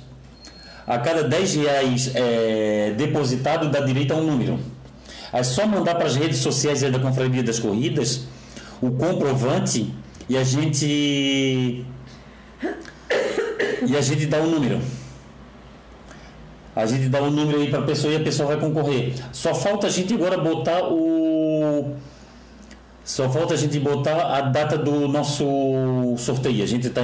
a 0.85 0.97
cada 0.97 1.23
10 1.23 1.55
reais 1.55 2.11
é, 2.13 2.93
depositado 2.97 3.69
dá 3.69 3.79
direito 3.81 4.13
a 4.13 4.17
um 4.17 4.23
número. 4.23 4.59
É 5.31 5.41
só 5.41 5.65
mandar 5.65 5.95
para 5.95 6.07
as 6.07 6.15
redes 6.15 6.39
sociais 6.39 6.81
da 6.81 6.99
Confraria 6.99 7.41
das 7.41 7.59
Corridas 7.59 8.21
o 8.81 8.91
comprovante 8.91 9.93
e 10.33 10.37
a 10.37 10.43
gente 10.43 11.85
e 13.87 13.95
a 13.95 14.01
gente 14.01 14.25
dá 14.25 14.39
um 14.39 14.49
número. 14.49 14.81
A 16.75 16.87
gente 16.87 17.07
dá 17.07 17.21
um 17.21 17.29
número 17.29 17.59
aí 17.59 17.69
para 17.69 17.79
a 17.79 17.83
pessoa 17.83 18.11
e 18.11 18.15
a 18.15 18.19
pessoa 18.19 18.47
vai 18.47 18.59
concorrer. 18.59 19.13
Só 19.31 19.53
falta 19.53 19.85
a 19.85 19.89
gente 19.91 20.11
agora 20.15 20.37
botar 20.37 20.91
o. 20.91 21.95
Só 23.05 23.29
falta 23.29 23.53
a 23.53 23.57
gente 23.57 23.79
botar 23.79 24.35
a 24.35 24.41
data 24.41 24.75
do 24.75 25.07
nosso 25.07 25.45
sorteio. 26.17 26.63
A 26.63 26.67
gente 26.67 26.87
está 26.87 27.01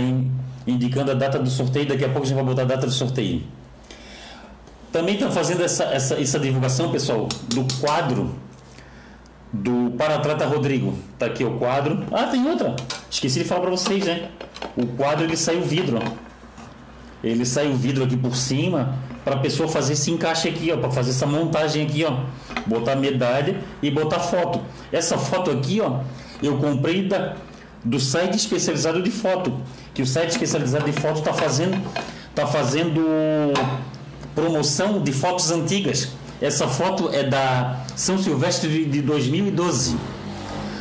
indicando 0.66 1.12
a 1.12 1.14
data 1.14 1.38
do 1.38 1.52
sorteio, 1.52 1.88
daqui 1.88 2.06
a 2.06 2.10
pouco 2.10 2.24
a 2.24 2.26
gente 2.26 2.36
vai 2.36 2.46
botar 2.46 2.64
a 2.64 2.66
data 2.66 2.88
do 2.88 2.92
sorteio. 2.92 3.44
Também 4.92 5.14
estão 5.14 5.32
fazendo 5.32 5.64
essa, 5.64 5.84
essa, 5.84 6.20
essa 6.20 6.40
divulgação, 6.40 6.92
pessoal, 6.92 7.28
do 7.54 7.64
quadro 7.80 8.34
do 9.52 9.92
para-atleta 9.98 10.46
Rodrigo. 10.46 10.94
Tá 11.18 11.26
aqui 11.26 11.44
o 11.44 11.58
quadro. 11.58 12.06
Ah, 12.12 12.28
tem 12.28 12.48
outra. 12.48 12.76
Esqueci 13.10 13.40
de 13.40 13.46
falar 13.46 13.62
para 13.62 13.72
vocês, 13.72 14.06
né? 14.06 14.30
O 14.78 14.86
quadro 14.88 15.26
ele 15.26 15.38
sai 15.38 15.58
o 15.58 15.64
vidro, 15.64 16.00
ó. 16.04 16.30
Ele 17.24 17.46
sai 17.46 17.68
o 17.68 17.76
vidro 17.76 18.04
aqui 18.04 18.16
por 18.16 18.36
cima 18.36 18.96
para 19.26 19.38
pessoa 19.38 19.68
fazer 19.68 19.94
esse 19.94 20.10
encaixe 20.10 20.48
aqui, 20.48 20.72
ó, 20.72 20.78
para 20.78 20.90
fazer 20.90 21.12
essa 21.12 21.26
montagem 21.26 21.86
aqui, 21.86 22.06
ó. 22.06 22.24
Botar 22.66 22.96
medalha 22.96 23.58
e 23.82 23.92
botar 23.92 24.20
foto. 24.20 24.62
Essa 24.92 25.18
foto 25.18 25.52
aqui, 25.52 25.82
ó, 25.82 26.00
eu 26.42 26.58
comprei 26.58 27.08
da 27.08 27.36
do 27.84 27.98
site 27.98 28.36
especializado 28.36 29.02
de 29.02 29.10
foto, 29.10 29.58
que 29.94 30.02
o 30.02 30.06
site 30.06 30.32
especializado 30.32 30.84
de 30.84 30.92
foto 30.92 31.20
está 31.20 31.34
fazendo 31.34 31.82
tá 32.36 32.46
fazendo 32.46 33.02
promoção 34.36 35.02
de 35.02 35.12
fotos 35.12 35.52
antigas. 35.52 36.10
Essa 36.42 36.68
foto 36.68 37.10
é 37.14 37.24
da 37.24 37.86
São 38.00 38.18
Silvestre 38.18 38.86
de 38.86 39.02
2012. 39.02 39.98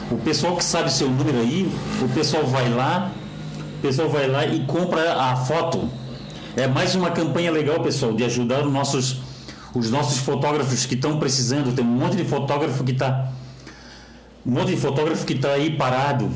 O 0.08 0.18
pessoal 0.18 0.56
que 0.56 0.62
sabe 0.62 0.88
seu 0.92 1.10
número 1.10 1.40
aí, 1.40 1.68
o 2.00 2.08
pessoal 2.10 2.46
vai 2.46 2.72
lá, 2.72 3.10
o 3.76 3.82
pessoal 3.82 4.08
vai 4.08 4.28
lá 4.28 4.46
e 4.46 4.64
compra 4.66 5.14
a 5.20 5.34
foto. 5.34 5.90
É 6.56 6.68
mais 6.68 6.94
uma 6.94 7.10
campanha 7.10 7.50
legal, 7.50 7.80
pessoal, 7.80 8.12
de 8.12 8.22
ajudar 8.22 8.64
os 8.64 8.72
nossos, 8.72 9.16
os 9.74 9.90
nossos 9.90 10.18
fotógrafos 10.18 10.86
que 10.86 10.94
estão 10.94 11.18
precisando. 11.18 11.74
Tem 11.74 11.84
um 11.84 11.88
monte 11.88 12.16
de 12.16 12.24
fotógrafo 12.24 12.84
que 12.84 12.92
está 12.92 13.32
um 14.46 14.52
monte 14.52 14.68
de 14.68 14.76
fotógrafo 14.76 15.26
que 15.26 15.32
está 15.32 15.54
aí 15.54 15.76
parado, 15.76 16.30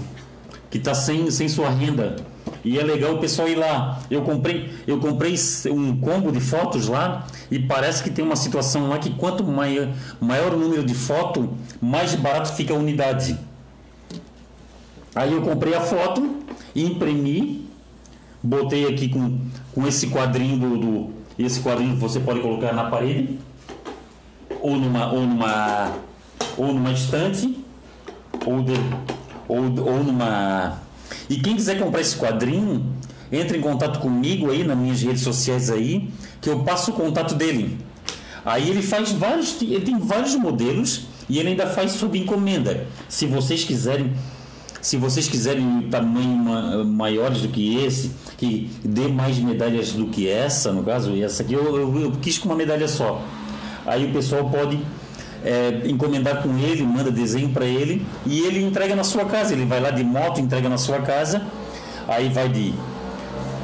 que 0.68 0.78
está 0.78 0.94
sem, 0.94 1.30
sem 1.30 1.48
sua 1.48 1.70
renda. 1.70 2.16
E 2.64 2.78
é 2.78 2.82
legal 2.82 3.14
o 3.14 3.18
pessoal 3.18 3.48
ir 3.48 3.56
lá. 3.56 4.00
Eu 4.10 4.22
comprei, 4.22 4.72
eu 4.86 4.98
comprei 4.98 5.34
um 5.70 5.96
combo 5.98 6.30
de 6.30 6.40
fotos 6.40 6.88
lá 6.88 7.26
e 7.50 7.58
parece 7.58 8.02
que 8.02 8.10
tem 8.10 8.24
uma 8.24 8.36
situação 8.36 8.88
lá 8.88 8.98
que 8.98 9.10
quanto 9.10 9.42
maior, 9.44 9.88
maior 10.20 10.54
o 10.54 10.58
número 10.58 10.84
de 10.84 10.94
foto, 10.94 11.52
mais 11.80 12.14
barato 12.14 12.52
fica 12.54 12.72
a 12.72 12.76
unidade. 12.76 13.38
Aí 15.14 15.32
eu 15.32 15.42
comprei 15.42 15.74
a 15.74 15.80
foto, 15.80 16.36
imprimi, 16.74 17.68
botei 18.42 18.86
aqui 18.86 19.08
com, 19.08 19.38
com 19.74 19.86
esse 19.86 20.08
quadrinho 20.08 20.58
do, 20.58 20.78
do 20.78 21.22
esse 21.38 21.60
quadrinho 21.60 21.96
você 21.96 22.20
pode 22.20 22.40
colocar 22.40 22.72
na 22.72 22.84
parede 22.84 23.38
ou 24.60 24.76
numa 24.76 25.12
ou 25.12 25.20
numa 25.22 25.92
ou 26.56 26.72
numa 26.72 26.92
estante 26.92 27.58
ou 28.46 28.62
de, 28.62 28.74
ou, 29.48 29.62
ou 29.62 30.04
numa 30.04 30.78
e 31.28 31.36
quem 31.36 31.56
quiser 31.56 31.78
comprar 31.78 32.00
esse 32.00 32.16
quadrinho, 32.16 32.94
entre 33.30 33.58
em 33.58 33.60
contato 33.60 33.98
comigo 34.00 34.50
aí 34.50 34.62
nas 34.62 34.76
minhas 34.76 35.02
redes 35.02 35.22
sociais 35.22 35.70
aí, 35.70 36.10
que 36.40 36.48
eu 36.48 36.60
passo 36.60 36.90
o 36.90 36.94
contato 36.94 37.34
dele. 37.34 37.78
Aí 38.44 38.68
ele 38.68 38.82
faz 38.82 39.12
vários, 39.12 39.60
ele 39.62 39.80
tem 39.80 39.98
vários 39.98 40.34
modelos 40.34 41.06
e 41.28 41.38
ele 41.38 41.50
ainda 41.50 41.66
faz 41.66 41.92
sob 41.92 42.18
encomenda. 42.18 42.86
Se 43.08 43.26
vocês 43.26 43.64
quiserem, 43.64 44.12
se 44.80 44.96
vocês 44.96 45.28
quiserem 45.28 45.88
tamanho 45.90 46.84
maiores 46.84 47.42
do 47.42 47.48
que 47.48 47.76
esse, 47.84 48.10
que 48.36 48.70
dê 48.84 49.08
mais 49.08 49.38
medalhas 49.38 49.92
do 49.92 50.06
que 50.06 50.28
essa, 50.28 50.72
no 50.72 50.82
caso, 50.82 51.12
e 51.12 51.22
essa 51.22 51.42
aqui 51.42 51.54
eu, 51.54 51.76
eu, 51.76 52.00
eu 52.00 52.12
quis 52.20 52.36
com 52.36 52.48
uma 52.48 52.56
medalha 52.56 52.88
só. 52.88 53.22
Aí 53.86 54.04
o 54.04 54.12
pessoal 54.12 54.50
pode 54.50 54.80
é, 55.44 55.82
encomendar 55.86 56.42
com 56.42 56.56
ele, 56.58 56.82
manda 56.82 57.10
desenho 57.10 57.50
para 57.50 57.64
ele 57.64 58.06
e 58.26 58.40
ele 58.40 58.62
entrega 58.62 58.94
na 58.94 59.04
sua 59.04 59.24
casa. 59.24 59.52
Ele 59.52 59.64
vai 59.64 59.80
lá 59.80 59.90
de 59.90 60.04
moto, 60.04 60.40
entrega 60.40 60.68
na 60.68 60.78
sua 60.78 61.00
casa, 61.00 61.42
aí 62.08 62.28
vai 62.28 62.48
de, 62.48 62.74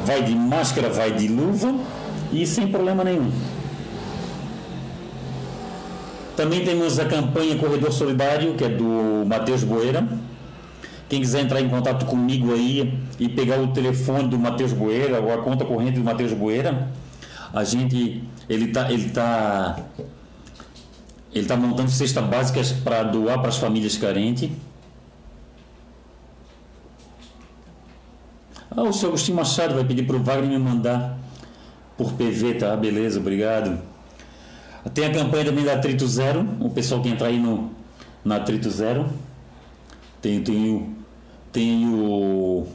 vai 0.05 0.23
de 0.23 0.35
máscara, 0.35 0.89
vai 0.89 1.13
de 1.13 1.29
luva 1.29 1.75
e 2.33 2.47
sem 2.47 2.69
problema 2.69 3.05
nenhum. 3.05 3.31
Também 6.37 6.65
temos 6.65 7.01
a 7.01 7.05
campanha 7.05 7.59
Corredor 7.59 7.91
Solidário, 7.91 8.55
que 8.55 8.63
é 8.63 8.69
do 8.69 9.25
Matheus 9.27 9.65
Boeira. 9.65 10.07
Quem 11.09 11.21
quiser 11.21 11.41
entrar 11.41 11.61
em 11.61 11.69
contato 11.69 12.05
comigo 12.07 12.53
aí 12.53 12.97
e 13.19 13.29
pegar 13.29 13.59
o 13.59 13.69
telefone 13.69 14.29
do 14.29 14.39
Matheus 14.39 14.73
Boeira 14.73 15.21
ou 15.21 15.33
a 15.33 15.39
conta 15.39 15.65
corrente 15.65 15.99
do 15.99 16.05
Matheus 16.05 16.33
Boeira, 16.33 16.89
a 17.53 17.65
gente 17.65 18.23
ele 18.49 18.69
tá 18.69 18.93
ele 18.93 19.09
tá 19.09 19.79
ele 21.33 21.43
está 21.43 21.57
montando 21.57 21.91
cestas 21.91 22.25
básicas 22.25 22.73
para 22.73 23.03
doar 23.03 23.39
para 23.39 23.49
as 23.49 23.59
famílias 23.59 23.97
carentes. 23.97 24.51
Ah, 28.71 28.83
o 28.83 28.93
seu 28.93 29.09
Agostinho 29.09 29.37
Machado 29.37 29.75
vai 29.75 29.85
pedir 29.85 30.07
para 30.07 30.17
o 30.17 30.23
Wagner 30.23 30.49
me 30.49 30.59
mandar 30.59 31.19
por 31.97 32.13
PV, 32.13 32.55
tá? 32.55 32.77
Beleza, 32.77 33.19
obrigado. 33.19 33.79
Tem 34.95 35.07
a 35.07 35.13
campanha 35.13 35.45
também 35.47 35.65
da 35.65 35.75
Atrito 35.75 36.07
Zero, 36.07 36.47
o 36.61 36.71
pessoal 36.71 37.03
que 37.03 37.09
entrar 37.09 37.29
aí 37.29 37.39
no, 37.39 37.71
na 38.25 38.37
Atrito 38.37 38.71
Zero. 38.71 39.07
Tem, 40.23 40.43
tem, 40.43 40.71
o, 40.71 40.93
tem 41.53 41.89
o, 41.89 42.67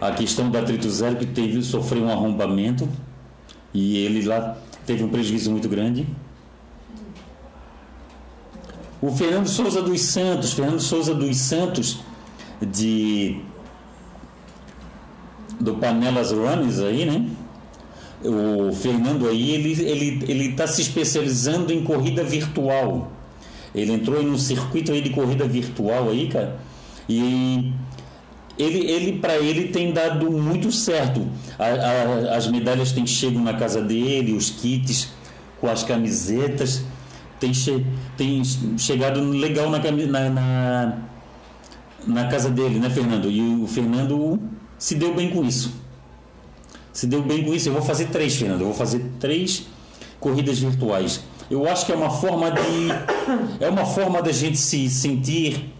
a 0.00 0.10
questão 0.12 0.50
do 0.50 0.58
Atrito 0.58 0.90
Zero 0.90 1.16
que 1.16 1.26
teve, 1.26 1.62
sofreu 1.62 2.04
um 2.04 2.10
arrombamento 2.10 2.88
e 3.72 3.98
ele 3.98 4.24
lá 4.26 4.56
teve 4.84 5.04
um 5.04 5.08
prejuízo 5.08 5.50
muito 5.50 5.68
grande. 5.68 6.06
O 9.02 9.10
Fernando 9.10 9.48
Souza 9.48 9.80
dos 9.80 10.02
Santos, 10.02 10.52
Fernando 10.52 10.80
Souza 10.80 11.14
dos 11.14 11.36
Santos, 11.38 12.00
de 12.60 13.40
do 15.58 15.74
Panelas 15.74 16.32
Runners 16.32 16.80
aí, 16.80 17.06
né? 17.06 17.26
O 18.22 18.72
Fernando 18.72 19.26
aí, 19.26 19.52
ele 19.52 19.82
ele 19.82 20.24
ele 20.28 20.44
está 20.50 20.66
se 20.66 20.82
especializando 20.82 21.72
em 21.72 21.82
corrida 21.82 22.22
virtual. 22.22 23.10
Ele 23.74 23.92
entrou 23.92 24.20
em 24.20 24.28
um 24.28 24.36
circuito 24.36 24.92
aí 24.92 25.00
de 25.00 25.10
corrida 25.10 25.46
virtual 25.46 26.10
aí, 26.10 26.28
cara. 26.28 26.58
E 27.08 27.72
ele, 28.58 28.90
ele 28.90 29.12
para 29.18 29.38
ele 29.38 29.68
tem 29.68 29.92
dado 29.92 30.30
muito 30.30 30.70
certo. 30.70 31.26
A, 31.58 31.66
a, 31.66 32.36
as 32.36 32.46
medalhas 32.48 32.92
têm 32.92 33.06
chegado 33.06 33.42
na 33.42 33.54
casa 33.54 33.80
dele, 33.80 34.32
os 34.34 34.50
kits 34.50 35.08
com 35.58 35.68
as 35.68 35.82
camisetas 35.82 36.82
tem, 37.40 37.52
che 37.54 37.84
tem 38.16 38.42
chegado 38.78 39.20
legal 39.30 39.70
na, 39.70 39.78
na, 39.78 40.28
na, 40.28 40.98
na 42.06 42.28
casa 42.28 42.50
dele, 42.50 42.78
né, 42.78 42.90
Fernando? 42.90 43.30
E 43.30 43.40
o 43.40 43.66
Fernando 43.66 44.38
se 44.78 44.94
deu 44.94 45.14
bem 45.14 45.30
com 45.30 45.42
isso. 45.44 45.72
Se 46.92 47.06
deu 47.06 47.22
bem 47.22 47.42
com 47.44 47.54
isso. 47.54 47.68
Eu 47.68 47.72
vou 47.72 47.82
fazer 47.82 48.06
três, 48.06 48.36
Fernando. 48.36 48.60
Eu 48.60 48.66
vou 48.66 48.76
fazer 48.76 49.04
três 49.18 49.66
corridas 50.20 50.58
virtuais. 50.58 51.22
Eu 51.50 51.68
acho 51.68 51.86
que 51.86 51.92
é 51.92 51.96
uma 51.96 52.10
forma 52.10 52.50
de 52.50 52.88
é 53.58 53.68
uma 53.68 53.86
forma 53.86 54.22
da 54.22 54.30
gente 54.30 54.58
se 54.58 54.88
sentir 54.88 55.72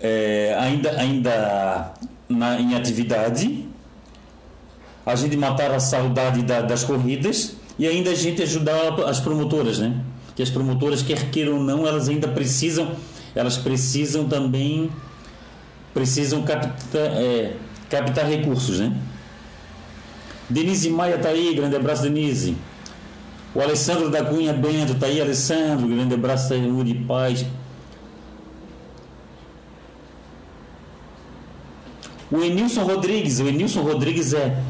é, 0.00 0.56
ainda 0.58 0.90
ainda 0.98 1.94
na, 2.28 2.60
em 2.60 2.74
atividade, 2.74 3.66
a 5.04 5.14
gente 5.14 5.36
matar 5.36 5.70
a 5.70 5.80
saudade 5.80 6.42
da, 6.42 6.62
das 6.62 6.84
corridas 6.84 7.56
e 7.78 7.86
ainda 7.86 8.10
a 8.10 8.14
gente 8.14 8.42
ajudar 8.42 8.94
as 9.06 9.20
promotoras, 9.20 9.78
né? 9.78 9.94
Que 10.34 10.42
as 10.42 10.50
promotoras, 10.50 11.02
quer 11.02 11.30
queiram 11.30 11.54
ou 11.54 11.62
não, 11.62 11.86
elas 11.86 12.08
ainda 12.08 12.28
precisam, 12.28 12.92
elas 13.34 13.56
precisam 13.56 14.26
também, 14.26 14.90
precisam 15.92 16.42
captar, 16.42 17.02
é, 17.02 17.56
captar 17.88 18.26
recursos, 18.26 18.80
né? 18.80 18.92
Denise 20.48 20.90
Maia 20.90 21.16
está 21.16 21.30
aí, 21.30 21.54
grande 21.54 21.76
abraço, 21.76 22.02
Denise. 22.02 22.56
O 23.54 23.60
Alessandro 23.60 24.10
da 24.10 24.24
Cunha 24.24 24.52
Bento 24.52 24.92
está 24.92 25.06
aí, 25.06 25.20
Alessandro, 25.20 25.86
grande 25.86 26.14
abraço, 26.14 26.48
saúde 26.48 26.90
e 26.90 26.94
paz. 27.04 27.46
O 32.30 32.42
Enilson 32.42 32.82
Rodrigues, 32.82 33.38
o 33.38 33.46
Enilson 33.46 33.82
Rodrigues 33.82 34.34
é, 34.34 34.60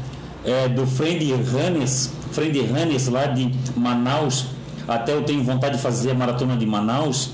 é 0.45 0.69
do 0.69 0.85
Friend 0.85 1.33
Runners, 1.33 2.11
Friend 2.31 2.59
Runners 2.61 3.07
lá 3.07 3.25
de 3.25 3.51
Manaus. 3.75 4.54
Até 4.87 5.13
eu 5.13 5.23
tenho 5.23 5.43
vontade 5.43 5.77
de 5.77 5.81
fazer 5.81 6.11
a 6.11 6.13
maratona 6.13 6.55
de 6.55 6.65
Manaus 6.65 7.31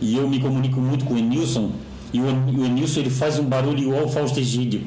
e 0.00 0.16
eu 0.16 0.28
me 0.28 0.40
comunico 0.40 0.80
muito 0.80 1.04
com 1.04 1.14
o 1.14 1.18
Enilson. 1.18 1.70
E 2.12 2.20
o, 2.20 2.24
o 2.24 2.64
Enilson 2.64 3.00
ele 3.00 3.10
faz 3.10 3.38
um 3.38 3.44
barulho 3.44 3.78
igual 3.78 4.02
ao 4.02 4.08
Fausto 4.08 4.38
Egídio. 4.38 4.82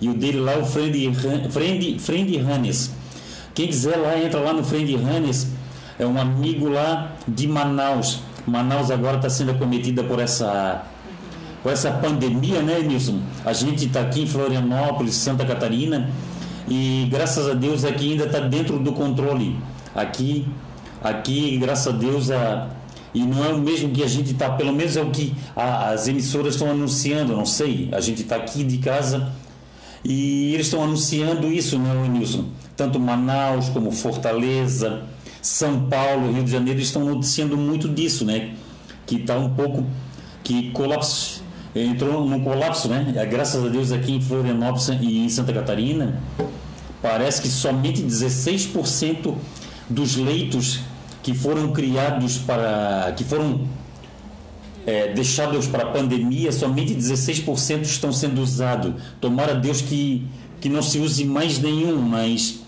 E 0.00 0.08
o 0.08 0.14
dele 0.14 0.40
lá 0.40 0.52
é 0.52 0.58
o 0.58 0.64
Friend, 0.64 1.14
Friend, 1.50 1.98
Friend 1.98 2.38
Hannes. 2.38 2.92
Quem 3.54 3.66
quiser 3.66 3.96
lá, 3.96 4.18
entra 4.18 4.40
lá 4.40 4.52
no 4.52 4.62
Friend 4.62 4.94
Hannes. 4.96 5.48
É 5.98 6.06
um 6.06 6.20
amigo 6.20 6.68
lá 6.68 7.12
de 7.26 7.48
Manaus. 7.48 8.20
Manaus 8.46 8.90
agora 8.90 9.16
está 9.16 9.30
sendo 9.30 9.52
acometida 9.52 10.04
por 10.04 10.20
essa 10.20 10.84
por 11.62 11.72
essa 11.72 11.90
pandemia, 11.90 12.62
né, 12.62 12.78
Nilson? 12.80 13.18
A 13.44 13.52
gente 13.52 13.86
está 13.86 14.02
aqui 14.02 14.22
em 14.22 14.26
Florianópolis, 14.26 15.16
Santa 15.16 15.44
Catarina, 15.44 16.08
E 16.68 17.08
graças 17.10 17.48
a 17.48 17.54
Deus 17.54 17.84
aqui 17.84 18.12
ainda 18.12 18.24
está 18.24 18.38
dentro 18.38 18.78
do 18.78 18.92
controle. 18.92 19.56
Aqui, 19.94 20.46
aqui, 21.08 21.56
graças 21.58 21.86
a 21.86 21.96
Deus, 21.96 22.30
a, 22.30 22.68
e 23.14 23.22
não 23.22 23.44
é 23.44 23.48
o 23.48 23.58
mesmo 23.58 23.90
que 23.90 24.02
a 24.02 24.06
gente 24.06 24.32
está, 24.32 24.50
pelo 24.50 24.72
menos 24.72 24.96
é 24.96 25.02
o 25.02 25.10
que 25.10 25.34
a, 25.54 25.90
as 25.90 26.06
emissoras 26.06 26.54
estão 26.54 26.70
anunciando, 26.70 27.34
não 27.34 27.46
sei. 27.46 27.88
A 27.92 28.00
gente 28.00 28.22
está 28.22 28.36
aqui 28.36 28.62
de 28.62 28.78
casa 28.78 29.32
e 30.04 30.52
eles 30.54 30.66
estão 30.66 30.82
anunciando 30.82 31.50
isso, 31.50 31.78
não 31.78 32.04
é? 32.04 32.44
Tanto 32.76 33.00
Manaus 33.00 33.70
como 33.70 33.90
Fortaleza, 33.90 35.04
São 35.40 35.88
Paulo, 35.88 36.32
Rio 36.32 36.44
de 36.44 36.50
Janeiro 36.50 36.78
estão 36.78 37.04
noticiando 37.04 37.56
muito 37.56 37.88
disso, 37.88 38.24
né? 38.24 38.54
Que 39.06 39.16
está 39.16 39.38
um 39.38 39.50
pouco 39.50 39.86
que 40.44 40.70
colapso 40.72 41.46
entrou 41.74 42.26
num 42.26 42.42
colapso, 42.42 42.88
né? 42.88 43.26
Graças 43.30 43.64
a 43.64 43.68
Deus 43.68 43.92
aqui 43.92 44.12
em 44.12 44.20
Florianópolis 44.20 44.88
e 44.88 45.18
em 45.18 45.28
Santa 45.28 45.52
Catarina, 45.52 46.20
parece 47.02 47.42
que 47.42 47.48
somente 47.48 48.02
16% 48.02 49.34
dos 49.88 50.16
leitos 50.16 50.80
que 51.26 51.34
foram 51.34 51.72
criados 51.72 52.38
para 52.38 53.12
que 53.16 53.24
foram 53.24 53.62
é, 54.86 55.12
deixados 55.12 55.66
para 55.66 55.82
a 55.82 55.90
pandemia, 55.90 56.52
somente 56.52 56.94
16% 56.94 57.82
estão 57.82 58.12
sendo 58.12 58.40
usados. 58.40 58.94
Tomara 59.20 59.52
Deus 59.52 59.80
que, 59.80 60.24
que 60.60 60.68
não 60.68 60.80
se 60.80 61.00
use 61.00 61.24
mais 61.24 61.58
nenhum, 61.58 62.00
mas 62.00 62.60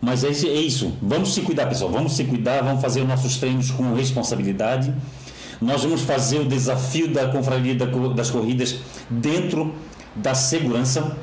mas 0.00 0.24
é, 0.24 0.28
é 0.28 0.60
isso. 0.62 0.94
Vamos 1.02 1.34
se 1.34 1.42
cuidar, 1.42 1.66
pessoal. 1.66 1.90
Vamos 1.90 2.14
se 2.14 2.24
cuidar, 2.24 2.62
vamos 2.62 2.80
fazer 2.80 3.04
nossos 3.04 3.36
treinos 3.36 3.70
com 3.70 3.92
responsabilidade 3.92 4.90
nós 5.60 5.82
vamos 5.82 6.02
fazer 6.02 6.40
o 6.40 6.44
desafio 6.44 7.08
da 7.08 7.28
confraria 7.28 7.74
das 8.14 8.30
corridas 8.30 8.76
dentro 9.08 9.74
da 10.14 10.34
segurança. 10.34 11.16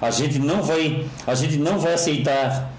A 0.00 0.10
gente 0.10 0.38
não 0.38 0.62
vai, 0.62 1.06
a 1.26 1.34
gente 1.34 1.56
não 1.56 1.78
vai 1.78 1.94
aceitar 1.94 2.70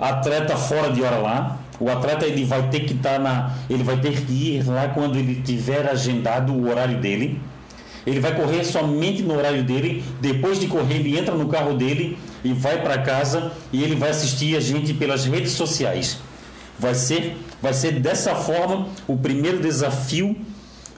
atleta 0.00 0.56
fora 0.56 0.92
de 0.92 1.02
hora 1.02 1.18
lá. 1.18 1.58
O 1.78 1.90
atleta 1.90 2.24
ele 2.24 2.44
vai 2.44 2.68
ter 2.70 2.80
que 2.80 2.94
estar 2.94 3.14
tá 3.14 3.18
na, 3.18 3.54
ele 3.68 3.82
vai 3.82 3.98
ter 3.98 4.12
que 4.22 4.32
ir 4.32 4.66
lá 4.66 4.88
quando 4.88 5.16
ele 5.16 5.42
tiver 5.42 5.88
agendado 5.88 6.52
o 6.52 6.68
horário 6.68 6.98
dele. 6.98 7.40
Ele 8.06 8.20
vai 8.20 8.34
correr 8.34 8.64
somente 8.64 9.22
no 9.22 9.36
horário 9.36 9.64
dele. 9.64 10.04
Depois 10.20 10.60
de 10.60 10.68
correr, 10.68 10.96
ele 10.96 11.18
entra 11.18 11.34
no 11.34 11.48
carro 11.48 11.74
dele 11.74 12.16
e 12.44 12.52
vai 12.52 12.80
para 12.80 12.98
casa 12.98 13.52
e 13.72 13.82
ele 13.82 13.96
vai 13.96 14.10
assistir 14.10 14.56
a 14.56 14.60
gente 14.60 14.94
pelas 14.94 15.26
redes 15.26 15.52
sociais. 15.52 16.18
Vai 16.78 16.94
ser, 16.94 17.36
vai 17.60 17.74
ser 17.74 17.98
dessa 18.00 18.34
forma 18.34 18.88
o 19.08 19.16
primeiro 19.16 19.58
desafio 19.60 20.36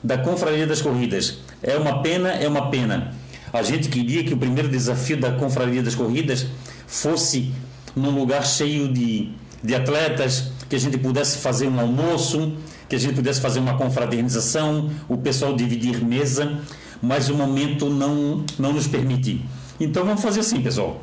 da 0.04 0.18
Confraria 0.18 0.66
das 0.66 0.82
Corridas. 0.82 1.38
É 1.62 1.76
uma 1.76 2.02
pena, 2.02 2.30
é 2.30 2.46
uma 2.46 2.70
pena. 2.70 3.14
A 3.52 3.62
gente 3.62 3.88
queria 3.88 4.22
que 4.22 4.34
o 4.34 4.36
primeiro 4.36 4.68
desafio 4.68 5.16
da 5.16 5.32
Confraria 5.32 5.82
das 5.82 5.94
Corridas 5.94 6.46
fosse 6.86 7.52
num 7.96 8.10
lugar 8.10 8.44
cheio 8.44 8.92
de, 8.92 9.30
de 9.62 9.74
atletas, 9.74 10.52
que 10.68 10.76
a 10.76 10.78
gente 10.78 10.98
pudesse 10.98 11.38
fazer 11.38 11.68
um 11.68 11.80
almoço, 11.80 12.52
que 12.88 12.96
a 12.96 12.98
gente 12.98 13.14
pudesse 13.14 13.40
fazer 13.40 13.60
uma 13.60 13.76
confraternização, 13.76 14.90
o 15.08 15.16
pessoal 15.16 15.54
dividir 15.54 16.04
mesa, 16.04 16.60
mas 17.00 17.28
o 17.28 17.34
momento 17.34 17.88
não, 17.88 18.44
não 18.58 18.72
nos 18.72 18.86
permite. 18.86 19.44
Então 19.80 20.04
vamos 20.04 20.22
fazer 20.22 20.40
assim, 20.40 20.60
pessoal. 20.60 21.02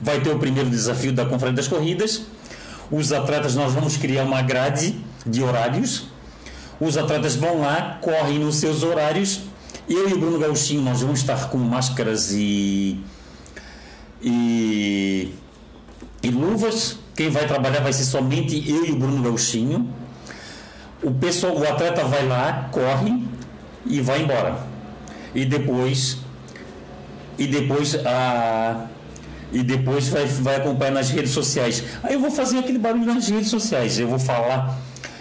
Vai 0.00 0.20
ter 0.20 0.30
o 0.30 0.38
primeiro 0.38 0.68
desafio 0.68 1.12
da 1.12 1.24
Confraria 1.24 1.56
das 1.56 1.68
Corridas, 1.68 2.22
os 2.90 3.12
atletas, 3.12 3.54
nós 3.54 3.72
vamos 3.72 3.96
criar 3.96 4.22
uma 4.24 4.42
grade 4.42 4.94
de 5.26 5.42
horários. 5.42 6.04
Os 6.78 6.96
atletas 6.96 7.34
vão 7.34 7.60
lá, 7.60 7.98
correm 8.00 8.38
nos 8.38 8.56
seus 8.56 8.82
horários. 8.82 9.40
Eu 9.88 10.08
e 10.08 10.12
o 10.12 10.18
Bruno 10.18 10.38
Gauchinho, 10.38 10.82
nós 10.82 11.00
vamos 11.00 11.20
estar 11.20 11.48
com 11.48 11.58
máscaras 11.58 12.32
e, 12.32 13.00
e, 14.22 15.32
e 16.22 16.30
luvas. 16.30 16.98
Quem 17.16 17.30
vai 17.30 17.46
trabalhar 17.46 17.80
vai 17.80 17.92
ser 17.92 18.04
somente 18.04 18.68
eu 18.68 18.84
e 18.84 18.92
o 18.92 18.96
Bruno 18.96 19.22
Gauchinho. 19.22 19.88
O 21.02 21.10
pessoal, 21.10 21.56
o 21.56 21.66
atleta 21.66 22.04
vai 22.04 22.26
lá, 22.26 22.68
corre 22.70 23.22
e 23.86 24.00
vai 24.00 24.22
embora. 24.22 24.58
E 25.34 25.44
depois 25.44 26.18
e 27.38 27.46
depois 27.46 27.94
a 28.04 28.86
e 29.52 29.62
depois 29.62 30.08
vai, 30.08 30.26
vai 30.26 30.56
acompanhar 30.56 30.92
nas 30.92 31.10
redes 31.10 31.30
sociais. 31.30 31.82
Aí 32.02 32.14
eu 32.14 32.20
vou 32.20 32.30
fazer 32.30 32.58
aquele 32.58 32.78
barulho 32.78 33.06
nas 33.06 33.28
redes 33.28 33.48
sociais. 33.48 33.98
Eu 33.98 34.08
vou 34.08 34.18
falar, 34.18 34.76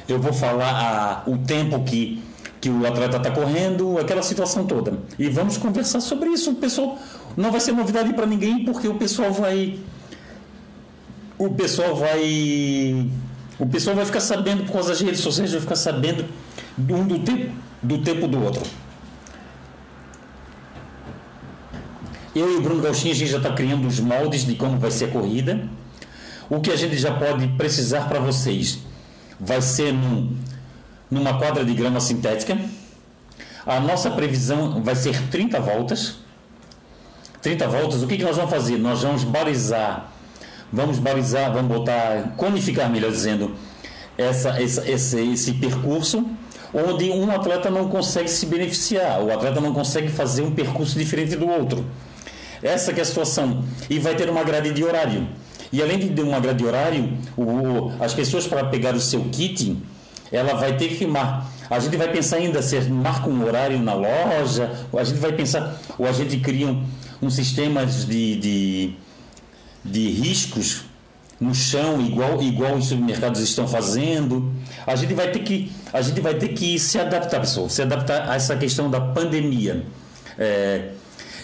eu 0.10 0.20
vou 0.20 0.34
falar 0.34 1.24
a, 1.26 1.30
o 1.30 1.38
tempo 1.38 1.84
que, 1.84 2.22
que 2.60 2.70
o 2.70 2.86
atleta 2.86 3.18
está 3.18 3.32
correndo, 3.32 3.98
aquela 4.00 4.24
situação 4.24 4.66
toda. 4.66 4.98
E 5.20 5.30
vamos 5.30 5.58
conversar 5.58 6.02
sobre 6.02 6.30
isso. 6.30 6.52
O 6.52 6.56
pessoal 6.56 6.98
não 7.38 7.52
vai 7.52 7.60
ser 7.60 7.74
novidade 7.74 8.12
para 8.14 8.26
ninguém, 8.26 8.66
porque 8.66 8.88
o 8.88 8.96
pessoal 8.96 9.32
vai. 9.32 9.80
O 11.38 11.50
pessoal 11.50 11.96
vai. 11.96 13.10
O 13.60 13.66
pessoal 13.66 13.96
vai 13.96 14.06
ficar 14.06 14.20
sabendo 14.20 14.64
por 14.66 14.74
causa 14.74 14.90
das 14.90 15.02
redes 15.02 15.20
sociais, 15.20 15.52
vai 15.52 15.62
ficar 15.62 15.76
sabendo 15.76 16.26
um 16.78 17.06
do 17.06 17.20
tempo 17.20 17.52
do 17.82 18.00
tempo 18.00 18.28
do 18.28 18.44
outro. 18.44 18.64
Eu 22.36 22.52
e 22.52 22.58
o 22.58 22.62
Bruno 22.62 22.82
Gauchinho, 22.82 23.14
a 23.14 23.16
gente 23.16 23.32
já 23.32 23.38
está 23.38 23.54
criando 23.54 23.88
os 23.88 24.00
moldes 24.00 24.46
de 24.46 24.56
como 24.56 24.78
vai 24.78 24.92
ser 24.92 25.06
a 25.06 25.08
corrida. 25.08 25.70
O 26.50 26.60
que 26.60 26.72
a 26.72 26.76
gente 26.76 26.98
já 26.98 27.14
pode 27.14 27.48
precisar 27.50 28.10
para 28.10 28.20
vocês 28.20 28.80
vai 29.40 29.62
ser 29.62 29.94
num, 29.94 30.36
numa 31.10 31.38
quadra 31.38 31.64
de 31.64 31.74
grama 31.74 32.00
sintética. 32.00 32.58
A 33.66 33.80
nossa 33.80 34.12
previsão 34.12 34.84
vai 34.84 34.96
ser 34.96 35.20
30 35.30 35.60
voltas. 35.60 36.18
30 37.42 37.68
voltas, 37.68 38.04
o 38.04 38.08
que, 38.08 38.18
que 38.18 38.24
nós 38.24 38.36
vamos 38.36 38.52
fazer? 38.52 38.78
Nós 38.78 39.04
vamos 39.04 39.24
balizar, 39.24 40.12
vamos 40.72 41.00
balizar, 41.00 41.52
vamos 41.54 41.76
botar, 41.76 42.34
conificar, 42.38 42.90
melhor 42.90 43.12
dizendo, 43.12 43.56
essa, 44.18 44.62
essa, 44.62 44.90
esse, 44.90 45.20
esse 45.20 45.54
percurso 45.54 46.26
onde 46.74 47.10
um 47.10 47.32
atleta 47.32 47.70
não 47.70 47.88
consegue 47.88 48.30
se 48.30 48.46
beneficiar, 48.46 49.22
o 49.22 49.32
atleta 49.32 49.62
não 49.62 49.74
consegue 49.74 50.10
fazer 50.10 50.42
um 50.42 50.52
percurso 50.52 50.98
diferente 50.98 51.36
do 51.36 51.48
outro. 51.48 51.86
Essa 52.62 52.92
é 52.92 53.02
a 53.02 53.06
situação. 53.06 53.64
E 53.90 54.00
vai 54.00 54.16
ter 54.16 54.30
uma 54.30 54.44
grade 54.44 54.74
de 54.74 54.84
horário. 54.84 55.28
E 55.72 55.82
além 55.82 56.00
de 56.00 56.10
ter 56.10 56.22
uma 56.22 56.40
grade 56.40 56.60
de 56.60 56.66
horário, 56.66 57.18
o, 57.38 57.92
as 58.00 58.14
pessoas 58.14 58.48
para 58.48 58.66
pegar 58.66 58.94
o 58.96 59.00
seu 59.00 59.22
kit, 59.32 59.78
ela 60.32 60.54
vai 60.56 60.76
ter 60.76 60.90
que 60.90 61.06
marcar. 61.06 61.50
A 61.70 61.80
gente 61.80 61.98
vai 61.98 62.12
pensar 62.12 62.38
ainda 62.38 62.62
se 62.62 62.80
marca 62.82 63.28
um 63.28 63.44
horário 63.44 63.80
na 63.80 63.94
loja, 63.94 64.72
a 64.96 65.04
gente 65.04 65.20
vai 65.20 65.32
pensar, 65.32 65.80
ou 65.98 66.08
a 66.08 66.12
gente 66.12 66.38
cria 66.38 66.68
um, 66.68 66.84
um 67.22 67.30
sistema 67.30 67.86
de, 67.86 68.36
de, 68.36 68.94
de 69.86 70.10
riscos 70.10 70.84
no 71.40 71.54
chão, 71.54 72.02
igual, 72.02 72.42
igual 72.42 72.76
os 72.76 72.88
supermercados 72.88 73.42
estão 73.42 73.68
fazendo. 73.68 74.52
A 74.86 74.96
gente 74.96 75.14
vai 75.14 75.32
ter 75.32 75.40
que, 75.40 75.72
a 75.94 76.02
gente 76.02 76.20
vai 76.20 76.34
ter 76.34 76.50
que 76.50 76.80
se 76.80 76.98
adaptar, 76.98 77.40
pessoal, 77.40 77.70
se 77.70 77.82
adaptar 77.82 78.30
a 78.30 78.36
essa 78.36 78.56
questão 78.56 78.90
da 78.90 79.00
pandemia. 79.00 79.86
É, 80.38 80.90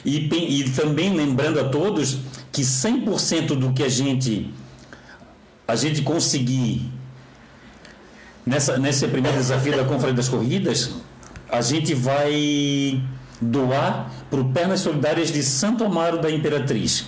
e, 0.03 0.29
e 0.61 0.69
também 0.71 1.15
lembrando 1.15 1.59
a 1.59 1.65
todos 1.65 2.19
que 2.51 2.61
100% 2.63 3.55
do 3.55 3.71
que 3.71 3.83
a 3.83 3.89
gente 3.89 4.51
a 5.67 5.75
gente 5.75 6.01
conseguir 6.01 6.91
nessa 8.45 8.77
nesse 8.77 9.07
primeiro 9.07 9.37
desafio 9.37 9.77
da 9.77 9.85
Conferência 9.85 10.15
das 10.15 10.29
Corridas, 10.29 10.91
a 11.49 11.61
gente 11.61 11.93
vai 11.93 13.01
doar 13.39 14.11
para 14.29 14.39
o 14.39 14.51
Pernas 14.51 14.81
Solidárias 14.81 15.31
de 15.31 15.43
Santo 15.43 15.83
Amaro 15.83 16.19
da 16.19 16.29
Imperatriz. 16.29 17.07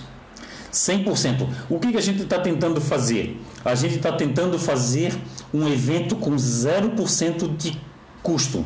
100%. 0.74 1.48
O 1.70 1.80
que, 1.80 1.92
que 1.92 1.98
a 1.98 2.02
gente 2.02 2.24
está 2.24 2.40
tentando 2.40 2.82
fazer? 2.82 3.40
A 3.64 3.76
gente 3.76 3.96
está 3.96 4.12
tentando 4.12 4.58
fazer 4.58 5.14
um 5.54 5.68
evento 5.68 6.16
com 6.16 6.36
0% 6.36 7.56
de 7.56 7.80
custo. 8.24 8.66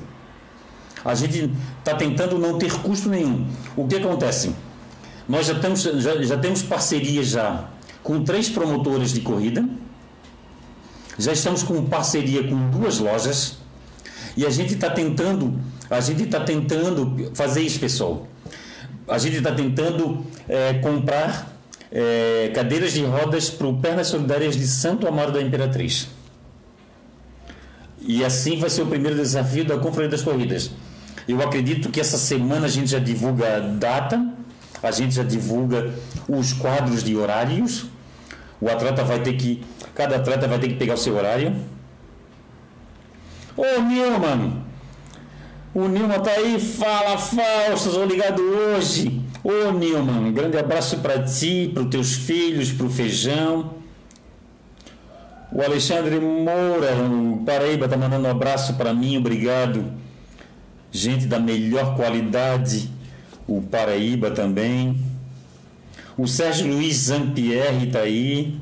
A 1.03 1.13
gente 1.13 1.51
está 1.79 1.95
tentando 1.95 2.39
não 2.39 2.57
ter 2.57 2.71
custo 2.79 3.09
nenhum. 3.09 3.47
O 3.75 3.87
que 3.87 3.97
acontece? 3.97 4.55
Nós 5.27 5.45
já 5.45 5.59
temos, 5.59 5.81
já, 5.81 6.21
já 6.23 6.37
temos 6.37 6.63
parcerias 6.63 7.27
já 7.27 7.69
com 8.01 8.23
três 8.23 8.47
promotores 8.49 9.11
de 9.11 9.19
corrida, 9.19 9.67
já 11.19 11.33
estamos 11.33 11.61
com 11.63 11.83
parceria 11.85 12.47
com 12.47 12.69
duas 12.69 12.99
lojas 12.99 13.57
e 14.37 14.45
a 14.45 14.49
gente 14.49 14.75
está 14.75 14.89
tentando, 14.89 15.59
a 15.89 15.99
gente 15.99 16.23
está 16.23 16.39
tentando 16.39 17.31
fazer 17.33 17.61
isso, 17.61 17.79
pessoal. 17.79 18.27
A 19.07 19.17
gente 19.17 19.37
está 19.37 19.51
tentando 19.51 20.25
é, 20.47 20.75
comprar 20.75 21.56
é, 21.91 22.51
cadeiras 22.53 22.93
de 22.93 23.03
rodas 23.03 23.49
para 23.49 23.67
o 23.67 23.77
Pernas 23.77 24.07
Solidárias 24.07 24.55
de 24.55 24.67
Santo 24.67 25.07
Amaro 25.07 25.31
da 25.31 25.41
Imperatriz. 25.41 26.07
E 27.99 28.23
assim 28.23 28.59
vai 28.59 28.69
ser 28.69 28.83
o 28.83 28.87
primeiro 28.87 29.17
desafio 29.17 29.65
da 29.65 29.77
Conferência 29.77 30.11
das 30.11 30.21
Corridas. 30.21 30.71
Eu 31.27 31.41
acredito 31.41 31.89
que 31.89 31.99
essa 31.99 32.17
semana 32.17 32.67
a 32.67 32.69
gente 32.69 32.89
já 32.89 32.99
divulga 32.99 33.57
a 33.57 33.59
data, 33.59 34.33
a 34.81 34.91
gente 34.91 35.15
já 35.15 35.23
divulga 35.23 35.93
os 36.27 36.53
quadros 36.53 37.03
de 37.03 37.15
horários. 37.15 37.85
O 38.61 38.69
atleta 38.69 39.03
vai 39.03 39.19
ter 39.19 39.33
que. 39.33 39.63
Cada 39.93 40.15
atleta 40.15 40.47
vai 40.47 40.59
ter 40.59 40.69
que 40.69 40.75
pegar 40.75 40.93
o 40.93 40.97
seu 40.97 41.15
horário. 41.15 41.55
Ô 43.55 43.81
Nilman! 43.81 44.63
O 45.73 45.87
Nilman 45.87 46.19
tá 46.19 46.31
aí, 46.31 46.59
fala 46.59 47.17
Fausto, 47.17 47.91
sou 47.91 48.05
ligado 48.05 48.41
hoje. 48.41 49.21
Ô 49.43 49.71
Nilman, 49.71 50.31
grande 50.33 50.57
abraço 50.57 50.97
para 50.97 51.23
ti, 51.23 51.69
para 51.73 51.83
os 51.83 51.89
teus 51.89 52.13
filhos, 52.13 52.71
para 52.71 52.85
o 52.85 52.89
feijão. 52.89 53.75
O 55.51 55.61
Alexandre 55.61 56.19
Moura, 56.19 56.95
o 56.95 57.43
Paraíba, 57.45 57.87
tá 57.87 57.95
mandando 57.95 58.27
um 58.27 58.31
abraço 58.31 58.73
para 58.73 58.93
mim, 58.93 59.17
obrigado. 59.17 59.85
Gente 60.91 61.25
da 61.25 61.39
melhor 61.39 61.95
qualidade, 61.95 62.89
o 63.47 63.61
Paraíba 63.61 64.31
também. 64.31 64.99
O 66.17 66.27
Sérgio 66.27 66.67
Luiz 66.67 66.95
Zampierre 66.95 67.87
está 67.87 67.99
aí. 67.99 68.59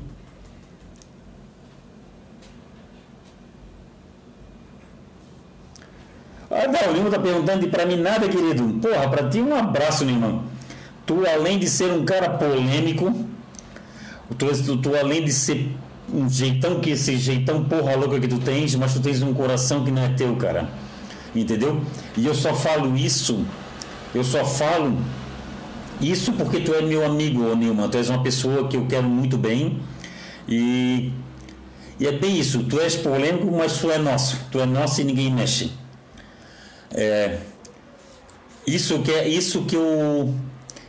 Ah, 6.50 6.68
não, 6.68 6.92
o 6.92 6.94
Lima 6.94 7.10
tá 7.10 7.18
perguntando 7.18 7.66
para 7.68 7.84
mim 7.84 7.96
nada, 7.96 8.28
querido. 8.28 8.78
Porra, 8.80 9.08
para 9.08 9.28
ti 9.28 9.40
um 9.40 9.54
abraço, 9.54 10.04
Lima. 10.04 10.55
Tu, 11.06 11.24
além 11.26 11.58
de 11.58 11.68
ser 11.68 11.92
um 11.92 12.04
cara 12.04 12.30
polêmico, 12.30 13.14
tu, 14.36 14.76
tu, 14.78 14.96
além 14.96 15.24
de 15.24 15.32
ser 15.32 15.74
um 16.12 16.28
jeitão 16.28 16.80
que 16.80 16.90
esse 16.90 17.16
jeitão 17.16 17.64
porra 17.64 17.94
louca 17.94 18.18
que 18.20 18.28
tu 18.28 18.38
tens, 18.38 18.74
mas 18.74 18.92
tu 18.92 19.00
tens 19.00 19.22
um 19.22 19.32
coração 19.32 19.84
que 19.84 19.90
não 19.90 20.02
é 20.02 20.08
teu, 20.08 20.34
cara. 20.36 20.68
Entendeu? 21.34 21.80
E 22.16 22.26
eu 22.26 22.34
só 22.34 22.54
falo 22.54 22.96
isso, 22.96 23.44
eu 24.14 24.24
só 24.24 24.44
falo 24.44 24.98
isso 26.00 26.32
porque 26.32 26.60
tu 26.60 26.74
é 26.74 26.82
meu 26.82 27.04
amigo, 27.04 27.54
Nilman. 27.54 27.88
Tu 27.88 27.98
és 27.98 28.08
uma 28.10 28.22
pessoa 28.22 28.68
que 28.68 28.76
eu 28.76 28.86
quero 28.86 29.08
muito 29.08 29.38
bem. 29.38 29.80
E, 30.48 31.12
e 31.98 32.06
é 32.06 32.12
bem 32.12 32.38
isso. 32.38 32.62
Tu 32.64 32.80
és 32.80 32.96
polêmico, 32.96 33.50
mas 33.50 33.78
tu 33.78 33.90
é 33.90 33.98
nosso. 33.98 34.38
Tu 34.50 34.60
é 34.60 34.66
nosso 34.66 35.00
e 35.00 35.04
ninguém 35.04 35.32
mexe. 35.32 35.72
É, 36.92 37.38
isso 38.66 39.00
que 39.00 39.10
é 39.10 39.28
isso 39.28 39.62
que 39.62 39.76
eu 39.76 40.34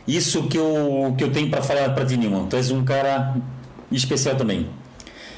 isso 0.08 0.44
que 0.44 0.56
eu 0.56 1.14
que 1.16 1.22
eu 1.22 1.30
tenho 1.30 1.50
para 1.50 1.62
falar 1.62 1.90
para 1.90 2.06
ti, 2.06 2.16
Nilman. 2.16 2.46
Tu 2.46 2.56
és 2.56 2.70
um 2.70 2.82
cara 2.82 3.36
especial 3.92 4.34
também. 4.36 4.68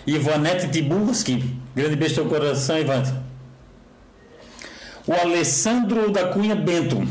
Ivanete 0.07 0.69
Tiburski, 0.69 1.57
grande 1.75 1.97
beijo 1.97 2.23
no 2.23 2.31
coração, 2.31 2.79
Ivante. 2.79 3.13
O 5.07 5.13
Alessandro 5.13 6.11
da 6.11 6.29
Cunha 6.29 6.55
Bento. 6.55 7.07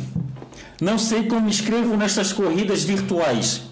Não 0.82 0.98
sei 0.98 1.24
como 1.24 1.50
escrevo 1.50 1.98
nestas 1.98 2.32
corridas 2.32 2.86
virtuais. 2.86 3.64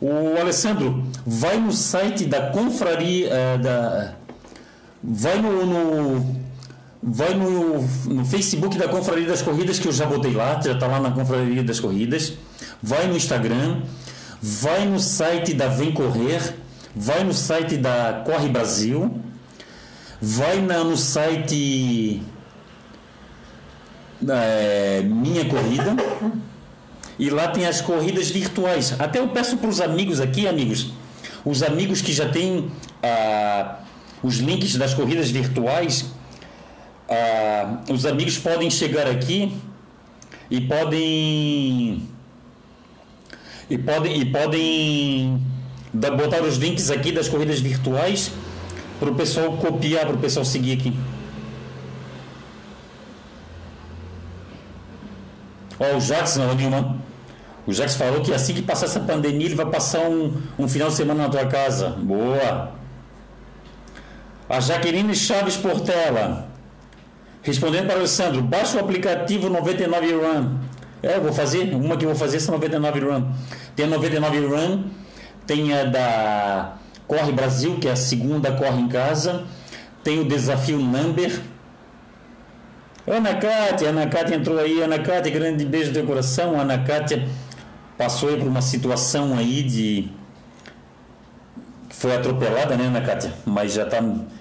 O 0.00 0.36
Alessandro, 0.40 1.04
vai 1.24 1.58
no 1.58 1.70
site 1.70 2.24
da 2.24 2.50
confraria, 2.50 3.28
uh, 3.28 3.62
da, 3.62 4.14
vai 5.00 5.40
no, 5.40 5.64
no 5.64 6.42
vai 7.02 7.34
no, 7.34 7.82
no, 8.06 8.24
Facebook 8.24 8.78
da 8.78 8.86
Confraria 8.86 9.26
das 9.26 9.42
Corridas, 9.42 9.78
que 9.78 9.88
eu 9.88 9.92
já 9.92 10.06
botei 10.06 10.32
lá, 10.32 10.60
já 10.60 10.72
está 10.72 10.86
lá 10.86 11.00
na 11.00 11.10
Confraria 11.10 11.62
das 11.64 11.80
Corridas. 11.80 12.34
Vai 12.80 13.06
no 13.08 13.16
Instagram, 13.16 13.82
vai 14.40 14.86
no 14.86 15.00
site 15.00 15.52
da 15.52 15.68
Vem 15.68 15.92
Correr, 15.92 16.54
vai 16.94 17.24
no 17.24 17.34
site 17.34 17.76
da 17.76 18.22
Corre 18.24 18.48
Brasil, 18.48 19.20
vai 20.20 20.60
na, 20.60 20.84
no 20.84 20.96
site 20.96 22.22
é, 24.28 25.02
Minha 25.02 25.44
Corrida 25.46 25.96
e 27.18 27.30
lá 27.30 27.48
tem 27.48 27.66
as 27.66 27.80
corridas 27.80 28.30
virtuais. 28.30 28.94
Até 28.98 29.18
eu 29.18 29.28
peço 29.28 29.56
para 29.56 29.68
os 29.68 29.80
amigos 29.80 30.20
aqui, 30.20 30.46
amigos, 30.46 30.92
os 31.44 31.62
amigos 31.62 32.00
que 32.00 32.12
já 32.12 32.28
têm 32.28 32.70
ah, 33.02 33.80
os 34.22 34.36
links 34.36 34.76
das 34.76 34.94
corridas 34.94 35.30
virtuais, 35.30 36.06
ah, 37.12 37.82
os 37.90 38.06
amigos 38.06 38.38
podem 38.38 38.70
chegar 38.70 39.06
aqui 39.06 39.54
e 40.50 40.60
podem 40.60 42.08
e 43.68 43.78
podem 43.78 44.20
e 44.20 44.24
podem 44.24 45.42
botar 45.92 46.42
os 46.42 46.56
links 46.56 46.90
aqui 46.90 47.12
das 47.12 47.28
corridas 47.28 47.60
virtuais 47.60 48.32
para 48.98 49.10
o 49.10 49.14
pessoal 49.14 49.56
copiar, 49.58 50.06
para 50.06 50.14
o 50.14 50.18
pessoal 50.18 50.44
seguir 50.44 50.78
aqui. 50.78 50.96
Ó, 55.78 55.96
o 55.96 56.00
Jackson, 56.00 56.48
o 56.48 56.54
Nilman. 56.54 56.96
O 57.66 57.72
Jackson 57.72 57.98
falou 57.98 58.20
que 58.22 58.32
assim 58.32 58.54
que 58.54 58.62
passar 58.62 58.86
essa 58.86 59.00
pandemia, 59.00 59.46
ele 59.46 59.54
vai 59.54 59.66
passar 59.66 60.00
um, 60.08 60.40
um 60.58 60.68
final 60.68 60.88
de 60.88 60.94
semana 60.94 61.24
na 61.24 61.28
tua 61.28 61.46
casa. 61.46 61.90
Boa! 61.90 62.72
A 64.48 64.60
Jaqueline 64.60 65.14
Chaves 65.14 65.56
Portela. 65.56 66.51
Respondendo 67.42 67.86
para 67.86 67.96
o 67.96 67.98
Alessandro, 67.98 68.40
baixa 68.42 68.76
o 68.76 68.80
aplicativo 68.80 69.48
99 69.48 70.12
Run. 70.12 70.56
É, 71.02 71.18
vou 71.18 71.32
fazer, 71.32 71.74
uma 71.74 71.96
que 71.96 72.04
eu 72.04 72.10
vou 72.10 72.18
fazer 72.18 72.36
essa 72.36 72.52
99 72.52 73.00
Run. 73.00 73.32
Tem 73.74 73.86
a 73.86 73.88
99 73.88 74.46
Run 74.46 74.84
tem 75.46 75.72
a 75.72 75.84
da 75.84 76.76
Corre 77.06 77.32
Brasil, 77.32 77.78
que 77.78 77.88
é 77.88 77.92
a 77.92 77.96
segunda 77.96 78.52
Corre 78.52 78.80
em 78.80 78.88
Casa, 78.88 79.44
tem 80.02 80.20
o 80.20 80.24
desafio 80.24 80.78
Number. 80.78 81.40
Ana 83.06 83.34
Cátia, 83.34 83.88
Ana 83.88 84.06
Cátia 84.06 84.36
entrou 84.36 84.58
aí, 84.58 84.80
Ana 84.80 84.98
Cátia, 85.00 85.32
grande 85.32 85.64
beijo 85.64 85.88
no 85.88 85.94
teu 85.94 86.06
coração. 86.06 86.58
Ana 86.58 86.78
Cátia 86.78 87.28
passou 87.98 88.28
aí 88.28 88.36
por 88.36 88.46
uma 88.46 88.62
situação 88.62 89.36
aí 89.36 89.62
de. 89.62 90.08
Foi 91.90 92.14
atropelada, 92.14 92.76
né, 92.76 92.86
Ana 92.86 93.00
Cátia? 93.00 93.32
Mas 93.44 93.72
já 93.72 93.82
está 93.82 93.98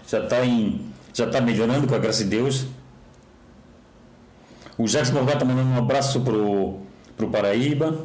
já 0.08 0.26
tá 0.26 0.46
em. 0.46 0.92
Já 1.14 1.26
está 1.26 1.42
melhorando 1.42 1.88
com 1.88 1.96
a 1.96 1.98
graça 1.98 2.24
de 2.24 2.30
Deus. 2.30 2.68
O 4.82 4.88
Jackson 4.88 5.14
Morgado 5.14 5.44
está 5.44 5.46
mandando 5.46 5.70
um 5.70 5.78
abraço 5.78 6.22
pro, 6.22 6.80
pro 7.16 7.30
Paraíba. 7.30 8.04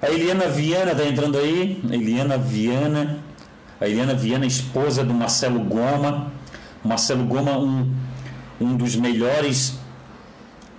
A 0.00 0.08
Eliana 0.08 0.48
Viana 0.48 0.92
está 0.92 1.04
entrando 1.04 1.36
aí. 1.36 1.82
A 1.90 1.94
Eliana 1.94 2.38
Viana. 2.38 3.18
A 3.78 3.86
Eliana 3.86 4.14
Viana, 4.14 4.46
esposa 4.46 5.04
do 5.04 5.12
Marcelo 5.12 5.60
Goma. 5.60 6.32
Marcelo 6.82 7.26
Goma, 7.26 7.58
um, 7.58 7.94
um 8.58 8.74
dos 8.74 8.96
melhores 8.96 9.78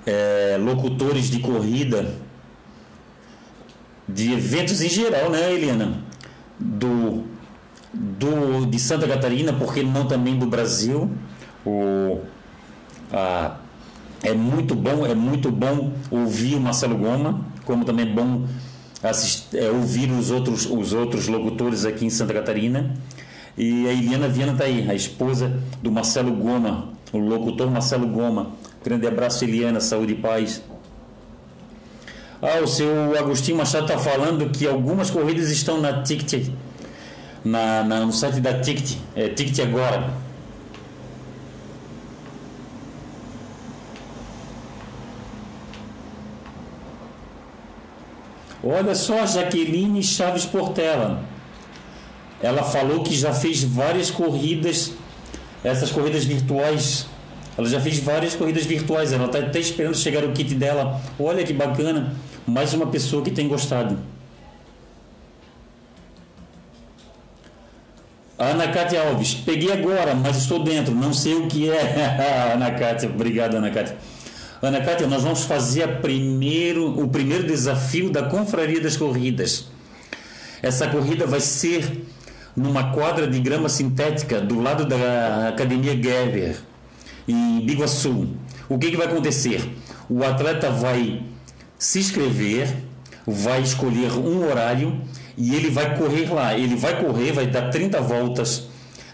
é, 0.03 0.57
locutores 0.59 1.29
de 1.29 1.41
corrida, 1.41 2.11
de 4.07 4.33
eventos 4.33 4.81
em 4.81 4.89
geral, 4.89 5.29
né, 5.29 5.53
Eliana? 5.53 6.08
Do, 6.59 7.23
do, 7.93 8.65
de 8.65 8.79
Santa 8.79 9.07
Catarina, 9.07 9.53
porque 9.53 9.81
não 9.81 10.05
também 10.05 10.37
do 10.37 10.45
Brasil. 10.45 11.09
O, 11.65 12.19
a, 13.11 13.57
é 14.23 14.33
muito 14.33 14.75
bom, 14.75 15.05
é 15.05 15.15
muito 15.15 15.51
bom 15.51 15.93
ouvir 16.11 16.55
o 16.55 16.59
Marcelo 16.59 16.97
Goma, 16.97 17.45
como 17.65 17.85
também 17.85 18.05
é 18.05 18.13
bom 18.13 18.45
é, 19.53 19.69
ouvir 19.69 20.11
os 20.11 20.29
outros, 20.29 20.65
os 20.65 20.91
outros 20.93 21.27
locutores 21.27 21.85
aqui 21.85 22.05
em 22.05 22.09
Santa 22.09 22.33
Catarina. 22.33 22.93
E 23.57 23.87
a 23.87 23.93
Eliana 23.93 24.27
Viana 24.27 24.53
está 24.53 24.65
aí, 24.65 24.89
a 24.89 24.93
esposa 24.93 25.59
do 25.81 25.91
Marcelo 25.91 26.31
Goma, 26.33 26.89
o 27.11 27.17
locutor 27.17 27.69
Marcelo 27.69 28.07
Goma. 28.07 28.51
Grande 28.83 29.07
abraço, 29.07 29.43
Eliana, 29.43 29.79
saúde 29.79 30.13
e 30.13 30.15
paz. 30.15 30.61
Ah, 32.41 32.61
o 32.63 32.67
seu 32.67 33.17
Agostinho 33.17 33.57
Machado 33.57 33.85
está 33.85 33.97
falando 33.97 34.49
que 34.49 34.65
algumas 34.65 35.09
corridas 35.11 35.49
estão 35.51 35.81
na 35.81 36.03
Ticket, 36.03 36.47
na, 37.43 37.83
na, 37.83 37.99
no 38.05 38.13
site 38.13 38.39
da 38.39 38.61
Ticket, 38.61 38.97
é, 39.13 39.27
Ticket 39.27 39.59
Agora. 39.59 40.13
Olha 48.63 48.95
só, 48.95 49.25
Jaqueline 49.25 50.01
Chaves 50.01 50.45
Portela. 50.45 51.21
Ela 52.41 52.63
falou 52.63 53.03
que 53.03 53.15
já 53.15 53.33
fez 53.33 53.63
várias 53.63 54.09
corridas, 54.09 54.93
essas 55.61 55.91
corridas 55.91 56.23
virtuais. 56.23 57.05
Ela 57.57 57.67
já 57.67 57.81
fez 57.81 57.99
várias 57.99 58.33
corridas 58.33 58.65
virtuais. 58.65 59.11
Ela 59.11 59.25
está 59.25 59.39
até 59.39 59.59
esperando 59.59 59.97
chegar 59.97 60.23
o 60.23 60.31
kit 60.31 60.55
dela. 60.55 61.01
Olha 61.19 61.43
que 61.43 61.51
bacana. 61.51 62.15
Mais 62.49 62.73
uma 62.73 62.87
pessoa 62.87 63.21
que 63.21 63.29
tem 63.29 63.47
gostado. 63.47 63.97
Ana 68.37 68.69
Cátia 68.69 69.01
Alves, 69.01 69.35
peguei 69.35 69.71
agora, 69.71 70.15
mas 70.15 70.37
estou 70.37 70.63
dentro, 70.63 70.95
não 70.95 71.13
sei 71.13 71.35
o 71.35 71.47
que 71.47 71.69
é. 71.69 72.51
Ana 72.55 72.71
Cátia, 72.71 73.07
obrigado, 73.07 73.55
Ana 73.55 73.69
Cátia. 73.69 73.97
Ana 74.61 74.81
Cátia, 74.81 75.05
nós 75.05 75.23
vamos 75.23 75.43
fazer 75.43 75.99
primeiro, 76.01 76.99
o 76.99 77.07
primeiro 77.07 77.45
desafio 77.45 78.09
da 78.09 78.23
Confraria 78.23 78.81
das 78.81 78.97
Corridas. 78.97 79.67
Essa 80.61 80.87
corrida 80.87 81.27
vai 81.27 81.39
ser 81.39 82.03
numa 82.55 82.91
quadra 82.91 83.27
de 83.27 83.39
grama 83.39 83.69
sintética 83.69 84.41
do 84.41 84.59
lado 84.59 84.85
da 84.85 85.49
Academia 85.49 85.91
Gerber, 86.01 86.57
em 87.27 87.63
Biguaçu. 87.63 88.27
O 88.67 88.79
que, 88.79 88.89
que 88.89 88.97
vai 88.97 89.05
acontecer? 89.05 89.61
O 90.09 90.23
atleta 90.23 90.71
vai 90.71 91.21
se 91.79 91.99
inscrever, 91.99 92.67
vai 93.25 93.61
escolher 93.61 94.11
um 94.11 94.45
horário 94.45 95.01
e 95.37 95.55
ele 95.55 95.69
vai 95.69 95.97
correr 95.97 96.31
lá. 96.31 96.55
Ele 96.55 96.75
vai 96.75 97.01
correr, 97.01 97.31
vai 97.31 97.47
dar 97.47 97.69
30 97.69 98.01
voltas 98.01 98.67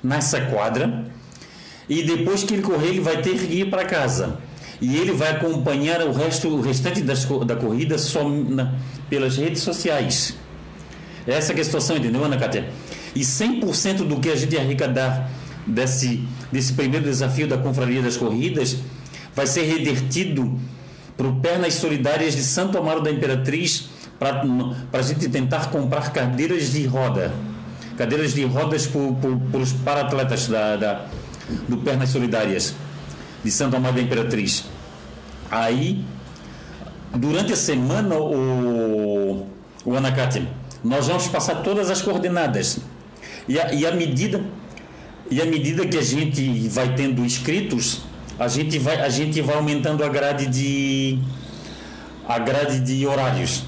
nessa 0.03 0.41
quadra 0.41 1.05
e 1.88 2.01
depois 2.03 2.43
que 2.43 2.55
ele 2.55 2.63
correr 2.63 2.88
ele 2.88 2.99
vai 2.99 3.22
ter 3.22 3.38
que 3.38 3.61
ir 3.61 3.70
para 3.70 3.86
casa 3.86 4.39
e 4.82 4.97
ele 4.97 5.11
vai 5.11 5.32
acompanhar 5.32 6.01
o 6.01 6.11
resto 6.11 6.47
o 6.49 6.61
restante 6.61 7.01
das, 7.01 7.26
da 7.45 7.55
corrida 7.55 7.97
só 7.97 8.28
na, 8.28 8.74
pelas 9.09 9.38
redes 9.38 9.61
sociais. 9.61 10.36
Essa 11.28 11.53
é 11.53 11.59
a 11.59 11.63
situação, 11.63 11.97
entendeu, 11.97 12.24
Ana 12.24 12.38
Cátia? 12.38 12.70
E 13.16 13.22
100% 13.22 14.07
do 14.07 14.20
que 14.20 14.30
a 14.30 14.36
gente 14.36 14.57
arrecadar 14.57 15.30
desse, 15.66 16.28
desse 16.51 16.74
primeiro 16.74 17.05
desafio 17.05 17.47
da 17.47 17.57
Confraria 17.57 18.01
das 18.01 18.18
Corridas 18.18 18.78
vai 19.34 19.47
ser 19.47 19.63
revertido 19.63 20.59
para 21.18 21.28
o 21.28 21.39
Pernas 21.39 21.76
Solidárias 21.76 22.36
de 22.36 22.43
Santo 22.43 22.78
Amaro 22.78 23.01
da 23.01 23.11
Imperatriz 23.11 23.89
para 24.20 24.43
a 24.93 25.01
gente 25.01 25.30
tentar 25.30 25.70
comprar 25.70 26.11
cadeiras 26.11 26.72
de 26.72 26.86
roda. 26.86 27.34
Cadeiras 27.97 28.34
de 28.34 28.43
rodas 28.45 28.88
para 28.88 29.59
os 29.59 29.72
para-atletas 29.72 30.47
da, 30.47 30.76
da, 30.76 31.05
do 31.68 31.78
Pernas 31.78 32.09
Solidárias 32.09 32.76
de 33.43 33.51
Santo 33.51 33.76
Amaro 33.76 33.95
da 33.95 34.01
Imperatriz. 34.01 34.66
Aí, 35.49 36.03
durante 37.13 37.53
a 37.53 37.55
semana, 37.55 38.16
o, 38.16 39.47
o 39.86 39.95
Anacate, 39.95 40.47
nós 40.84 41.07
vamos 41.07 41.28
passar 41.28 41.55
todas 41.55 41.89
as 41.89 42.01
coordenadas. 42.01 42.80
E 43.47 43.59
a, 43.59 43.74
e 43.74 43.86
a 43.86 43.91
medida 43.91 44.43
e 45.30 45.41
à 45.41 45.45
medida 45.45 45.86
que 45.86 45.97
a 45.97 46.03
gente 46.03 46.68
vai 46.70 46.93
tendo 46.93 47.24
inscritos, 47.26 48.01
a 48.38 48.47
gente 48.47 48.77
vai, 48.79 49.01
a 49.01 49.09
gente 49.09 49.41
vai 49.41 49.55
aumentando 49.55 50.03
a 50.03 50.09
grade 50.09 50.47
de 50.47 51.19
a 52.27 52.39
grade 52.39 52.79
de 52.79 53.05
horários. 53.05 53.63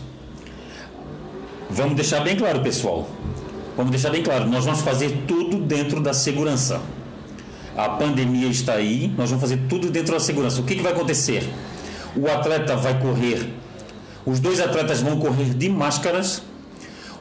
Vamos 1.69 1.95
deixar 1.95 2.21
bem 2.21 2.35
claro, 2.35 2.59
pessoal. 2.61 3.07
Vamos 3.75 3.91
deixar 3.91 4.09
bem 4.09 4.23
claro, 4.23 4.49
nós 4.49 4.65
vamos 4.65 4.81
fazer 4.81 5.25
tudo 5.27 5.57
dentro 5.59 6.01
da 6.01 6.11
segurança. 6.11 6.81
A 7.75 7.89
pandemia 7.89 8.47
está 8.47 8.73
aí, 8.73 9.13
nós 9.15 9.29
vamos 9.29 9.41
fazer 9.41 9.59
tudo 9.69 9.91
dentro 9.91 10.13
da 10.13 10.19
segurança. 10.19 10.59
O 10.59 10.63
que, 10.63 10.75
que 10.75 10.81
vai 10.81 10.91
acontecer? 10.93 11.47
O 12.15 12.27
atleta 12.27 12.75
vai 12.75 12.99
correr, 12.99 13.53
os 14.25 14.39
dois 14.39 14.59
atletas 14.59 14.99
vão 15.01 15.19
correr 15.19 15.53
de 15.53 15.69
máscaras. 15.69 16.41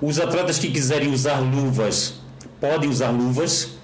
Os 0.01 0.19
atletas 0.19 0.59
que 0.59 0.71
quiserem 0.71 1.13
usar 1.13 1.39
luvas 1.39 2.15
podem 2.61 2.89
usar 2.91 3.11
luvas 3.11 3.76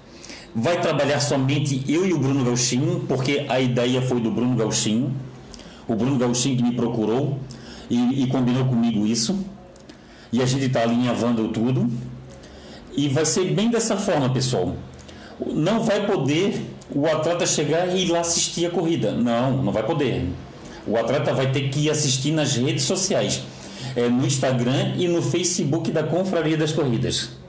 vai 0.55 0.81
trabalhar 0.81 1.21
somente 1.21 1.83
eu 1.89 2.07
e 2.07 2.13
o 2.13 2.19
Bruno 2.19 2.45
Gauchinho, 2.45 3.05
porque 3.09 3.47
a 3.49 3.61
ideia 3.61 4.03
foi 4.03 4.21
do 4.21 4.31
Bruno 4.31 4.55
Gauchinho, 4.57 5.15
o 5.89 5.95
Bruno 5.95 6.19
Gauchinho 6.19 6.57
que 6.57 6.63
me 6.63 6.73
procurou 6.73 7.39
e, 7.89 8.23
e 8.23 8.27
combinou 8.27 8.67
comigo 8.67 9.07
isso, 9.07 9.39
e 10.33 10.43
a 10.43 10.47
gente 10.47 10.67
está 10.67 10.83
alinhavando 10.83 11.49
tudo, 11.49 11.89
e 12.95 13.09
vai 13.09 13.25
ser 13.25 13.53
bem 13.53 13.71
dessa 13.71 13.97
forma, 13.97 14.29
pessoal. 14.31 14.77
Não 15.47 15.83
vai 15.83 16.07
poder 16.07 16.63
o 16.95 17.07
atleta 17.07 17.47
chegar 17.47 17.89
e 17.89 18.05
ir 18.05 18.11
lá 18.11 18.21
assistir 18.21 18.67
a 18.67 18.71
corrida, 18.71 19.13
não, 19.13 19.63
não 19.63 19.73
vai 19.73 19.85
poder. 19.85 20.29
O 20.87 20.97
atleta 20.97 21.33
vai 21.33 21.51
ter 21.51 21.71
que 21.71 21.87
ir 21.87 21.91
assistir 21.91 22.33
nas 22.33 22.57
redes 22.57 22.85
sociais, 22.85 23.43
é, 23.97 24.09
no 24.09 24.27
Instagram 24.27 24.95
e 24.97 25.09
no 25.09 25.23
Facebook 25.23 25.91
da 25.91 26.03
Confraria 26.03 26.57
das 26.57 26.73
Corridas. 26.73 27.42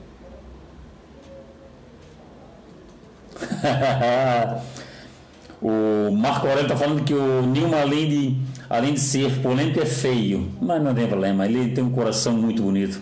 o 5.60 6.10
Marco 6.12 6.46
Aurélio 6.46 6.64
está 6.64 6.76
falando 6.76 7.02
que 7.04 7.14
o 7.14 7.42
Nilma, 7.42 7.80
além 7.80 8.08
de, 8.08 8.36
além 8.68 8.94
de 8.94 9.00
ser 9.00 9.40
polêmico, 9.40 9.80
é 9.80 9.86
feio. 9.86 10.50
Mas 10.60 10.82
não 10.82 10.94
tem 10.94 11.06
problema, 11.06 11.46
ele 11.46 11.70
tem 11.72 11.82
um 11.82 11.90
coração 11.90 12.34
muito 12.34 12.62
bonito. 12.62 13.00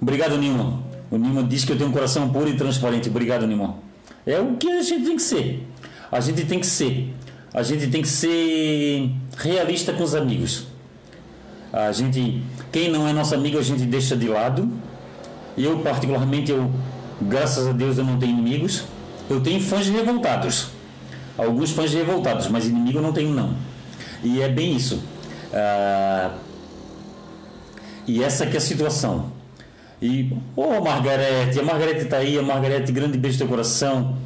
Obrigado, 0.00 0.36
Nilma. 0.36 0.82
O 1.10 1.16
Nilma 1.16 1.42
diz 1.44 1.64
que 1.64 1.72
eu 1.72 1.78
tenho 1.78 1.90
um 1.90 1.92
coração 1.92 2.28
puro 2.30 2.48
e 2.48 2.56
transparente. 2.56 3.08
Obrigado, 3.08 3.46
Nilma. 3.46 3.76
É 4.26 4.38
o 4.40 4.56
que 4.56 4.70
a 4.70 4.82
gente 4.82 5.04
tem 5.04 5.16
que 5.16 5.22
ser. 5.22 5.66
A 6.10 6.20
gente 6.20 6.44
tem 6.44 6.60
que 6.60 6.66
ser. 6.66 7.14
A 7.52 7.62
gente 7.62 7.86
tem 7.86 8.02
que 8.02 8.08
ser 8.08 9.10
realista 9.36 9.92
com 9.92 10.02
os 10.02 10.14
amigos. 10.14 10.66
A 11.72 11.92
gente, 11.92 12.42
quem 12.70 12.90
não 12.90 13.06
é 13.06 13.12
nosso 13.12 13.34
amigo, 13.34 13.58
a 13.58 13.62
gente 13.62 13.84
deixa 13.84 14.16
de 14.16 14.28
lado. 14.28 14.68
Eu, 15.56 15.78
particularmente, 15.78 16.50
eu 16.50 16.70
Graças 17.20 17.66
a 17.66 17.72
Deus 17.72 17.98
eu 17.98 18.04
não 18.04 18.18
tenho 18.18 18.32
inimigos. 18.32 18.84
Eu 19.28 19.40
tenho 19.40 19.60
fãs 19.60 19.88
revoltados. 19.88 20.68
Alguns 21.36 21.70
fãs 21.70 21.92
revoltados, 21.92 22.48
mas 22.48 22.66
inimigo 22.66 23.00
não 23.00 23.12
tenho 23.12 23.34
não. 23.34 23.54
E 24.22 24.40
é 24.40 24.48
bem 24.48 24.76
isso. 24.76 25.02
Ah, 25.52 26.32
e 28.06 28.22
essa 28.22 28.46
que 28.46 28.54
é 28.54 28.58
a 28.58 28.60
situação. 28.60 29.32
E, 30.00 30.36
ô 30.54 30.62
oh, 30.62 30.84
Margarete, 30.84 31.58
a 31.58 31.62
Margarete 31.62 32.02
está 32.02 32.18
aí, 32.18 32.38
a 32.38 32.42
Margarete, 32.42 32.92
grande 32.92 33.16
beijo 33.16 33.38
do 33.38 33.40
teu 33.40 33.48
coração. 33.48 34.16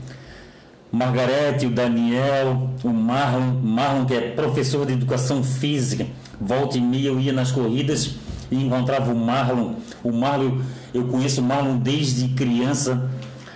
Margarete, 0.91 1.67
o 1.67 1.71
Daniel, 1.71 2.71
o 2.83 2.89
Marlon, 2.89 3.53
Marlon 3.63 4.07
que 4.07 4.15
é 4.15 4.21
professor 4.31 4.87
de 4.87 4.95
educação 4.95 5.45
física. 5.45 6.07
Volta 6.41 6.79
e 6.79 6.81
meia 6.81 7.09
eu 7.09 7.21
ia 7.21 7.33
nas 7.33 7.53
corridas 7.53 8.15
e 8.51 8.57
encontrava 8.57 9.13
o 9.13 9.17
Marlon. 9.17 9.75
O 10.03 10.11
Marlon, 10.11 10.59
eu 10.93 11.07
conheço 11.07 11.43
Marlon 11.43 11.79
desde 11.79 12.29
criança. 12.29 13.11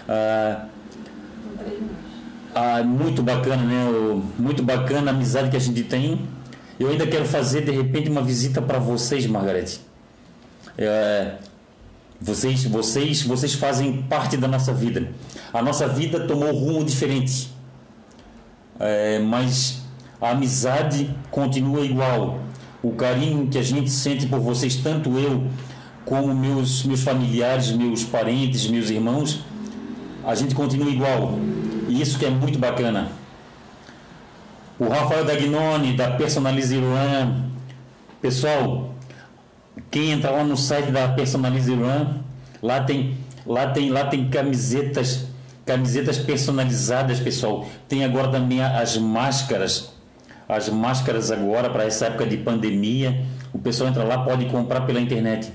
Ah, 0.09 0.67
ah, 2.55 2.83
muito 2.83 3.23
bacana, 3.23 3.63
né? 3.63 4.23
Muito 4.39 4.63
bacana 4.63 5.11
a 5.11 5.15
amizade 5.15 5.51
que 5.51 5.57
a 5.57 5.61
gente 5.61 5.83
tem. 5.85 6.21
Eu 6.79 6.89
ainda 6.89 7.07
quero 7.07 7.25
fazer 7.25 7.65
de 7.65 7.71
repente 7.71 8.11
uma 8.11 8.23
visita 8.23 8.61
para 8.61 8.79
vocês, 8.79 9.27
Margarete. 9.27 9.81
É, 10.77 11.37
vocês, 12.21 12.65
vocês, 12.65 13.23
vocês 13.23 13.55
fazem 13.55 14.03
parte 14.03 14.37
da 14.37 14.49
nossa 14.49 14.73
vida. 14.73 15.09
A 15.53 15.63
nossa 15.63 15.87
vida 15.87 16.21
tomou 16.27 16.53
rumo 16.53 16.85
diferente, 16.85 17.53
é, 18.81 19.19
mas 19.19 19.83
a 20.21 20.31
amizade 20.31 21.15
continua 21.31 21.85
igual 21.85 22.41
o 22.83 22.93
carinho 22.93 23.49
que 23.49 23.59
a 23.59 23.63
gente 23.63 23.91
sente 23.91 24.27
por 24.27 24.41
vocês, 24.41 24.77
tanto 24.77 25.19
eu 25.19 25.47
como 26.05 26.35
meus, 26.35 26.85
meus 26.85 27.03
familiares, 27.03 27.71
meus 27.73 28.05
parentes, 28.05 28.67
meus 28.69 28.91
irmãos, 28.91 29.45
a 30.25 30.35
gente 30.35 30.55
continua 30.55 30.91
igual. 30.91 31.39
E 31.89 32.01
isso 32.01 32.19
que 32.19 32.25
é 32.25 32.31
muito 32.31 32.59
bacana. 32.59 33.09
O 34.79 34.89
Rafael 34.89 35.25
Dagnoni, 35.25 35.97
da 35.97 36.11
Personalize 36.13 36.75
Iruan. 36.75 37.45
Pessoal, 38.21 38.95
quem 39.91 40.13
entrar 40.13 40.31
lá 40.31 40.45
no 40.45 40.57
site 40.57 40.91
da 40.91 41.09
Personalize 41.09 41.71
Iruan, 41.71 42.17
lá 42.63 42.83
tem, 42.83 43.17
lá 43.47 43.69
tem, 43.69 43.91
lá 43.91 44.05
tem 44.07 44.29
camisetas, 44.29 45.27
camisetas 45.67 46.19
personalizadas, 46.19 47.21
pessoal. 47.21 47.67
Tem 47.89 48.05
agora 48.05 48.29
também 48.29 48.63
as 48.63 48.97
máscaras 48.97 49.93
as 50.49 50.69
máscaras 50.69 51.31
agora 51.31 51.71
para 51.71 51.85
essa 51.85 52.07
época 52.07 52.27
de 52.27 52.37
pandemia. 52.37 53.25
O 53.53 53.59
pessoal 53.59 53.89
entra 53.89 54.05
lá, 54.05 54.19
pode 54.19 54.47
comprar 54.47 54.83
pela 54.83 55.01
internet. 55.01 55.51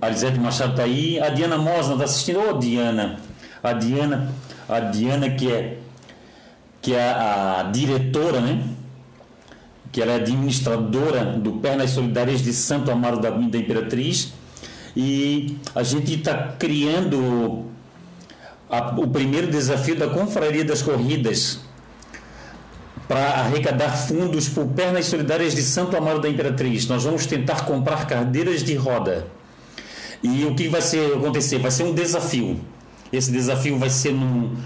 A 0.00 0.08
Lisete 0.08 0.38
Machado 0.38 0.72
está 0.72 0.82
aí. 0.82 1.18
A 1.18 1.30
Diana 1.30 1.56
Mosna 1.56 1.94
está 1.94 2.04
assistindo. 2.04 2.40
Ô, 2.40 2.50
oh, 2.50 2.58
Diana. 2.58 3.18
A 3.62 3.72
Diana, 3.72 4.32
a 4.68 4.80
Diana 4.80 5.30
que 5.30 5.50
é, 5.50 5.78
que 6.82 6.92
é 6.94 7.02
a, 7.02 7.60
a 7.60 7.62
diretora, 7.64 8.40
né? 8.40 8.62
Que 9.90 10.02
ela 10.02 10.12
é 10.12 10.16
administradora 10.16 11.24
do 11.24 11.52
Pernas 11.52 11.90
Solidárias 11.90 12.42
de 12.42 12.52
Santo 12.52 12.90
Amaro 12.90 13.18
da, 13.18 13.30
da 13.30 13.58
Imperatriz. 13.58 14.34
E 14.94 15.56
a 15.74 15.82
gente 15.82 16.14
está 16.14 16.54
criando 16.58 17.64
a, 18.68 18.94
o 19.00 19.08
primeiro 19.08 19.46
desafio 19.50 19.96
da 19.96 20.08
Confraria 20.08 20.64
das 20.64 20.82
Corridas 20.82 21.60
para 23.08 23.40
arrecadar 23.40 23.90
fundos 23.96 24.48
por 24.48 24.66
Pernas 24.68 25.06
Solidárias 25.06 25.54
de 25.54 25.62
Santo 25.62 25.96
Amaro 25.96 26.20
da 26.20 26.28
Imperatriz. 26.28 26.86
Nós 26.86 27.04
vamos 27.04 27.24
tentar 27.24 27.64
comprar 27.64 28.06
cadeiras 28.06 28.62
de 28.62 28.74
roda. 28.74 29.26
E 30.24 30.46
o 30.46 30.54
que 30.54 30.68
vai 30.68 30.80
ser, 30.80 31.16
acontecer? 31.16 31.58
Vai 31.58 31.70
ser 31.70 31.82
um 31.82 31.92
desafio. 31.92 32.58
Esse 33.12 33.30
desafio 33.30 33.78
vai 33.78 33.90
ser 33.90 34.12
num, 34.12 34.56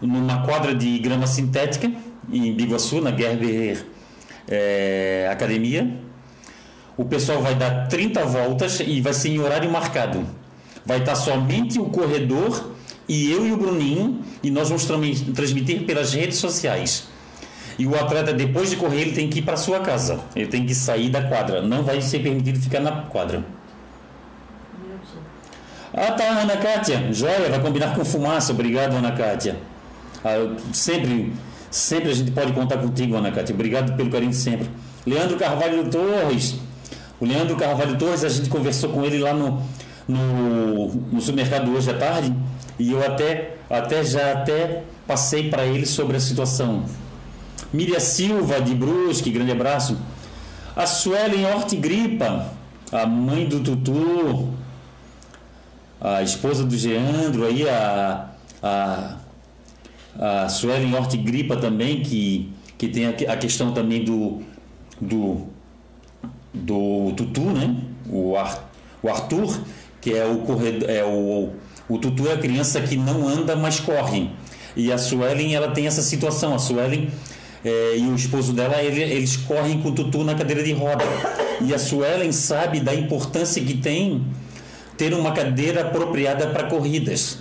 numa 0.00 0.42
quadra 0.42 0.74
de 0.74 0.98
grama 1.00 1.26
sintética, 1.26 1.92
em 2.32 2.54
Biguaçu, 2.54 3.02
na 3.02 3.14
Gerber 3.14 3.84
é, 4.48 5.28
Academia. 5.30 5.94
O 6.96 7.04
pessoal 7.04 7.42
vai 7.42 7.54
dar 7.54 7.88
30 7.88 8.24
voltas 8.24 8.80
e 8.80 9.02
vai 9.02 9.12
ser 9.12 9.28
em 9.28 9.38
horário 9.38 9.70
marcado. 9.70 10.26
Vai 10.84 11.00
estar 11.00 11.14
somente 11.14 11.78
o 11.78 11.84
corredor 11.84 12.72
e 13.06 13.30
eu 13.30 13.46
e 13.46 13.52
o 13.52 13.56
Bruninho, 13.58 14.20
e 14.42 14.50
nós 14.50 14.70
vamos 14.70 14.86
transmitir 15.34 15.84
pelas 15.84 16.14
redes 16.14 16.38
sociais. 16.38 17.08
E 17.78 17.86
o 17.86 17.94
atleta, 17.94 18.32
depois 18.32 18.70
de 18.70 18.76
correr, 18.76 19.02
ele 19.02 19.12
tem 19.12 19.28
que 19.28 19.40
ir 19.40 19.42
para 19.42 19.58
sua 19.58 19.80
casa. 19.80 20.20
Ele 20.34 20.46
tem 20.46 20.64
que 20.64 20.74
sair 20.74 21.10
da 21.10 21.22
quadra. 21.22 21.60
Não 21.60 21.82
vai 21.82 22.00
ser 22.00 22.20
permitido 22.20 22.58
ficar 22.58 22.80
na 22.80 23.02
quadra. 23.02 23.44
Ah, 25.94 26.12
tá, 26.12 26.24
Ana 26.24 26.56
Kátia. 26.56 27.12
Joia, 27.12 27.50
vai 27.50 27.60
combinar 27.60 27.94
com 27.94 28.04
fumaça. 28.04 28.52
Obrigado, 28.52 28.96
Ana 28.96 29.12
Kátia. 29.12 29.56
Ah, 30.24 30.56
sempre, 30.72 31.32
sempre 31.70 32.10
a 32.10 32.14
gente 32.14 32.30
pode 32.30 32.52
contar 32.52 32.78
contigo, 32.78 33.16
Ana 33.16 33.30
Kátia. 33.30 33.54
Obrigado 33.54 33.94
pelo 33.96 34.10
carinho 34.10 34.30
de 34.30 34.36
sempre. 34.36 34.68
Leandro 35.06 35.36
Carvalho 35.36 35.90
Torres. 35.90 36.56
O 37.20 37.26
Leandro 37.26 37.56
Carvalho 37.56 37.98
Torres, 37.98 38.24
a 38.24 38.28
gente 38.28 38.48
conversou 38.48 38.90
com 38.90 39.04
ele 39.04 39.18
lá 39.18 39.34
no, 39.34 39.62
no, 40.08 40.88
no 40.88 41.20
supermercado 41.20 41.70
hoje 41.70 41.90
à 41.90 41.94
tarde 41.94 42.34
e 42.78 42.92
eu 42.92 43.04
até, 43.04 43.56
até 43.68 44.02
já 44.02 44.32
até 44.32 44.82
passei 45.06 45.50
para 45.50 45.64
ele 45.64 45.86
sobre 45.86 46.16
a 46.16 46.20
situação. 46.20 46.84
Miriam 47.72 48.00
Silva 48.00 48.60
de 48.60 48.74
Brusque, 48.74 49.30
grande 49.30 49.52
abraço. 49.52 49.96
A 50.74 50.86
Suelen 50.86 51.46
Hortigripa, 51.46 52.46
a 52.90 53.06
mãe 53.06 53.46
do 53.46 53.60
Tutu, 53.60 54.48
a 56.02 56.20
esposa 56.20 56.64
do 56.64 56.76
Geandro, 56.76 57.46
aí 57.46 57.68
a, 57.68 58.30
a, 58.60 59.16
a 60.18 60.48
Suelen 60.48 60.92
Hortigripa 60.92 61.56
também, 61.56 62.02
que, 62.02 62.52
que 62.76 62.88
tem 62.88 63.06
a, 63.06 63.36
questão 63.36 63.72
também 63.72 64.04
do, 64.04 64.42
do, 65.00 65.46
do 66.52 67.12
Tutu, 67.16 67.42
né? 67.42 67.76
O, 68.10 68.36
Ar, 68.36 68.68
o 69.00 69.08
Arthur, 69.08 69.60
que 70.00 70.12
é 70.12 70.26
o 70.26 70.38
corredor, 70.38 70.90
é 70.90 71.04
o, 71.04 71.50
o 71.88 71.98
Tutu 71.98 72.26
é 72.26 72.32
a 72.32 72.38
criança 72.38 72.80
que 72.80 72.96
não 72.96 73.28
anda, 73.28 73.54
mas 73.54 73.78
corre. 73.78 74.28
E 74.74 74.90
a 74.90 74.98
Suelen, 74.98 75.54
ela 75.54 75.70
tem 75.70 75.86
essa 75.86 76.02
situação. 76.02 76.52
A 76.52 76.58
Suelen 76.58 77.10
é, 77.64 77.96
e 77.96 78.08
o 78.08 78.16
esposo 78.16 78.52
dela, 78.52 78.82
ele, 78.82 79.02
eles 79.02 79.36
correm 79.36 79.80
com 79.80 79.90
o 79.90 79.92
Tutu 79.92 80.24
na 80.24 80.34
cadeira 80.34 80.64
de 80.64 80.72
roda. 80.72 81.04
E 81.60 81.72
a 81.72 81.78
Suelen 81.78 82.32
sabe 82.32 82.80
da 82.80 82.92
importância 82.92 83.62
que 83.62 83.74
tem 83.74 84.24
ter 85.02 85.14
uma 85.14 85.32
cadeira 85.32 85.80
apropriada 85.80 86.46
para 86.46 86.68
corridas. 86.68 87.38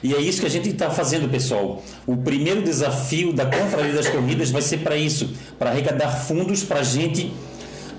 E 0.00 0.14
é 0.14 0.20
isso 0.20 0.40
que 0.40 0.46
a 0.46 0.50
gente 0.50 0.68
está 0.68 0.90
fazendo, 0.90 1.28
pessoal. 1.28 1.82
O 2.06 2.16
primeiro 2.16 2.62
desafio 2.62 3.32
da 3.32 3.46
Confraria 3.46 3.92
das 3.92 4.08
Corridas 4.08 4.52
vai 4.52 4.62
ser 4.62 4.78
para 4.78 4.96
isso, 4.96 5.30
para 5.58 5.70
arrecadar 5.70 6.08
fundos 6.10 6.62
para 6.62 6.84
gente, 6.84 7.32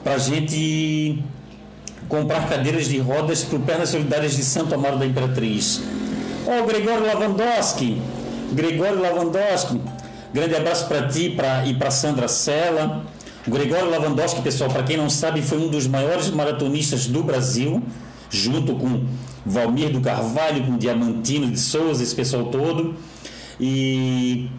a 0.05 0.17
gente 0.17 1.21
comprar 2.07 2.47
cadeiras 2.47 2.87
de 2.87 2.99
rodas 2.99 3.43
para 3.43 3.57
o 3.57 3.61
Pernas 3.63 3.89
Solidárias 3.89 4.37
de 4.37 4.45
Santo 4.45 4.73
Amaro 4.73 4.97
da 4.97 5.05
Imperatriz. 5.05 5.81
Ó, 6.47 6.61
oh, 6.61 6.65
Gregório 6.65 7.05
Lavandowski, 7.05 8.01
Gregório 8.53 9.01
Lavandowski, 9.01 9.81
grande 10.33 10.55
abraço 10.55 10.87
para 10.87 11.05
ti 11.09 11.31
pra, 11.31 11.65
e 11.65 11.73
para 11.73 11.91
Sandra 11.91 12.29
Sela. 12.29 13.03
O 13.45 13.51
Gregório 13.51 13.89
Lavandowski, 13.89 14.41
pessoal, 14.41 14.69
para 14.69 14.83
quem 14.83 14.95
não 14.95 15.09
sabe, 15.09 15.41
foi 15.41 15.57
um 15.57 15.67
dos 15.67 15.85
maiores 15.85 16.29
maratonistas 16.29 17.07
do 17.07 17.21
Brasil, 17.23 17.83
junto 18.29 18.75
com 18.75 19.03
Valmir 19.45 19.91
do 19.91 20.01
Carvalho, 20.01 20.63
com 20.65 20.77
Diamantino 20.77 21.51
de 21.51 21.59
Souza, 21.59 22.03
esse 22.03 22.15
pessoal 22.15 22.45
todo. 22.45 22.95
E 23.59 24.49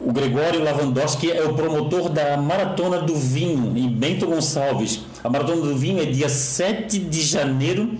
o 0.00 0.12
Gregório 0.12 0.62
Lavandowski 0.62 1.30
é 1.30 1.42
o 1.42 1.54
promotor 1.54 2.08
da 2.08 2.36
Maratona 2.36 3.00
do 3.00 3.14
Vinho, 3.14 3.76
em 3.76 3.88
Bento 3.88 4.26
Gonçalves. 4.26 5.00
A 5.22 5.30
Maratona 5.30 5.62
do 5.62 5.76
Vinho 5.76 6.02
é 6.02 6.06
dia 6.06 6.28
7 6.28 6.98
de 6.98 7.22
janeiro, 7.22 7.94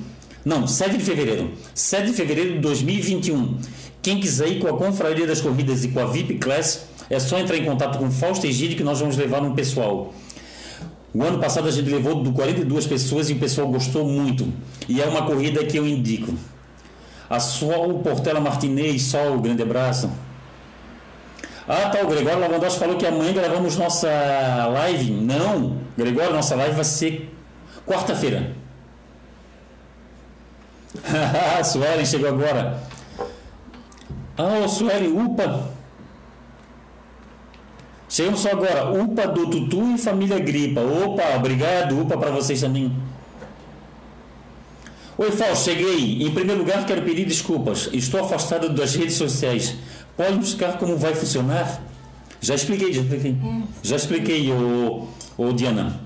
não, 0.45 0.66
7 0.66 0.99
de 0.99 1.05
fevereiro, 1.05 1.53
7 1.74 2.09
de 2.09 2.12
fevereiro 2.12 2.53
de 2.55 2.59
2021. 2.61 3.57
Quem 4.03 4.20
quiser 4.20 4.49
ir 4.49 4.59
com 4.59 4.68
a 4.68 4.76
Confraria 4.76 5.26
das 5.26 5.41
Corridas 5.41 5.85
e 5.85 5.89
com 5.89 6.01
a 6.01 6.05
VIP 6.05 6.35
Class, 6.35 6.87
é 7.09 7.18
só 7.18 7.39
entrar 7.39 7.57
em 7.57 7.64
contato 7.64 7.99
com 7.99 8.07
o 8.07 8.11
Fausto 8.11 8.47
Egídio 8.47 8.76
que 8.76 8.85
nós 8.85 9.01
vamos 9.01 9.16
levar 9.16 9.41
no 9.41 9.55
pessoal. 9.55 10.12
O 11.15 11.23
ano 11.23 11.39
passado 11.39 11.69
a 11.69 11.71
gente 11.71 11.89
levou 11.89 12.25
42 12.33 12.87
pessoas 12.89 13.31
e 13.31 13.35
o 13.35 13.39
pessoal 13.39 13.69
gostou 13.69 14.05
muito. 14.05 14.53
E 14.89 15.01
é 15.01 15.07
uma 15.07 15.23
corrida 15.25 15.65
que 15.65 15.77
eu 15.79 15.87
indico. 15.87 16.35
A 17.31 17.39
Sol 17.39 18.01
Portela 18.01 18.41
Martinez, 18.41 19.03
Sol, 19.03 19.39
grande 19.39 19.62
abraço. 19.62 20.11
Ah, 21.69 21.89
tá, 21.89 22.03
o 22.03 22.09
Gregório 22.09 22.41
Lavandós 22.41 22.75
falou 22.75 22.97
que 22.97 23.07
amanhã 23.07 23.33
gravamos 23.33 23.77
nossa 23.77 24.09
live. 24.73 25.12
Não, 25.12 25.79
Gregório, 25.97 26.35
nossa 26.35 26.57
live 26.57 26.75
vai 26.75 26.85
ser 26.85 27.33
quarta-feira. 27.87 28.53
Suelen 31.65 32.05
chegou 32.05 32.29
agora. 32.29 32.83
Ah, 34.37 34.67
Sueli, 34.67 35.09
upa. 35.09 35.74
Chegamos 38.15 38.39
só 38.39 38.53
agora. 38.53 38.93
Upa 38.93 39.27
do 39.27 39.51
Tutu 39.51 39.93
e 39.93 39.99
família 39.99 40.39
Gripa. 40.39 40.81
Opa, 40.81 41.35
obrigado. 41.35 42.01
Upa 42.01 42.17
para 42.17 42.31
vocês 42.31 42.61
também. 42.61 42.93
Oi, 45.19 45.33
Fausto, 45.33 45.65
cheguei. 45.65 46.23
Em 46.23 46.31
primeiro 46.31 46.61
lugar, 46.61 46.87
quero 46.87 47.03
pedir 47.03 47.25
desculpas. 47.25 47.91
Estou 47.93 48.21
afastado 48.21 48.69
das 48.69 48.95
redes 48.95 49.17
sociais. 49.17 49.75
Pode 50.17 50.37
buscar 50.37 50.79
como 50.79 50.97
vai 50.97 51.12
funcionar? 51.12 51.83
Já 52.41 52.55
expliquei, 52.55 52.93
já 52.93 53.01
expliquei. 53.01 53.33
É. 53.33 53.62
Já 53.83 53.97
expliquei, 53.97 54.53
ô, 54.53 55.09
ô 55.37 55.53
Diana. 55.53 56.01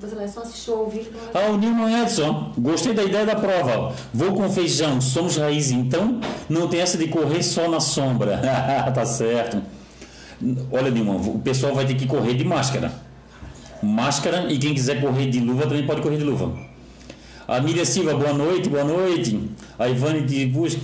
Você 0.00 0.28
só 0.28 0.84
vivo. 0.86 1.10
Ah, 1.34 1.50
o 1.50 1.58
Nilman 1.58 2.04
Edson. 2.04 2.54
Gostei 2.56 2.94
da 2.94 3.04
ideia 3.04 3.26
da 3.26 3.36
prova. 3.36 3.94
Vou 4.14 4.32
com 4.32 4.48
feijão, 4.48 4.98
somos 4.98 5.36
raiz, 5.36 5.70
então 5.70 6.20
não 6.48 6.68
tem 6.68 6.80
essa 6.80 6.96
de 6.96 7.06
correr 7.08 7.42
só 7.42 7.68
na 7.68 7.80
sombra. 7.80 8.40
tá 8.94 9.04
certo. 9.04 9.60
Olha, 10.70 10.90
Nilman, 10.90 11.16
o 11.16 11.38
pessoal 11.38 11.74
vai 11.74 11.86
ter 11.86 11.94
que 11.94 12.06
correr 12.06 12.34
de 12.34 12.44
máscara. 12.44 12.92
Máscara 13.82 14.50
e 14.50 14.58
quem 14.58 14.74
quiser 14.74 15.00
correr 15.00 15.28
de 15.28 15.40
luva 15.40 15.62
também 15.62 15.86
pode 15.86 16.00
correr 16.00 16.16
de 16.16 16.24
luva. 16.24 16.52
A 17.46 17.60
Miriam 17.60 17.84
Silva, 17.84 18.14
boa 18.14 18.32
noite, 18.32 18.68
boa 18.68 18.84
noite. 18.84 19.50
A 19.78 19.88
Ivane 19.88 20.22
de 20.22 20.46
Busca. 20.46 20.80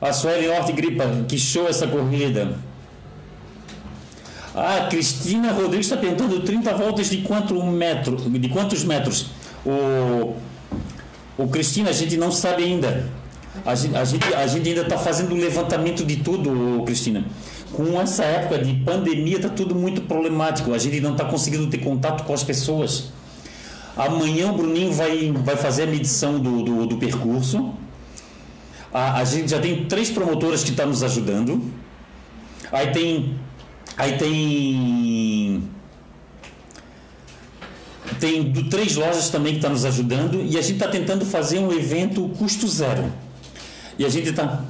A 0.00 0.12
Sueli 0.12 0.48
Horte 0.48 0.72
Gripa, 0.72 1.04
que 1.28 1.38
show 1.38 1.68
essa 1.68 1.86
corrida. 1.86 2.58
A 4.54 4.86
Cristina 4.90 5.52
Rodrigues 5.52 5.86
está 5.86 5.96
perguntando 5.96 6.40
30 6.40 6.74
voltas 6.74 7.08
de 7.08 7.18
quanto 7.18 7.60
metro, 7.64 8.16
de 8.16 8.48
quantos 8.48 8.84
metros? 8.84 9.28
O, 9.64 10.34
o 11.38 11.48
Cristina, 11.48 11.90
a 11.90 11.92
gente 11.92 12.16
não 12.16 12.30
sabe 12.30 12.64
ainda. 12.64 13.08
A 13.64 13.74
gente, 13.74 13.96
a 13.96 14.04
gente, 14.04 14.34
a 14.34 14.46
gente 14.46 14.68
ainda 14.68 14.82
está 14.82 14.98
fazendo 14.98 15.32
o 15.32 15.38
levantamento 15.38 16.04
de 16.04 16.16
tudo, 16.16 16.82
Cristina. 16.84 17.24
Com 17.72 18.00
essa 18.00 18.24
época 18.24 18.58
de 18.58 18.74
pandemia, 18.84 19.36
está 19.36 19.48
tudo 19.48 19.74
muito 19.74 20.02
problemático. 20.02 20.74
A 20.74 20.78
gente 20.78 21.00
não 21.00 21.12
está 21.12 21.24
conseguindo 21.24 21.66
ter 21.68 21.78
contato 21.78 22.24
com 22.24 22.34
as 22.34 22.42
pessoas. 22.42 23.12
Amanhã 23.96 24.50
o 24.50 24.56
Bruninho 24.56 24.92
vai, 24.92 25.32
vai 25.32 25.56
fazer 25.56 25.84
a 25.84 25.86
medição 25.86 26.38
do, 26.38 26.62
do, 26.62 26.86
do 26.86 26.96
percurso. 26.98 27.74
A, 28.92 29.20
a 29.20 29.24
gente 29.24 29.50
já 29.50 29.58
tem 29.58 29.86
três 29.86 30.10
promotoras 30.10 30.62
que 30.62 30.70
estão 30.70 30.86
tá 30.86 30.90
nos 30.90 31.02
ajudando. 31.02 31.62
Aí 32.70 32.90
tem. 32.90 33.36
Aí 33.96 34.16
tem. 34.18 35.62
Tem 38.20 38.42
do, 38.50 38.68
três 38.68 38.96
lojas 38.96 39.30
também 39.30 39.52
que 39.52 39.58
estão 39.58 39.70
tá 39.70 39.74
nos 39.74 39.84
ajudando. 39.84 40.42
E 40.42 40.58
a 40.58 40.62
gente 40.62 40.74
está 40.74 40.88
tentando 40.88 41.24
fazer 41.24 41.58
um 41.58 41.72
evento 41.72 42.28
custo 42.38 42.68
zero. 42.68 43.10
E 43.98 44.04
a 44.04 44.08
gente 44.08 44.28
está. 44.30 44.62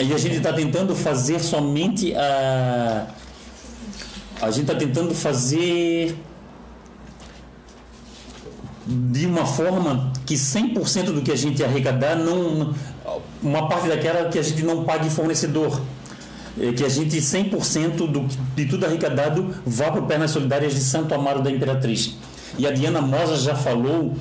E 0.00 0.14
a 0.14 0.18
gente 0.18 0.36
está 0.36 0.52
tentando 0.52 0.94
fazer 0.96 1.38
somente 1.40 2.14
a. 2.14 3.06
A 4.40 4.50
gente 4.50 4.62
está 4.62 4.74
tentando 4.74 5.14
fazer 5.14 6.16
de 8.86 9.26
uma 9.26 9.44
forma 9.44 10.10
que 10.24 10.34
100% 10.34 11.12
do 11.12 11.20
que 11.20 11.30
a 11.30 11.36
gente 11.36 11.62
arrecadar 11.62 12.16
não 12.16 12.74
uma 13.42 13.68
parte 13.68 13.88
daquela 13.88 14.28
que 14.28 14.38
a 14.38 14.42
gente 14.42 14.62
não 14.62 14.84
pague 14.84 15.08
fornecedor 15.10 15.80
é 16.58 16.72
que 16.72 16.84
a 16.84 16.88
gente 16.88 17.16
100% 17.18 18.10
do, 18.10 18.26
de 18.56 18.66
tudo 18.66 18.84
arrecadado 18.84 19.54
vá 19.64 19.90
para 19.90 20.00
o 20.00 20.06
Pernas 20.06 20.30
Solidárias 20.30 20.74
de 20.74 20.80
Santo 20.80 21.14
Amaro 21.14 21.42
da 21.42 21.50
Imperatriz. 21.50 22.16
E 22.58 22.66
a 22.66 22.72
Diana 22.72 23.00
Mosa 23.00 23.36
já 23.36 23.54
falou 23.54 24.14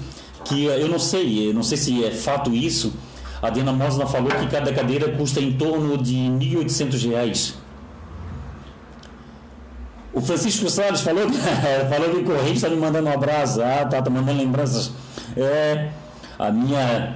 que 0.45 0.65
eu 0.65 0.87
não 0.87 0.99
sei, 0.99 1.49
eu 1.49 1.53
não 1.53 1.63
sei 1.63 1.77
se 1.77 2.03
é 2.03 2.11
fato 2.11 2.53
isso. 2.53 2.93
A 3.41 3.49
Diana 3.49 3.71
Mosa 3.71 4.05
falou 4.05 4.29
que 4.29 4.47
cada 4.47 4.73
cadeira 4.73 5.09
custa 5.13 5.39
em 5.39 5.53
torno 5.53 5.97
de 5.97 6.15
R$ 6.15 6.29
1.800. 6.63 7.53
O 10.13 10.21
Francisco 10.21 10.69
Salles 10.69 11.01
falou, 11.01 11.27
falou 11.89 12.09
que 12.09 12.17
o 12.17 12.23
Correio 12.25 12.53
está 12.53 12.69
me 12.69 12.75
mandando 12.75 13.07
um 13.07 13.13
abraço. 13.13 13.61
Ah, 13.61 13.85
tá, 13.85 14.01
tá 14.01 14.09
mandando 14.09 14.39
lembranças. 14.39 14.91
É, 15.37 15.89
a 16.37 16.51
minha 16.51 17.15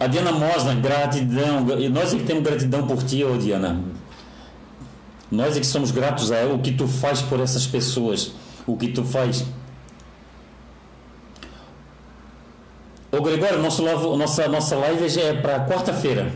a 0.00 0.06
Diana 0.08 0.32
Mosna, 0.32 0.74
gratidão. 0.74 1.64
Nós 1.90 2.12
é 2.12 2.16
que 2.16 2.24
temos 2.24 2.42
gratidão 2.42 2.86
por 2.86 3.02
ti, 3.02 3.22
ô 3.22 3.36
Diana. 3.36 3.80
Nós 5.30 5.56
é 5.56 5.60
que 5.60 5.66
somos 5.66 5.92
gratos 5.92 6.32
a 6.32 6.46
o 6.46 6.58
que 6.58 6.72
tu 6.72 6.88
faz 6.88 7.22
por 7.22 7.38
essas 7.38 7.66
pessoas. 7.66 8.32
O 8.66 8.76
que 8.76 8.88
tu 8.88 9.04
faz. 9.04 9.44
Ô 13.10 13.22
Gregório, 13.22 13.62
nosso, 13.62 13.82
nossa, 13.82 14.48
nossa 14.48 14.76
live 14.76 15.08
já 15.08 15.22
é 15.22 15.32
para 15.32 15.64
quarta-feira. 15.66 16.30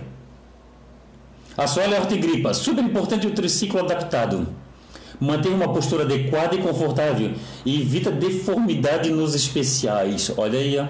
A 1.57 1.67
soalha 1.67 2.01
hortigripa, 2.01 2.55
super 2.55 2.83
importante 2.83 3.27
o 3.27 3.35
triciclo 3.35 3.81
adaptado. 3.81 4.49
Mantenha 5.21 5.55
uma 5.55 5.71
postura 5.71 6.05
adequada 6.05 6.55
e 6.55 6.63
confortável 6.63 7.35
e 7.65 7.83
evita 7.83 8.11
deformidade 8.11 9.11
nos 9.11 9.35
especiais. 9.35 10.33
Olha 10.37 10.59
aí, 10.59 10.79
ó. 10.79 10.87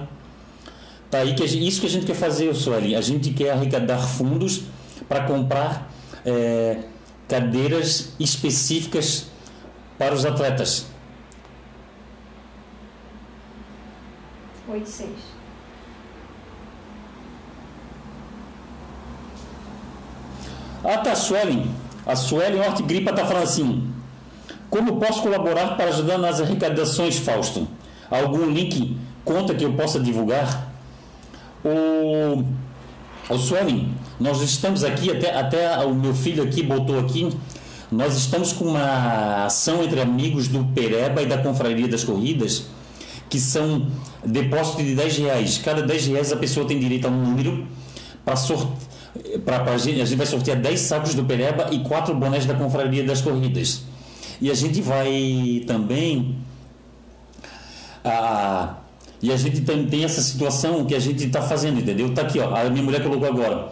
Tá 1.10 1.18
aí 1.18 1.34
que 1.34 1.46
gente, 1.46 1.66
isso 1.66 1.80
que 1.80 1.86
a 1.86 1.90
gente 1.90 2.06
quer 2.06 2.14
fazer, 2.14 2.54
Sueli. 2.54 2.94
A 2.94 3.00
gente 3.00 3.30
quer 3.32 3.50
arrecadar 3.50 3.98
fundos 3.98 4.62
para 5.08 5.24
comprar 5.24 5.92
é, 6.24 6.78
cadeiras 7.28 8.14
específicas 8.20 9.26
para 9.98 10.14
os 10.14 10.24
atletas. 10.24 10.86
8 14.68 14.86
e 14.86 14.88
6. 14.88 15.31
A 20.84 20.98
Tassuelen, 20.98 21.70
a 22.04 22.16
Suelen 22.16 22.60
Hortigripa 22.60 23.10
está 23.10 23.24
falando 23.24 23.44
assim: 23.44 23.88
Como 24.68 24.96
posso 24.96 25.22
colaborar 25.22 25.76
para 25.76 25.86
ajudar 25.90 26.18
nas 26.18 26.40
arrecadações, 26.40 27.16
Fausto? 27.18 27.68
Algum 28.10 28.50
link 28.50 28.96
conta 29.24 29.54
que 29.54 29.64
eu 29.64 29.72
possa 29.74 30.00
divulgar? 30.00 30.72
O, 31.64 32.44
o 33.32 33.38
Suelen, 33.38 33.94
nós 34.18 34.42
estamos 34.42 34.82
aqui, 34.82 35.10
até, 35.10 35.32
até 35.34 35.78
o 35.84 35.94
meu 35.94 36.12
filho 36.12 36.42
aqui 36.42 36.62
botou 36.64 36.98
aqui. 36.98 37.30
Nós 37.90 38.16
estamos 38.16 38.52
com 38.52 38.64
uma 38.64 39.44
ação 39.44 39.84
entre 39.84 40.00
amigos 40.00 40.48
do 40.48 40.64
Pereba 40.74 41.22
e 41.22 41.26
da 41.26 41.38
Confraria 41.38 41.86
das 41.86 42.02
Corridas, 42.02 42.66
que 43.30 43.38
são 43.38 43.86
depósito 44.24 44.82
de 44.82 44.96
10 44.96 45.18
reais. 45.18 45.58
Cada 45.58 45.82
10 45.82 46.06
reais 46.08 46.32
a 46.32 46.36
pessoa 46.36 46.66
tem 46.66 46.80
direito 46.80 47.06
a 47.06 47.10
um 47.10 47.22
número 47.22 47.66
para 48.24 48.34
sortear 48.34 48.91
Pra, 49.44 49.60
pra 49.60 49.76
gente, 49.76 50.00
a 50.00 50.04
gente 50.04 50.16
vai 50.16 50.26
sortear 50.26 50.58
10 50.58 50.80
sacos 50.80 51.14
do 51.14 51.24
Pereba 51.24 51.68
e 51.70 51.80
4 51.80 52.14
bonés 52.14 52.46
da 52.46 52.54
Confraria 52.54 53.04
das 53.04 53.20
Corridas. 53.20 53.82
E 54.40 54.50
a 54.50 54.54
gente 54.54 54.80
vai 54.80 55.62
também. 55.66 56.36
A, 58.04 58.76
e 59.22 59.30
a 59.30 59.36
gente 59.36 59.60
tem 59.60 60.04
essa 60.04 60.20
situação 60.20 60.84
que 60.84 60.94
a 60.94 60.98
gente 60.98 61.26
está 61.26 61.42
fazendo, 61.42 61.78
entendeu? 61.78 62.12
Tá 62.12 62.22
aqui, 62.22 62.40
ó. 62.40 62.54
A 62.54 62.68
minha 62.70 62.82
mulher 62.82 63.02
colocou 63.02 63.28
agora. 63.28 63.70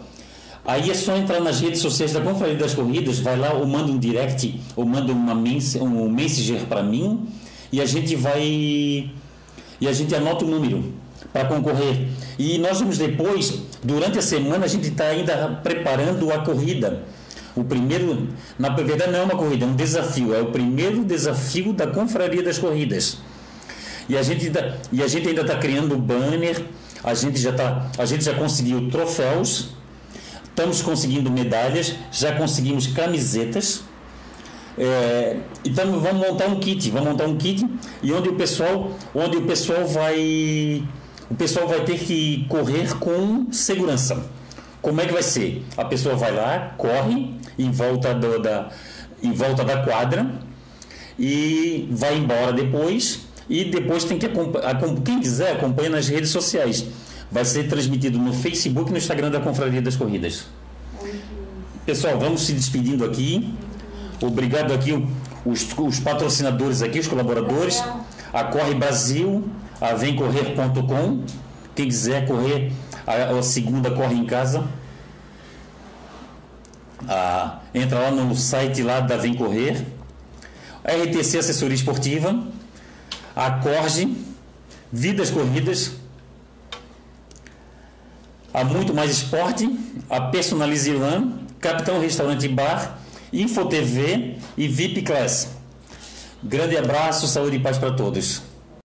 Aí 0.63 0.91
é 0.91 0.93
só 0.93 1.17
entrar 1.17 1.39
nas 1.41 1.59
redes 1.59 1.81
sociais 1.81 2.13
da 2.13 2.21
Confraria 2.21 2.55
das 2.55 2.73
Corridas, 2.73 3.19
vai 3.19 3.35
lá 3.35 3.53
ou 3.53 3.65
manda 3.65 3.91
um 3.91 3.97
direct 3.97 4.59
ou 4.75 4.85
manda 4.85 5.11
uma 5.11 5.33
mens 5.33 5.75
um 5.75 6.07
messenger 6.07 6.65
para 6.67 6.83
mim 6.83 7.27
e 7.71 7.81
a 7.81 7.85
gente 7.85 8.15
vai 8.15 8.41
e 9.81 9.87
a 9.87 9.91
gente 9.91 10.13
anota 10.13 10.45
o 10.45 10.47
número 10.47 10.93
para 11.33 11.45
concorrer. 11.45 12.07
E 12.37 12.59
nós 12.59 12.79
vamos 12.79 12.97
depois, 12.97 13.61
durante 13.83 14.19
a 14.19 14.21
semana, 14.21 14.65
a 14.65 14.67
gente 14.67 14.89
está 14.89 15.05
ainda 15.05 15.59
preparando 15.63 16.31
a 16.31 16.39
corrida. 16.39 17.03
O 17.55 17.63
primeiro, 17.63 18.29
na 18.57 18.69
verdade, 18.69 19.11
não 19.11 19.19
é 19.19 19.23
uma 19.23 19.35
corrida, 19.35 19.65
é 19.65 19.67
um 19.67 19.75
desafio. 19.75 20.33
É 20.33 20.41
o 20.41 20.47
primeiro 20.47 21.03
desafio 21.03 21.73
da 21.73 21.87
Confraria 21.87 22.41
das 22.41 22.57
Corridas. 22.57 23.17
E 24.07 24.17
a 24.17 24.23
gente, 24.23 24.51
e 24.91 25.03
a 25.03 25.07
gente 25.07 25.27
ainda 25.27 25.41
está 25.41 25.57
criando 25.57 25.97
banner, 25.97 26.65
a 27.03 27.13
gente 27.13 27.39
já, 27.39 27.51
tá, 27.51 27.89
a 27.97 28.05
gente 28.05 28.23
já 28.23 28.33
conseguiu 28.33 28.89
troféus, 28.89 29.69
estamos 30.43 30.81
conseguindo 30.81 31.31
medalhas, 31.31 31.95
já 32.11 32.33
conseguimos 32.35 32.87
camisetas. 32.87 33.83
É, 34.77 35.37
então 35.65 35.99
vamos 35.99 36.27
montar 36.27 36.47
um 36.47 36.59
kit, 36.59 36.89
vamos 36.89 37.09
montar 37.09 37.25
um 37.25 37.37
kit 37.37 37.65
e 38.01 38.13
onde 38.13 38.29
o 38.29 38.35
pessoal, 38.35 38.91
onde 39.13 39.37
o 39.37 39.41
pessoal 39.41 39.85
vai 39.85 40.83
o 41.31 41.35
pessoal 41.35 41.65
vai 41.65 41.85
ter 41.85 41.97
que 41.97 42.45
correr 42.49 42.93
com 42.99 43.49
segurança. 43.53 44.21
Como 44.81 44.99
é 44.99 45.05
que 45.05 45.13
vai 45.13 45.23
ser? 45.23 45.63
A 45.77 45.85
pessoa 45.85 46.13
vai 46.13 46.35
lá, 46.35 46.73
corre 46.77 47.35
em 47.57 47.71
volta, 47.71 48.13
do, 48.13 48.37
da, 48.37 48.69
em 49.23 49.31
volta 49.31 49.63
da 49.63 49.81
quadra 49.81 50.29
e 51.17 51.87
vai 51.89 52.17
embora 52.17 52.51
depois. 52.51 53.21
E 53.49 53.63
depois 53.63 54.03
tem 54.03 54.17
que 54.17 54.25
acompanhar. 54.25 54.77
Quem 55.05 55.21
quiser, 55.21 55.53
acompanha 55.53 55.91
nas 55.91 56.09
redes 56.09 56.31
sociais. 56.31 56.85
Vai 57.31 57.45
ser 57.45 57.69
transmitido 57.69 58.17
no 58.17 58.33
Facebook 58.33 58.89
e 58.89 58.91
no 58.91 58.97
Instagram 58.97 59.31
da 59.31 59.39
Confraria 59.39 59.81
das 59.81 59.95
Corridas. 59.95 60.47
Pessoal, 61.85 62.19
vamos 62.19 62.41
se 62.41 62.51
despedindo 62.51 63.05
aqui. 63.05 63.53
Obrigado 64.21 64.73
aqui 64.73 64.91
os, 65.45 65.65
os 65.77 65.97
patrocinadores 65.97 66.81
aqui, 66.81 66.99
os 66.99 67.07
colaboradores. 67.07 67.81
A 68.33 68.43
Corre 68.43 68.73
Brasil, 68.73 69.49
a 69.81 69.95
vemcorrer.com. 69.95 71.23
Quem 71.75 71.87
quiser 71.87 72.27
correr, 72.27 72.71
a, 73.07 73.37
a, 73.37 73.41
segunda 73.41 73.89
corre 73.89 74.13
em 74.13 74.25
casa. 74.25 74.63
Ah, 77.09 77.59
entra 77.73 77.97
lá 77.97 78.11
no 78.11 78.35
site 78.35 78.83
lá 78.83 78.99
da 78.99 79.17
Vem 79.17 79.33
Correr. 79.33 79.83
A 80.83 80.91
RTC 80.91 81.39
Assessoria 81.39 81.75
Esportiva. 81.75 82.43
A 83.35 83.51
Corge. 83.51 84.15
Vidas 84.91 85.31
Corridas. 85.31 85.93
A 88.53 88.63
Muito 88.63 88.93
Mais 88.93 89.09
Esporte. 89.09 89.67
A 90.09 90.21
Personalize 90.21 90.93
Run. 90.93 91.39
Capitão 91.59 91.99
Restaurante 91.99 92.47
Bar. 92.47 92.99
InfoTV 93.33 94.37
e 94.57 94.67
VIP 94.67 95.01
Class. 95.01 95.55
Grande 96.43 96.77
abraço, 96.77 97.27
saúde 97.27 97.55
e 97.55 97.59
paz 97.59 97.77
para 97.77 97.91
todos. 97.91 98.50